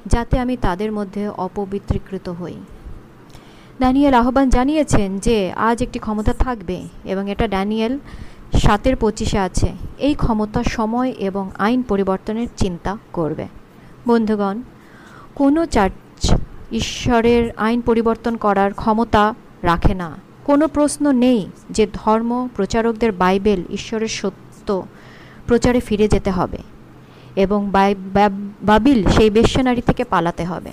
যাতে 0.06 0.36
আমি 0.40 0.56
তাদের 0.58 0.92
মধ্যে 0.92 1.24
অপবিত্রীকৃত 1.46 2.28
হই। 2.30 2.58
ড্যানিয়েল 3.80 4.14
আহ্বান 4.14 4.48
জানিয়েছেন 4.50 5.10
যে, 5.18 5.38
আজ 5.68 5.78
একটি 5.82 6.00
ক্ষমতা 6.00 6.34
থাকবে 6.34 6.78
এবং 7.06 7.24
এটা 7.32 7.46
ড্যানিয়েল 7.48 7.94
সাতের 8.64 8.96
পঁচিশে 8.96 9.40
আছে। 9.48 9.70
এই 9.98 10.14
ক্ষমতা 10.14 10.62
সময় 10.64 11.10
এবং 11.20 11.44
আইন 11.58 11.82
পরিবর্তনের 11.82 12.50
চিন্তা 12.58 12.92
করবে। 13.14 13.46
বন্ধুগণ, 14.08 14.58
কোনো 15.36 15.62
চার্চ 15.66 16.24
ঈশ্বরের 16.72 17.44
আইন 17.58 17.80
পরিবর্তন 17.82 18.34
করার 18.36 18.72
ক্ষমতা 18.74 19.24
রাখে 19.62 19.94
না। 19.94 20.10
কোনো 20.46 20.68
প্রশ্ন 20.68 21.12
নেই 21.12 21.50
যে 21.70 21.88
ধর্ম 21.94 22.48
প্রচারকদের 22.56 23.12
বাইবেল 23.12 23.64
ঈশ্বরের 23.70 24.08
সত্য 24.08 24.88
প্রচারে 25.48 25.80
ফিরে 25.80 26.08
যেতে 26.08 26.32
হবে 26.32 26.58
এবং 27.36 27.72
বাবিল 28.62 29.10
সেই 29.10 29.30
বেশ্যানারী 29.30 29.82
থেকে 29.82 30.04
পালাতে 30.04 30.44
হবে। 30.44 30.72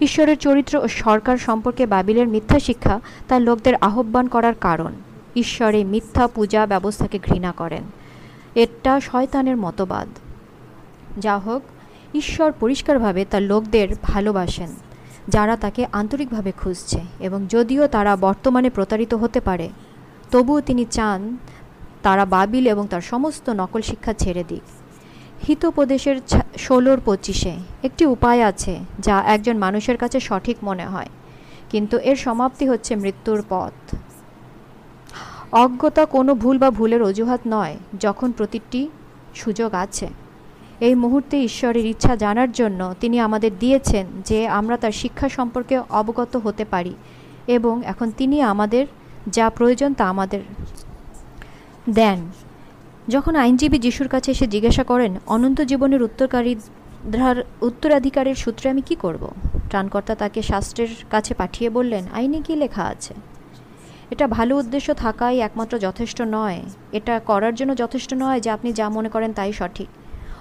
ঈশ্বরের 0.00 0.36
চরিত্র 0.36 0.78
ও 0.78 0.88
সরকার 0.88 1.36
সম্পর্কে 1.36 1.86
বাবিলের 1.86 2.28
মিথ্যা 2.28 2.60
শিক্ষা 2.60 3.00
তার 3.28 3.42
লোকদের 3.42 3.74
আহ্বান 3.74 4.28
করার 4.28 4.54
কারণ। 4.60 4.92
ঈশ্বর 5.36 5.84
মিথ্যা 5.84 6.26
পূজা 6.26 6.66
ব্যবস্থাকে 6.66 7.18
ঘৃণা 7.18 7.52
করেন। 7.52 7.82
এটা 8.54 9.00
শয়তানের 9.00 9.56
মতবাদ। 9.56 10.08
যা 11.18 11.38
হোক 11.38 11.62
ঈশ্বর 12.14 12.52
পরিষ্কারভাবে 12.60 13.24
তার 13.30 13.42
লোকদের 13.42 13.88
ভালোবাসেন। 14.02 14.74
যারা 15.28 15.54
তাকে 15.56 15.82
আন্তরিকভাবে 16.00 16.52
খুঁজছে 16.60 17.00
এবং 17.26 17.40
যদিও 17.54 17.84
তারা 17.94 18.12
বর্তমানে 18.26 18.68
প্রতারিত 18.76 19.12
হতে 19.22 19.40
পারে, 19.48 19.68
তবুও 20.32 20.60
তিনি 20.68 20.84
চান 20.96 21.20
তারা 22.02 22.24
বাবিল 22.34 22.64
এবং 22.74 22.84
তার 22.92 23.02
সমস্ত 23.12 23.46
নকল 23.60 23.82
শিক্ষা 23.90 24.12
ছেড়ে 24.22 24.44
দিক। 24.50 24.64
হিতোপদেশের 25.44 26.16
ষোলোর 26.58 26.98
পঁচিশে 27.06 27.54
একটি 27.82 28.04
উপায় 28.14 28.40
আছে 28.50 28.74
যা 29.06 29.16
একজন 29.34 29.56
মানুষের 29.64 29.96
কাছে 30.02 30.18
সঠিক 30.28 30.56
মনে 30.68 30.86
হয়, 30.86 31.10
কিন্তু 31.72 31.96
এর 32.10 32.16
সমাপ্তি 32.26 32.64
হচ্ছে 32.70 32.92
মৃত্যুর 32.96 33.40
পথ। 33.48 33.74
অজ্ঞতা 35.64 36.04
কোনো 36.06 36.32
ভুল 36.42 36.56
বা 36.58 36.68
ভুলের 36.70 37.02
অজুহাত 37.02 37.42
নয়, 37.46 37.74
যখন 38.04 38.28
প্রতিটি 38.32 38.82
সুযোগ 39.34 39.70
আছে। 39.84 40.08
এই 40.80 40.94
মুহূর্তে 40.94 41.42
ঈশ্বরের 41.42 41.86
ইচ্ছা 41.86 42.16
জানার 42.16 42.52
জন্য 42.52 42.94
তিনি 43.00 43.20
আমাদের 43.20 43.58
দিয়েছেন 43.58 44.06
যে 44.24 44.48
আমরা 44.48 44.76
তার 44.76 44.92
শিক্ষা 44.92 45.28
সম্পর্কে 45.28 45.78
অবগত 45.90 46.36
হতে 46.36 46.64
পারি 46.64 46.94
এবং 47.46 47.82
এখন 47.84 48.10
তিনি 48.10 48.42
আমাদের 48.42 48.86
যা 49.26 49.50
প্রয়োজন 49.50 49.94
তা 49.94 50.08
আমাদের 50.08 50.40
দেন। 51.90 52.30
যখন 53.08 53.36
আইনজীবী 53.36 53.78
যিশুর 53.78 54.08
কাছে 54.08 54.30
এসে 54.30 54.46
জিজ্ঞাসা 54.46 54.84
করেন, 54.84 55.16
অনন্ত 55.26 55.60
জীবনের 55.60 56.02
উত্তরকারী 56.02 56.56
ধার 57.12 57.44
উত্তরাধিকারের 57.60 58.34
সূত্রে 58.34 58.70
আমি 58.70 58.82
কি 58.82 58.94
করব? 58.94 59.30
ত্রাণকর্তা 59.70 60.14
তাকে 60.14 60.42
শাস্ত্রের 60.42 60.88
কাছে 61.10 61.34
পাঠিয়ে 61.34 61.70
বললেন, 61.70 62.04
আইনে 62.14 62.40
কি 62.40 62.56
লেখা 62.56 62.82
আছে? 62.82 63.14
এটা 64.10 64.26
ভালো 64.26 64.58
উদ্দেশ্য 64.58 64.94
থাকাই 64.94 65.40
একমাত্র 65.40 65.78
যথেষ্ট 65.78 66.22
নয়। 66.22 66.60
এটা 66.92 67.18
করার 67.18 67.54
জন্য 67.54 67.76
যথেষ্ট 67.76 68.14
নয় 68.14 68.40
যে 68.40 68.50
আপনি 68.50 68.72
যা 68.72 68.88
মনে 68.88 69.08
করেন 69.08 69.32
তাই 69.32 69.52
সঠিক। 69.52 69.86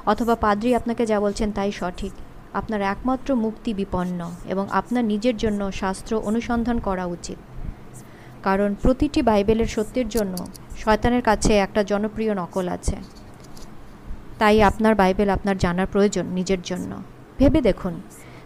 অথবা 0.06 0.36
পাদ্রি 0.36 0.76
আপনাকে 0.76 1.06
যা 1.06 1.18
বলছেন 1.20 1.52
তাই 1.52 1.72
সঠিক। 1.72 2.14
আপনার 2.54 2.82
একমাত্র 2.82 3.36
মুক্তি 3.36 3.74
বিপন্ন 3.74 4.20
এবং 4.48 4.66
আপনার 4.72 5.04
নিজের 5.06 5.36
জন্য 5.38 5.72
শাস্ত্র 5.72 6.22
অনুসন্ধান 6.26 6.80
করা 6.80 7.06
উচিত। 7.06 7.40
কারণ 8.44 8.70
প্রতিটি 8.82 9.22
বাইবেলের 9.22 9.68
সত্যের 9.68 10.08
জন্য 10.10 10.36
শয়তানের 10.78 11.22
কাছে 11.22 11.52
একটা 11.58 11.84
জনপ্রিয় 11.84 12.34
নকল 12.34 12.66
আছে। 12.68 12.96
তাই 14.40 14.62
আপনার 14.62 14.96
বাইবেল 14.96 15.30
আপনার 15.30 15.58
জানার 15.58 15.88
প্রয়োজন 15.88 16.26
নিজের 16.26 16.62
জন্য। 16.62 16.92
ভেবে 17.40 17.62
দেখুন, 17.62 17.94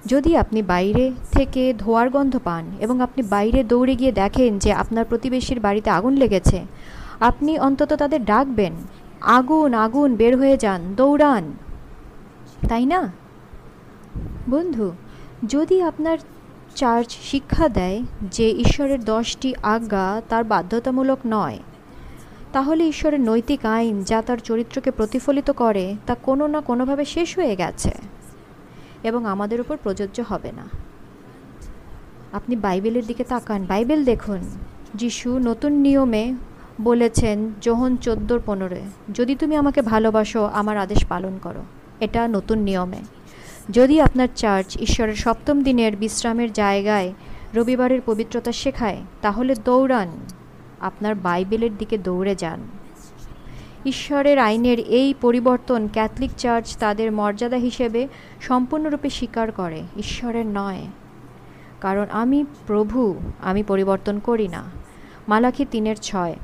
যদি 0.05 0.31
আপনি 0.37 0.61
বাইরে 0.61 1.05
থেকে 1.31 1.73
ধোয়ার 1.73 2.09
গন্ধ 2.09 2.33
পান 2.43 2.65
এবং 2.79 3.01
আপনি 3.01 3.21
বাইরে 3.23 3.63
দৌড়ে 3.63 3.95
গিয়ে 3.95 4.11
দেখেন 4.11 4.51
যে 4.59 4.71
আপনার 4.73 5.05
প্রতিবেশীর 5.05 5.59
বাড়িতে 5.59 5.89
আগুন 5.89 6.13
লেগেছে, 6.13 6.59
আপনি 7.19 7.51
অন্তত 7.59 7.93
তাদের 7.93 8.25
ডাকবেন 8.25 8.73
আগুন 9.22 9.74
আগুন, 9.74 10.15
বের 10.15 10.38
হয়ে 10.38 10.57
যান, 10.57 10.95
দৌড়ান। 10.95 11.53
তাই 12.70 12.86
না? 12.86 13.11
বন্ধু, 14.49 14.91
যদি 15.47 15.82
আপনার 15.82 16.18
চার্চ 16.76 17.18
শিক্ষা 17.24 17.70
দেয় 17.70 18.03
যে 18.22 18.51
ঈশ্বরের 18.51 19.03
দশটি 19.03 19.53
আজ্ঞা 19.63 20.22
তার 20.30 20.43
বাধ্যতামূলক 20.43 21.20
নয়, 21.26 21.59
তাহলে 22.53 22.88
ঈশ্বরের 22.88 23.20
নৈতিক 23.20 23.65
আইন 23.65 24.03
যা 24.03 24.22
তার 24.22 24.38
চরিত্রকে 24.38 24.91
প্রতিফলিত 24.91 25.51
করে 25.51 25.95
তা 26.05 26.15
কোনো 26.15 26.47
না 26.47 26.61
কোনোভাবে 26.61 27.05
শেষ 27.05 27.39
হয়ে 27.39 27.55
গেছে 27.55 27.91
এবং 29.03 29.26
আমাদের 29.26 29.61
উপর 29.61 29.78
প্রযোজ্য 29.84 30.24
হবে 30.28 30.51
না। 30.51 30.63
আপনি 32.34 32.55
বাইবেলের 32.55 33.05
দিকে 33.05 33.24
তাকান। 33.24 33.65
বাইবেল 33.65 34.05
দেখুন, 34.05 34.39
যিশু 34.95 35.39
নতুন 35.39 35.74
নিয়মে 35.74 36.34
বলেছেন 36.82 37.53
যোহন 37.61 37.97
চোদ্দোর 37.97 38.41
পনেরোয়, 38.45 38.82
যদি 39.13 39.36
তুমি 39.36 39.55
আমাকে 39.55 39.82
ভালোবাসো, 39.82 40.45
আমার 40.45 40.78
আদেশ 40.78 41.05
পালন 41.05 41.39
করো। 41.43 41.63
এটা 41.99 42.28
নতুন 42.28 42.59
নিয়মে। 42.59 42.97
যদি 43.69 44.01
আপনার 44.01 44.28
চার্চ 44.36 44.78
ঈশ্বরের 44.78 45.15
সপ্তম 45.15 45.61
দিনের 45.61 45.95
বিশ্রামের 45.95 46.53
জায়গায় 46.53 47.13
রবিবারের 47.55 48.01
পবিত্রতা 48.05 48.51
শেখায়, 48.51 48.97
তাহলে 49.21 49.55
দৌড়ান। 49.55 50.07
আপনার 50.80 51.15
বাইবেলের 51.15 51.78
দিকে 51.78 51.97
দৌড়ে 51.97 52.36
যান। 52.36 52.59
ঈশ্বরের 53.86 54.39
আইনের 54.39 54.80
এই 54.80 55.13
পরিবর্তন 55.21 55.88
ক্যাথলিক 55.88 56.32
চার্চ 56.38 56.78
তাদের 56.78 57.11
মর্যাদা 57.11 57.57
হিসেবে 57.57 58.07
সম্পূর্ণরূপে 58.41 59.09
স্বীকার 59.09 59.51
করে, 59.51 59.84
ঈশ্বরের 59.97 60.45
নয়। 60.45 60.86
কারণ 61.82 62.05
আমি 62.11 62.45
প্রভু, 62.67 63.15
আমি 63.41 63.63
পরিবর্তন 63.63 64.19
করি 64.19 64.47
না। 64.47 64.63
মালাখি 65.28 65.65
তিনের 65.71 65.95
ছয় 66.01 66.36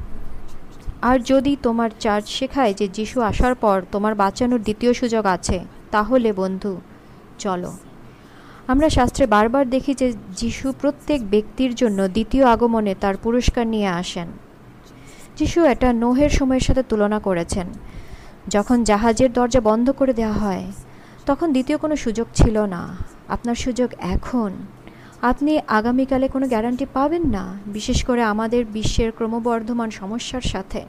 আর 1.10 1.18
যদি 1.20 1.54
তোমার 1.64 1.89
চার্চ 1.99 2.26
শেখায় 2.28 2.74
যে 2.74 2.88
যিশু 2.88 3.18
আসার 3.22 3.56
পর 3.56 3.78
তোমার 3.91 4.14
বাঁচানোর 4.16 4.62
দ্বিতীয় 4.62 4.91
সুযোগ 4.93 5.24
আছে, 5.26 5.58
তাহলে 5.91 6.30
বন্ধু, 6.34 6.74
চলো। 7.39 7.72
আমরা 8.68 8.88
শাস্ত্রে 8.89 9.26
বারবার 9.28 9.66
দেখি 9.70 9.93
যে 9.93 10.08
যিশু 10.36 10.68
প্রত্যেক 10.82 11.20
ব্যক্তির 11.30 11.72
জন্য 11.76 11.99
দ্বিতীয় 12.08 12.45
আগমনে 12.45 12.93
তার 13.01 13.16
পুরস্কার 13.24 13.68
নিয়ে 13.68 13.89
আসেন। 14.01 14.28
যিশু 15.38 15.60
এটা 15.64 15.93
নোহের 15.93 16.30
সময়ের 16.30 16.66
সাথে 16.68 16.84
তুলনা 16.89 17.20
করেছেন। 17.20 17.68
যখন 18.47 18.78
জাহাজের 18.84 19.32
দরজা 19.34 19.62
বন্ধ 19.62 19.88
করে 19.91 20.14
দেওয়া 20.14 20.38
হয়, 20.43 20.66
তখন 21.26 21.47
দ্বিতীয় 21.51 21.78
কোনো 21.78 21.95
সুযোগ 21.95 22.28
ছিল 22.34 22.56
না। 22.66 22.82
আপনার 23.28 23.56
সুযোগ 23.56 23.89
এখন। 23.99 24.51
আপনি 25.30 25.52
আগামীকালে 25.68 26.28
কোনো 26.28 26.46
গ্যারান্টি 26.48 26.86
পাবেন 26.94 27.24
না, 27.36 27.44
বিশেষ 27.68 28.00
করে 28.06 28.22
আমাদের 28.24 28.66
বিশ্বের 28.66 29.12
ক্রমবর্ধমান 29.12 29.90
সমস্যার 29.90 30.42
সাথে। 30.42 30.82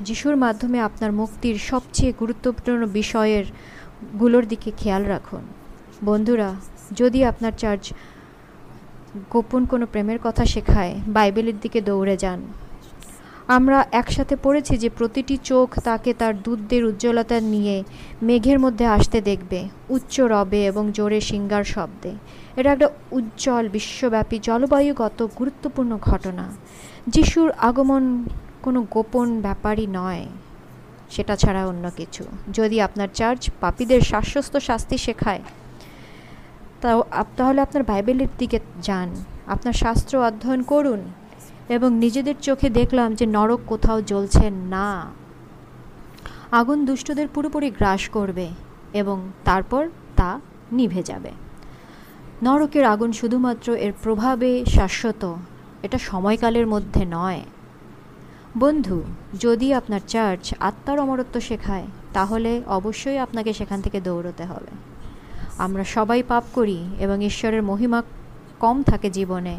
যিশুর 0.00 0.36
মাধ্যমে 0.36 0.78
আপনার 0.80 1.12
মুক্তির 1.12 1.58
সবচেয়ে 1.70 2.12
গুরুত্বপূর্ণ 2.20 2.82
বিষয়েরগুলোর 2.86 4.44
দিকে 4.46 4.70
খেয়াল 4.76 5.02
রাখুন। 5.04 5.42
বন্ধুরা, 6.04 6.50
যদি 6.96 7.24
আপনার 7.24 7.52
চার্চ 7.58 7.84
গোপন 9.30 9.62
কোনো 9.66 9.86
প্রেমের 9.86 10.18
কথা 10.24 10.44
শেখায়, 10.44 10.94
বাইবেলের 11.08 11.58
দিকে 11.60 11.80
দৌড়ে 11.80 12.16
যান। 12.16 12.40
আমরা 13.48 13.78
একসাথে 13.92 14.36
পড়েছি 14.36 14.76
যে 14.78 14.88
প্রতিটি 14.88 15.36
চোখ 15.44 15.68
তাকে 15.80 16.14
তার 16.14 16.42
দুধদের 16.42 16.84
উজ্জ্বলতা 16.84 17.40
নিয়ে 17.40 17.76
মেঘের 18.22 18.58
মধ্যে 18.58 18.86
আসতে 18.86 19.20
দেখবে, 19.20 19.68
উচ্চ 19.88 20.20
রবে 20.20 20.60
এবং 20.66 20.84
জোরে 20.92 21.20
সিঙ্গার 21.20 21.64
শব্দে। 21.64 22.12
এটা 22.58 22.70
একটা 22.72 22.88
উজ্জ্বল 23.18 23.64
বিশ্বব্যাপী, 23.76 24.36
জলবায়ুগত 24.48 25.18
গুরুত্বপূর্ণ 25.38 25.92
ঘটনা। 26.08 26.44
যিশুর 27.14 27.50
আগমন 27.68 28.04
কোনো 28.64 28.80
গোপন 28.94 29.28
ব্যাপারই 29.46 29.86
নয়, 29.98 30.24
সেটা 31.14 31.34
ছাড়া 31.36 31.62
অন্য 31.66 31.84
কিছু। 31.96 32.24
যদি 32.52 32.76
আপনার 32.86 33.08
চার্চ 33.18 33.42
পাপীদের 33.60 34.00
শাশ্বস্ত 34.12 34.54
শাস্তি 34.68 34.96
শেখায়, 34.98 35.42
তাও 36.80 36.98
তাহলে 37.36 37.60
আপনার 37.66 37.82
বাইবেলের 37.90 38.32
দিকে 38.38 38.58
যান, 38.82 39.08
আপনার 39.46 39.72
শাস্ত্র 39.72 40.14
অধ্যয়ন 40.28 40.62
করুন, 40.72 41.00
এবং 41.76 41.88
নিজেদের 42.04 42.36
চোখে 42.46 42.68
দেখলাম 42.70 43.08
যে 43.14 43.26
নরক 43.36 43.60
কোথাও 43.66 43.98
জ্বলছে 44.10 44.46
না। 44.74 44.90
আগুন 46.58 46.78
দুষ্টদের 46.88 47.28
পুরোপুরি 47.34 47.68
গ্রাস 47.78 48.02
করবে, 48.08 48.46
এবং 49.00 49.16
তারপর 49.44 49.82
তা 50.18 50.30
নিভে 50.72 51.02
যাবে। 51.02 51.32
নরকের 52.42 52.84
আগুন 52.84 53.12
শুধুমাত্র 53.12 53.72
এর 53.72 53.92
প্রভাবে 54.02 54.64
শাশ্বত। 54.64 55.34
এটা 55.82 55.98
সময়কালের 55.98 56.66
মধ্যে 56.66 57.04
নয়। 57.10 57.42
বন্ধু, 58.58 59.02
যদি 59.40 59.74
আপনার 59.74 60.00
চার্চ 60.08 60.54
আত্মার 60.60 60.98
অমরত্ব 60.98 61.40
শেখায়, 61.40 61.86
তাহলে 62.12 62.62
অবশ্যই 62.66 63.18
আপনাকে 63.18 63.52
সেখান 63.52 63.80
থেকে 63.80 64.00
দৌড়তে 64.00 64.44
হবে। 64.44 64.66
আমরা 65.58 65.84
সবাই 65.84 66.22
পাপ 66.22 66.44
করি 66.54 66.88
এবং 66.98 67.24
ঈশ্বরের 67.24 67.62
মহিমা 67.62 68.02
কম 68.60 68.82
থাকে 68.82 69.10
জীবনে। 69.10 69.58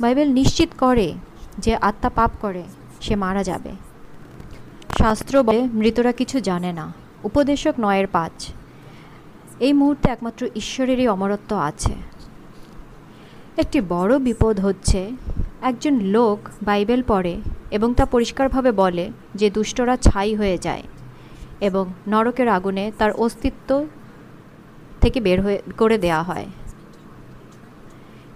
বাইবেল 0.00 0.32
নিশ্চিত 0.32 0.68
করে 0.80 1.14
যে 1.58 1.76
আত্মা 1.76 2.10
পাপ 2.10 2.30
করে, 2.40 2.62
সে 3.00 3.16
মারা 3.16 3.44
যাবে। 3.44 3.70
শাস্ত্র 4.98 5.42
বলে, 5.42 5.62
মৃতরা 5.62 6.12
কিছু 6.12 6.40
জানে 6.40 6.72
না। 6.72 6.92
উপদেশক 7.24 7.74
নয়ের 7.80 8.06
পাঁচ। 8.06 8.48
এই 9.60 9.72
মুহূর্তে 9.72 10.10
একমাত্র 10.10 10.48
ঈশ্বরেরই 10.56 11.08
অমরত্ব 11.08 11.56
আছে। 11.56 12.07
একটি 13.62 13.78
বড় 13.94 14.12
বিপদ 14.28 14.56
হচ্ছে, 14.66 15.00
একজন 15.70 15.94
লোক 16.14 16.38
বাইবেল 16.68 17.00
পড়ে 17.10 17.34
এবং 17.76 17.88
তা 17.98 18.04
পরিষ্কারভাবে 18.14 18.70
বলে 18.82 19.04
যে 19.40 19.48
দুষ্টরা 19.56 19.94
ছাই 20.06 20.30
হয়ে 20.40 20.58
যায় 20.66 20.84
এবং 21.68 21.84
নরকের 22.12 22.48
আগুনে 22.56 22.84
তার 22.98 23.12
অস্তিত্ব 23.24 23.70
থেকে 25.02 25.18
বের 25.26 25.38
হয়ে, 25.44 25.58
করে 25.80 25.96
দেয়া 26.04 26.22
হয়। 26.22 26.46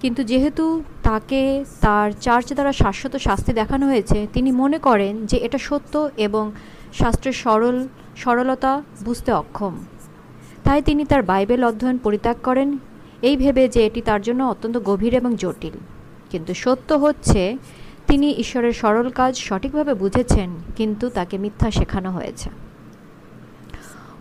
কিন্তু 0.01 0.21
যেহেতু 0.31 0.65
তাকে 1.09 1.41
তার 1.81 2.09
চার্চ 2.25 2.49
দ্বারা 2.53 2.73
শাশ্বত 2.83 3.15
শাস্তি 3.27 3.53
দেখানো 3.61 3.85
হয়েছে, 3.87 4.19
তিনি 4.35 4.51
মনে 4.63 4.79
করেন 4.79 5.15
যে 5.31 5.37
এটা 5.47 5.59
সত্য 5.69 5.95
এবং 6.27 6.45
শাস্ত্রের 7.01 7.37
সরল, 7.43 7.77
সরলতা 8.23 8.73
বুঝতে 9.05 9.31
অক্ষম। 9.43 9.75
তাই 10.65 10.81
তিনি 10.89 11.03
তার 11.11 11.23
বাইবেল 11.31 11.61
অধ্যয়ন 11.71 11.99
পরিত্যাগ 12.07 12.39
করেন 12.49 12.69
এই 13.23 13.37
ভেবে 13.37 13.69
যে 13.69 13.87
এটি 13.87 14.01
তার 14.01 14.21
জন্য 14.23 14.41
অত্যন্ত 14.43 14.77
গভীর 14.89 15.15
এবং 15.15 15.31
জটিল। 15.37 15.77
কিন্তু 16.31 16.55
সত্য 16.55 16.89
হচ্ছে, 17.05 17.57
তিনি 18.09 18.29
ঈশ্বরের 18.43 18.73
সরল 18.73 19.09
কাজ 19.11 19.33
সঠিকভাবে 19.37 19.95
বুঝেছেন, 19.95 20.51
কিন্তু 20.77 21.05
তাকে 21.09 21.39
মিথ্যা 21.39 21.71
শেখানো 21.71 22.11
হয়েছে। 22.11 22.49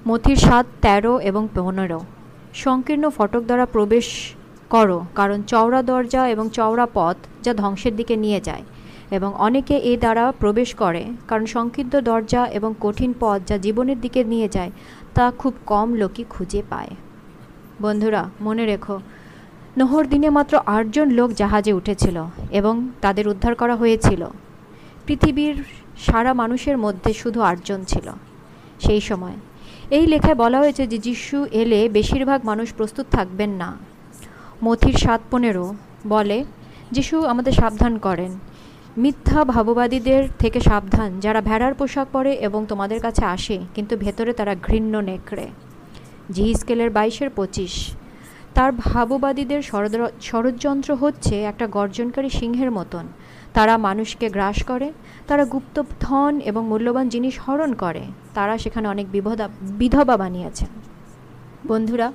মথির 0.08 0.36
সাত, 0.36 0.66
তেরো 0.82 1.20
এবং 1.20 1.48
পনেরো। 1.56 2.00
সংকীর্ণ 2.54 3.06
ফটক 3.10 3.44
দ্বারা 3.44 3.66
প্রবেশ 3.66 4.08
করো, 4.70 5.06
কারণ 5.16 5.42
চওড়া 5.42 5.82
দরজা 5.82 6.22
এবং 6.30 6.50
চওড়া 6.50 6.88
পথ 6.94 7.18
যা 7.44 7.54
ধ্বংসের 7.54 7.96
দিকে 7.96 8.16
নিয়ে 8.16 8.40
যায়, 8.42 8.64
এবং 9.12 9.34
অনেকে 9.38 9.76
এ 9.92 9.98
দ্বারা 9.98 10.24
প্রবেশ 10.40 10.70
করে, 10.76 11.04
কারণ 11.28 11.46
সংকীর্ণ 11.46 11.94
দরজা 12.00 12.42
এবং 12.48 12.74
কঠিন 12.80 13.14
পথ 13.20 13.40
যা 13.48 13.58
জীবনের 13.58 14.02
দিকে 14.02 14.24
নিয়ে 14.24 14.48
যায়, 14.48 14.72
তা 15.14 15.32
খুব 15.38 15.54
কম 15.66 15.88
লোকই 15.94 16.24
খুঁজে 16.30 16.62
পায়। 16.70 16.94
বন্ধুরা, 17.82 18.22
মনে 18.42 18.64
রেখো, 18.66 18.96
নহর 19.78 20.06
দিনে 20.08 20.30
মাত্র 20.30 20.54
আটজন 20.66 21.08
লোক 21.10 21.30
জাহাজে 21.34 21.74
উঠেছিল 21.74 22.18
এবং 22.52 22.76
তাদের 23.02 23.26
উদ্ধার 23.28 23.54
করা 23.56 23.76
হয়েছিল। 23.76 24.22
পৃথিবীর 25.06 25.56
সারা 26.06 26.34
মানুষের 26.34 26.78
মধ্যে 26.78 27.14
শুধু 27.14 27.40
আটজন 27.42 27.80
ছিল। 27.88 28.08
সেই 28.80 29.02
সময় 29.02 29.38
এই 29.92 30.06
লেখায় 30.08 30.36
বলা 30.36 30.58
হয়েছে 30.60 30.84
যে 30.88 30.98
যিশু 30.98 31.38
এলে 31.52 31.80
বেশিরভাগ 31.90 32.40
মানুষ 32.46 32.68
প্রস্তুত 32.74 33.06
থাকবেন 33.12 33.50
না। 33.50 33.70
মথির 34.64 34.94
সাত 34.94 35.22
পনেরো 35.32 35.66
বলে, 36.08 36.38
যিশু 36.92 37.16
আমাদের 37.26 37.54
সাবধান 37.54 37.94
করেন। 37.98 38.32
মিথ্যা 38.98 39.42
ভাববাদীদের 39.46 40.24
থেকে 40.40 40.60
সাবধান। 40.60 41.10
যারা 41.20 41.42
ভেড়ার 41.42 41.74
পোশাক 41.74 42.08
পরে 42.12 42.32
এবং 42.48 42.66
তোমাদের 42.70 43.00
কাছে 43.00 43.24
আসে, 43.36 43.58
কিন্তু 43.76 43.94
ভেতরে 43.98 44.32
তারা 44.34 44.54
ঘৃণ্য 44.68 44.94
নেকড়ে। 45.10 45.48
জি 46.32 46.46
স্কেলের 46.54 46.90
বাইশের 46.90 47.30
পঁচিশ। 47.36 47.74
তার 48.54 48.72
ভাববাদীদের 48.72 49.62
ষড়যন্ত্র 50.22 50.96
হচ্ছে 50.96 51.36
একটা 51.44 51.66
গর্জনকারী 51.68 52.30
সিংহের 52.30 52.72
মতন। 52.72 53.06
তারা 53.54 53.74
মানুষকে 53.78 54.30
গ্রাস 54.30 54.64
করে, 54.64 54.88
তারা 55.28 55.44
গুপ্ত 55.46 55.76
ধন 56.00 56.34
এবং 56.40 56.68
মূল্যবান 56.68 57.10
জিনিস 57.10 57.36
হরণ 57.40 57.72
করে। 57.74 58.04
তারা 58.34 58.54
সেখানে 58.58 58.88
অনেক 58.88 59.08
বিধবা 59.12 59.50
বিধবা 59.62 60.16
বানিয়েছেন। 60.18 60.72
বন্ধুরা, 61.68 62.08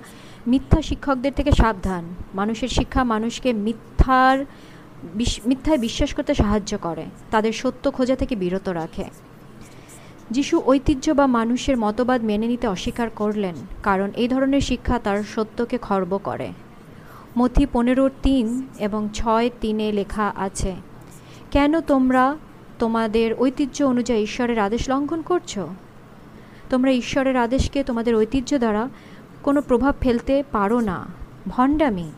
মিথ্যা 0.47 0.81
শিক্ষকদের 0.83 1.33
থেকে 1.37 1.53
সাবধান। 1.53 2.05
মানুষের 2.35 2.69
শিক্ষা 2.69 3.03
মানুষকে 3.05 3.53
মিথ্যার 3.67 4.39
মিথ্যায় 5.47 5.79
বিশ্বাস 5.79 6.11
করতে 6.14 6.33
সাহায্য 6.35 6.73
করে। 6.83 7.05
তাদের 7.31 7.53
সত্য 7.53 7.85
খোঁজা 7.91 8.17
থেকে 8.17 8.35
বিরত 8.37 8.69
রাখে। 8.81 9.05
যিশু 10.31 10.57
ঐতিহ্য 10.66 11.07
বা 11.11 11.27
মানুষের 11.27 11.77
মতবাদ 11.79 12.20
মেনে 12.24 12.47
নিতে 12.47 12.66
অস্বীকার 12.66 13.09
করলেন, 13.16 13.57
কারণ 13.83 14.09
এই 14.16 14.29
ধরনের 14.29 14.61
শিক্ষা 14.61 14.97
তার 14.99 15.18
সত্যকে 15.35 15.77
খর্ব 15.79 16.12
করে। 16.18 16.49
মথি 17.39 17.64
পনেরোর 17.72 18.12
তিন 18.22 18.47
এবং 18.79 19.01
ছয় 19.14 19.49
তিনে 19.61 19.87
লেখা 19.93 20.27
আছে, 20.37 20.72
কেন 21.51 21.72
তোমরা 21.81 22.24
তোমাদের 22.79 23.29
ঐতিহ্য 23.39 23.79
অনুযায়ী 23.85 24.22
ঈশ্বরের 24.22 24.59
আদেশ 24.59 24.83
লঙ্ঘন 24.91 25.20
করছ? 25.22 25.53
তোমরা 26.70 26.91
ঈশ্বরের 26.93 27.37
আদেশকে 27.37 27.79
তোমাদের 27.85 28.14
ঐতিহ্য 28.14 28.51
দ্বারা 28.59 28.83
কোনো 29.43 29.61
প্রভাব 29.62 29.95
ফেলতে 30.01 30.35
পারো 30.53 30.79
না। 30.81 30.99
ভণ্ডামি, 31.49 32.09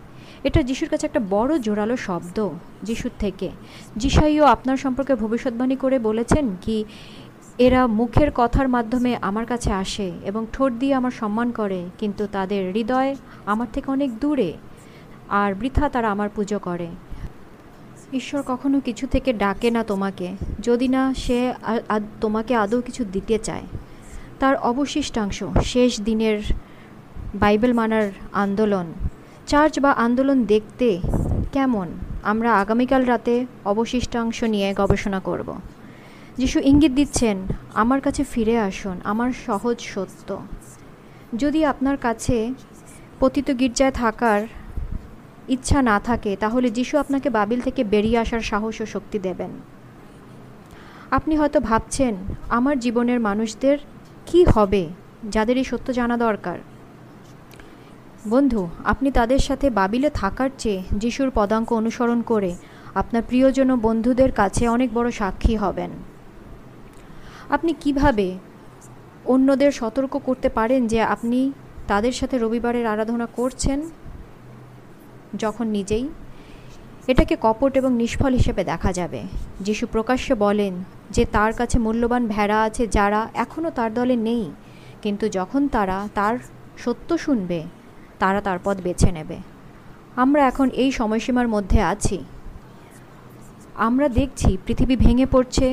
এটা 0.45 0.61
যিশুর 0.63 0.89
কাছে 0.89 1.05
একটা 1.07 1.21
বড় 1.31 1.53
জোরালো 1.59 1.97
শব্দ। 1.97 2.39
যিশুর 2.83 3.15
থেকে, 3.19 3.49
যিশাইও 3.97 4.45
আপনার 4.45 4.77
সম্পর্কে 4.77 5.15
ভবিষ্যৎবাণী 5.15 5.77
করে 5.77 5.97
বলেছেন 5.99 6.45
কি 6.63 6.77
এরা 7.67 7.81
মুখের 7.99 8.31
কথার 8.41 8.69
মাধ্যমে 8.75 9.13
আমার 9.29 9.47
কাছে 9.47 9.71
আসে 9.83 10.09
এবং 10.31 10.43
ঠোঁট 10.53 10.73
দিয়ে 10.81 10.95
আমার 11.01 11.15
সম্মান 11.21 11.49
করে, 11.51 11.81
কিন্তু 12.01 12.23
তাদের 12.37 12.63
হৃদয় 12.75 13.11
আমার 13.53 13.69
থেকে 13.73 13.89
অনেক 13.97 14.11
দূরে, 14.23 14.51
আর 15.41 15.51
বৃথা 15.61 15.87
তারা 15.95 16.09
আমার 16.15 16.29
পুজো 16.37 16.59
করে। 16.69 16.89
ঈশ্বর 18.21 18.41
কখনো 18.53 18.77
কিছু 18.87 19.05
থেকে 19.15 19.31
ডাকে 19.43 19.69
না 19.77 19.83
তোমাকে, 19.85 20.29
যদি 20.67 20.87
না 20.95 21.03
সে 21.25 21.39
তোমাকে 22.21 22.53
আদৌ 22.65 22.79
কিছু 22.87 23.03
দিতে 23.15 23.37
চায়। 23.47 23.67
তার 24.41 24.55
অবশিষ্টাংশ, 24.71 25.39
শেষ 25.73 25.93
দিনের 26.09 26.39
বাইবেল 27.43 27.73
মানার 27.81 28.07
আন্দোলন। 28.45 28.87
চার্চ 29.51 29.75
বা 29.85 29.91
আন্দোলন 30.07 30.39
দেখতে 30.53 30.89
কেমন? 31.55 31.89
আমরা 32.23 32.51
আগামীকাল 32.63 33.03
রাতে 33.13 33.35
অবশিষ্টাংশ 33.73 34.39
নিয়ে 34.55 34.69
গবেষণা 34.81 35.21
করব। 35.29 35.49
যিশু 36.39 36.59
ইঙ্গিত 36.61 36.93
দিচ্ছেন, 36.93 37.37
আমার 37.75 38.01
কাছে 38.01 38.25
ফিরে 38.25 38.59
আসুন, 38.59 39.01
আমার 39.05 39.33
সহজ 39.47 39.81
সত্য। 39.81 40.29
যদি 41.35 41.65
আপনার 41.65 41.97
কাছে 41.97 42.55
পতিত 43.21 43.51
গির্জায় 43.51 43.93
থাকার 43.93 44.41
ইচ্ছা 45.49 45.83
না 45.83 46.01
থাকে, 46.01 46.37
তাহলে 46.37 46.71
যিশু 46.71 46.99
আপনাকে 46.99 47.31
বাবিল 47.31 47.61
থেকে 47.61 47.85
বেরিয়ে 47.85 48.19
আসার 48.19 48.41
সাহস 48.41 48.81
ও 48.81 48.87
শক্তি 48.87 49.19
দেবেন। 49.19 49.51
আপনি 51.11 51.37
হয়তো 51.37 51.61
ভাবছেন, 51.61 52.17
আমার 52.49 52.79
জীবনের 52.79 53.21
মানুষদের 53.21 53.79
কি 54.27 54.45
হবে 54.45 54.89
যাদের 55.31 55.57
এই 55.57 55.65
সত্য 55.65 55.93
জানা 55.93 56.17
দরকার? 56.17 56.59
বন্ধু, 58.29 58.69
আপনি 58.85 59.11
তাদের 59.11 59.39
সাথে 59.39 59.71
বাবিলে 59.71 60.11
থাকার 60.11 60.51
চেয়ে 60.59 60.83
যিশুর 60.93 61.31
পদাঙ্ক 61.31 61.73
অনুসরণ 61.73 62.23
করে 62.23 62.55
আপনার 62.95 63.23
প্রিয়জন 63.23 63.77
বন্ধুদের 63.77 64.33
কাছে 64.33 64.69
অনেক 64.69 64.89
বড় 64.95 65.11
সাক্ষী 65.11 65.57
হবেন। 65.57 65.91
আপনি 67.51 67.73
কীভাবে 67.81 68.29
অন্যদের 69.25 69.73
সতর্ক 69.73 70.15
করতে 70.25 70.49
পারেন 70.49 70.81
যে 70.87 71.03
আপনি 71.15 71.53
তাদের 71.87 72.13
সাথে 72.13 72.37
রবিবারের 72.39 72.87
আরাধনা 72.87 73.27
করছেন 73.27 73.79
যখন 75.37 75.67
নিজেই? 75.67 76.09
এটাকে 77.09 77.35
কপট 77.41 77.73
এবং 77.77 77.91
নিষ্ফল 77.93 78.33
হিসেবে 78.35 78.63
দেখা 78.65 78.91
যাবে। 78.93 79.21
যিশু 79.61 79.85
প্রকাশ্যে 79.93 80.35
বলেন 80.35 80.73
যে 81.11 81.23
তার 81.25 81.53
কাছে 81.53 81.79
মূল্যবান 81.79 82.23
ভেড়া 82.27 82.59
আছে 82.63 82.85
যারা 82.87 83.21
এখনও 83.35 83.71
তার 83.71 83.95
দলে 83.95 84.17
নেই, 84.17 84.45
কিন্তু 85.03 85.25
যখন 85.29 85.69
তারা 85.69 86.09
তার 86.15 86.35
সত্য 86.79 87.09
শুনবে, 87.19 87.61
তারা 88.19 88.41
তার 88.41 88.59
পথ 88.65 88.77
বেছে 88.81 89.11
নেবে। 89.13 89.39
আমরা 90.17 90.47
এখন 90.47 90.69
এই 90.83 90.91
সময়সীমার 90.93 91.49
মধ্যে 91.49 91.81
আছি। 91.83 92.19
আমরা 93.87 94.07
দেখছি 94.09 94.51
পৃথিবী 94.67 94.97
ভেঙে 94.97 95.27
পড়ছে 95.27 95.69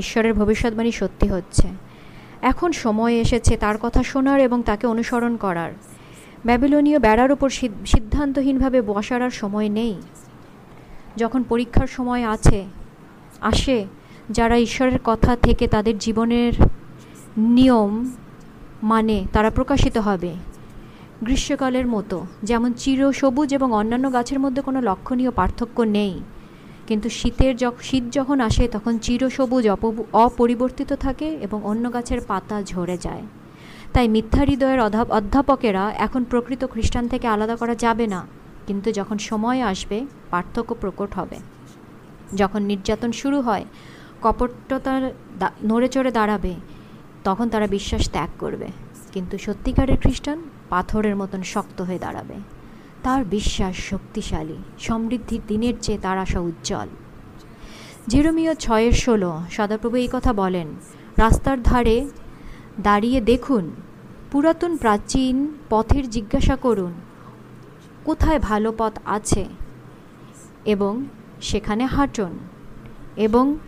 ঈশ্বরের 0.00 0.34
ভবিষ্যৎবাণী 0.34 0.92
সত্যি 0.92 1.28
হচ্ছে। 1.28 1.68
এখন 2.42 2.72
সময় 2.72 3.14
এসেছে 3.14 3.56
তার 3.56 3.78
কথা 3.78 4.02
শোনার 4.02 4.40
এবং 4.40 4.62
তাকে 4.62 4.86
অনুসরণ 4.86 5.36
করার। 5.36 5.72
ব্যাবিলনীয় 6.44 6.98
বেড়ার 6.98 7.32
উপর 7.32 7.50
সিদ- 7.50 7.86
সিদ্ধান্তহীনভাবে 7.86 8.82
বসার 8.82 9.22
আর 9.22 9.30
সময় 9.30 9.68
নেই। 9.68 9.96
যখন 11.16 11.42
পরীক্ষার 11.42 11.86
সময় 11.86 12.28
আছে, 12.28 12.64
আসে, 13.40 13.86
যারা 14.30 14.56
ঈশ্বরের 14.56 14.98
কথা 15.04 15.36
থেকে 15.36 15.66
তাদের 15.66 15.98
জীবনের 15.98 16.52
নিয়ম 17.38 18.10
মানে 18.82 19.26
তারা 19.32 19.50
প্রকাশিত 19.50 19.98
হবে। 19.98 20.34
গ্রীষ্মকালের 21.24 21.86
মতো, 21.86 22.26
যেমন 22.42 22.72
চির 22.72 23.12
সবুজ 23.12 23.54
এবং 23.54 23.72
অন্যান্য 23.72 24.12
গাছের 24.12 24.40
মধ্যে 24.40 24.62
কোনো 24.62 24.80
লক্ষণীয় 24.80 25.30
পার্থক্য 25.30 25.82
নেই। 25.82 26.20
কিন্তু 26.90 27.08
শীতের 27.08 27.54
শীত 27.82 28.04
যখন 28.10 28.40
আসে 28.40 28.68
তখন 28.68 28.98
চিরসবুজ 28.98 29.68
অপরিবর্তিত 30.12 30.92
থাকে 30.92 31.28
এবং 31.28 31.64
অন্য 31.64 31.92
গাছের 31.92 32.20
পাতা 32.28 32.62
ঝরে 32.62 32.98
যায়। 32.98 33.22
তাই 33.92 34.08
মিথ্যা 34.08 34.44
হৃদয়ের 34.44 34.80
অধা- 34.80 35.12
অধ্যাপকেরা 35.12 35.92
এখন 35.96 36.24
প্রকৃত 36.24 36.64
খ্রিস্টান 36.64 37.08
থেকে 37.08 37.26
আলাদা 37.26 37.56
করা 37.56 37.74
যাবে 37.74 38.06
না। 38.06 38.26
কিন্তু 38.66 38.92
যখন 38.92 39.18
সময় 39.18 39.60
আসবে, 39.60 40.06
পার্থক্য 40.30 40.74
প্রকট 40.74 41.14
হবে। 41.14 41.36
যখন 42.36 42.62
নির্যাতন 42.62 43.12
শুরু 43.12 43.40
হয়, 43.40 43.64
কপটতার 44.22 45.12
নড়ে 45.64 45.88
চড়ে 45.88 46.10
দাঁড়াবে, 46.10 46.54
তখন 47.24 47.48
তারা 47.48 47.66
বিশ্বাস 47.66 48.10
ত্যাগ 48.10 48.28
করবে। 48.38 48.66
কিন্তু 49.12 49.38
সত্যিকারের 49.38 50.00
খ্রিস্টান 50.00 50.42
পাথরের 50.68 51.16
মতন 51.16 51.42
শক্ত 51.42 51.82
হয়ে 51.82 51.98
দাঁড়াবে। 51.98 52.59
তার 53.02 53.24
বিশ্বাস 53.24 53.76
শক্তিশালী। 53.90 54.58
সমৃদ্ধির 54.78 55.40
দিনের 55.48 55.74
চেয়ে 55.82 55.98
তার 55.98 56.18
আশা 56.18 56.40
উজ্জ্বল। 56.40 56.88
জেরোমিও 58.08 58.54
ছয়ের 58.54 58.92
ষোলো, 58.92 59.42
সদাপ্রভু 59.50 59.96
এই 59.96 60.08
কথা 60.12 60.32
বলেন, 60.32 60.68
রাস্তার 61.16 61.62
ধারে 61.62 62.10
দাঁড়িয়ে 62.80 63.20
দেখুন, 63.20 63.70
পুরাতন 64.32 64.76
প্রাচীন 64.76 65.36
পথের 65.70 66.10
জিজ্ঞাসা 66.10 66.56
করুন, 66.56 66.92
কোথায় 68.04 68.38
ভালো 68.38 68.72
পথ 68.78 68.98
আছে? 69.04 69.44
এবং 70.64 71.06
সেখানে 71.40 71.84
হাঁটুন, 71.86 72.38
এবং 73.16 73.58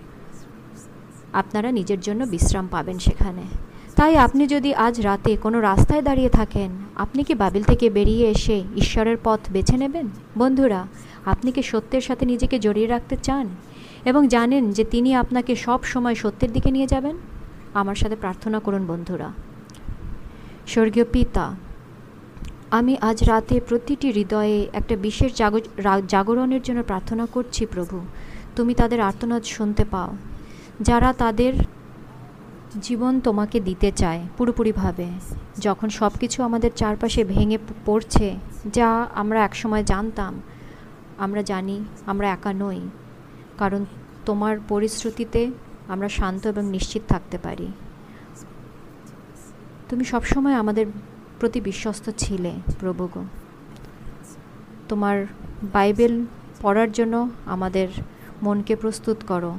আপনারা 1.32 1.72
নিজের 1.72 2.00
জন্য 2.00 2.24
বিশ্রাম 2.24 2.68
পাবেন 2.70 2.98
সেখানে। 2.98 3.42
তাই 3.96 4.16
আপনি 4.16 4.46
যদি 4.46 4.74
আজ 4.74 5.00
রাতে 5.00 5.36
কোনো 5.36 5.60
রাস্তায় 5.60 6.02
দাঁড়িয়ে 6.02 6.28
থাকেন, 6.28 6.70
আপনি 6.96 7.24
কি 7.24 7.34
বাবিল 7.34 7.62
থেকে 7.62 7.90
বেরিয়ে 7.90 8.30
এসে 8.30 8.64
ঈশ্বরের 8.76 9.16
পথ 9.24 9.40
বেছে 9.52 9.76
নেবেন? 9.76 10.08
বন্ধুরা, 10.38 10.86
আপনি 11.26 11.52
কি 11.52 11.62
সত্যের 11.62 12.00
সাথে 12.00 12.26
নিজেকে 12.26 12.58
জড়িয়ে 12.58 12.86
রাখতে 12.86 13.16
চান 13.16 13.48
এবং 14.04 14.28
জানেন 14.28 14.70
যে 14.70 14.84
তিনি 14.84 15.14
আপনাকে 15.14 15.56
সব 15.56 15.82
সময় 15.82 16.14
সত্যের 16.14 16.52
দিকে 16.52 16.70
নিয়ে 16.70 16.86
যাবেন? 16.86 17.16
আমার 17.74 17.94
সাথে 17.94 18.16
প্রার্থনা 18.16 18.58
করুন 18.58 18.86
বন্ধুরা। 18.86 19.32
স্বর্গীয় 20.66 21.04
পিতা, 21.12 21.54
আমি 22.70 22.96
আজ 23.00 23.24
রাতে 23.24 23.60
প্রতিটি 23.68 24.10
হৃদয়ে 24.10 24.68
একটা 24.72 24.96
বিশেষ 24.96 25.34
জাগ- 25.34 26.02
জাগরণের 26.08 26.62
জন্য 26.62 26.82
প্রার্থনা 26.82 27.26
করছি 27.26 27.66
প্রভু। 27.66 28.00
তুমি 28.56 28.74
তাদের 28.74 29.00
আর্তনাদ 29.00 29.42
শুনতে 29.42 29.84
পাও। 29.84 30.16
যারা 30.80 31.12
তাদের 31.12 31.52
জীবন 32.80 33.20
তোমাকে 33.20 33.60
দিতে 33.60 33.92
চায় 33.92 34.20
পুরোপুরিভাবে। 34.36 35.06
যখন 35.58 35.88
সব 35.88 36.12
কিছু 36.20 36.42
আমাদের 36.42 36.70
চারপাশে 36.76 37.24
ভেঙে 37.24 37.58
পড়ছে, 37.86 38.36
যা 38.72 39.08
আমরা 39.14 39.44
একসময় 39.44 39.84
জানতাম, 39.84 40.40
আমরা 41.18 41.42
জানি 41.42 41.84
আমরা 42.06 42.30
একা 42.30 42.52
নই, 42.52 42.80
কারণ 43.58 43.84
তোমার 44.26 44.60
পরিশ্রুতিতে 44.68 45.50
আমরা 45.88 46.08
শান্ত 46.08 46.46
এবং 46.46 46.64
নিশ্চিত 46.64 47.02
থাকতে 47.08 47.38
পারি। 47.38 47.72
তুমি 49.88 50.04
সবসময় 50.04 50.54
আমাদের 50.54 50.86
প্রতি 51.40 51.60
বিশ্বস্ত 51.60 52.10
ছিলে, 52.18 52.52
প্রভু 52.80 53.08
গো। 53.14 53.24
তোমার 54.88 55.26
বাইবেল 55.72 56.24
পড়ার 56.60 56.92
জন্য 56.92 57.30
আমাদের 57.46 57.88
মনকে 58.42 58.76
প্রস্তুত 58.76 59.16
করো। 59.28 59.58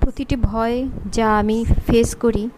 প্রতিটি 0.00 0.36
ভয় 0.36 0.88
যা 1.12 1.38
আমি 1.38 1.64
ফেস 1.86 2.14
করি, 2.14 2.50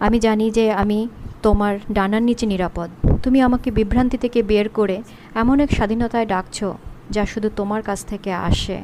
আমি 0.00 0.18
জানি 0.18 0.50
যে 0.50 0.72
আমি 0.72 1.08
তোমার 1.42 1.78
ডানার 1.92 2.22
নিচে 2.22 2.46
নিরাপদ। 2.46 2.90
তুমি 3.22 3.40
আমাকে 3.40 3.70
বিভ্রান্তি 3.70 4.18
থেকে 4.18 4.42
বের 4.42 4.68
করে 4.68 5.02
এমন 5.34 5.60
এক 5.60 5.70
স্বাধীনতায় 5.72 6.26
ডাকছো 6.26 6.74
যা 7.10 7.26
শুধু 7.26 7.50
তোমার 7.56 7.82
কাছ 7.82 8.04
থেকে 8.04 8.32
আসে। 8.32 8.80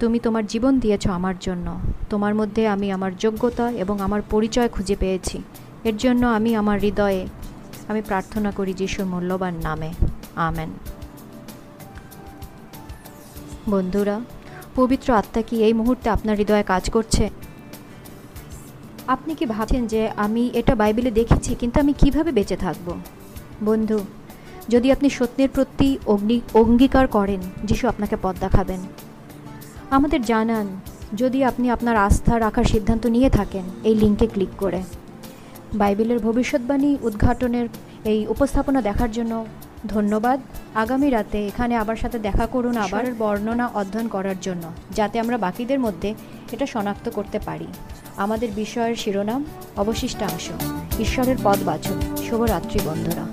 তুমি 0.00 0.18
তোমার 0.18 0.46
জীবন 0.46 0.78
দিয়েছ 0.78 1.06
আমার 1.08 1.34
জন্য। 1.40 1.78
তোমার 2.10 2.34
মধ্যে 2.34 2.68
আমি 2.68 2.92
আমার 2.92 3.16
যোগ্যতা 3.16 3.70
এবং 3.70 4.00
আমার 4.00 4.22
পরিচয় 4.30 4.68
খুঁজে 4.68 4.96
পেয়েছি। 5.00 5.42
এর 5.84 5.96
জন্য 5.96 6.26
আমি 6.26 6.56
আমার 6.56 6.80
হৃদয়ে 6.80 7.26
আমি 7.88 8.02
প্রার্থনা 8.02 8.50
করি 8.50 8.72
যিশুর 8.72 9.06
মূল্যবান 9.06 9.54
নামে। 9.62 9.90
আমেন। 10.36 10.70
বন্ধুরা 13.70 14.20
পবিত্র 14.80 15.08
আত্মা 15.20 15.42
কি 15.48 15.56
এই 15.68 15.74
মুহূর্তে 15.80 16.06
আপনার 16.16 16.38
হৃদয়ে 16.40 16.64
কাজ 16.72 16.84
করছে? 16.90 17.24
আপনি 19.14 19.32
কি 19.38 19.44
ভাবছেন 19.54 19.82
যে 19.92 20.00
আমি 20.24 20.42
এটা 20.60 20.74
বাইবেলে 20.74 21.10
দেখেছি, 21.10 21.50
কিন্তু 21.60 21.76
আমি 21.80 21.92
কীভাবে 22.00 22.30
বেঁচে 22.32 22.56
থাকব? 22.56 22.86
বন্ধু, 23.68 23.98
যদি 24.68 24.88
আপনি 24.92 25.08
সত্যের 25.18 25.50
প্রতি 25.54 25.88
অগ্নি, 26.06 26.36
অঙ্গীকার 26.54 27.06
করেন, 27.06 27.40
যিশু 27.64 27.84
আপনাকে 27.88 28.16
পথ 28.22 28.34
দেখাবেন। 28.40 28.80
আমাদের 29.96 30.20
জানান, 30.22 30.66
যদি 31.20 31.38
আপনি 31.44 31.66
আপনার 31.70 31.96
আস্থা 32.06 32.34
রাখার 32.38 32.64
সিদ্ধান্ত 32.64 33.04
নিয়ে 33.06 33.30
থাকেন, 33.30 33.64
এই 33.88 33.94
লিঙ্কে 34.02 34.26
ক্লিক 34.26 34.52
করে। 34.58 34.80
বাইবেলের 35.80 36.18
ভবিষ্যৎবাণী 36.18 36.90
উদ্ঘাটনের 37.02 37.66
এই 38.12 38.20
উপস্থাপনা 38.26 38.80
দেখার 38.88 39.10
জন্য 39.12 39.32
ধন্যবাদ। 39.86 40.40
আগামী 40.74 41.10
রাতে 41.10 41.46
এখানে 41.46 41.76
আবার 41.76 41.96
সাথে 41.96 42.18
দেখা 42.18 42.46
করুন 42.46 42.76
আবার 42.76 43.14
বর্ণনা 43.18 43.70
অধ্যয়ন 43.74 44.08
করার 44.08 44.34
জন্য 44.42 44.62
যাতে 44.90 45.20
আমরা 45.20 45.38
বাকিদের 45.38 45.80
মধ্যে 45.80 46.14
এটা 46.52 46.66
শনাক্ত 46.66 47.10
করতে 47.10 47.38
পারি। 47.38 47.66
আমাদের 48.16 48.48
বিষয়ের 48.50 48.96
শিরোনাম 48.96 49.44
অবশিষ্টাংশ। 49.76 50.50
ঈশ্বরের 51.00 51.36
পদ 51.44 51.58
বাছুন। 51.64 52.16
শুভরাত্রি 52.16 52.80
বন্ধুরা। 52.84 53.24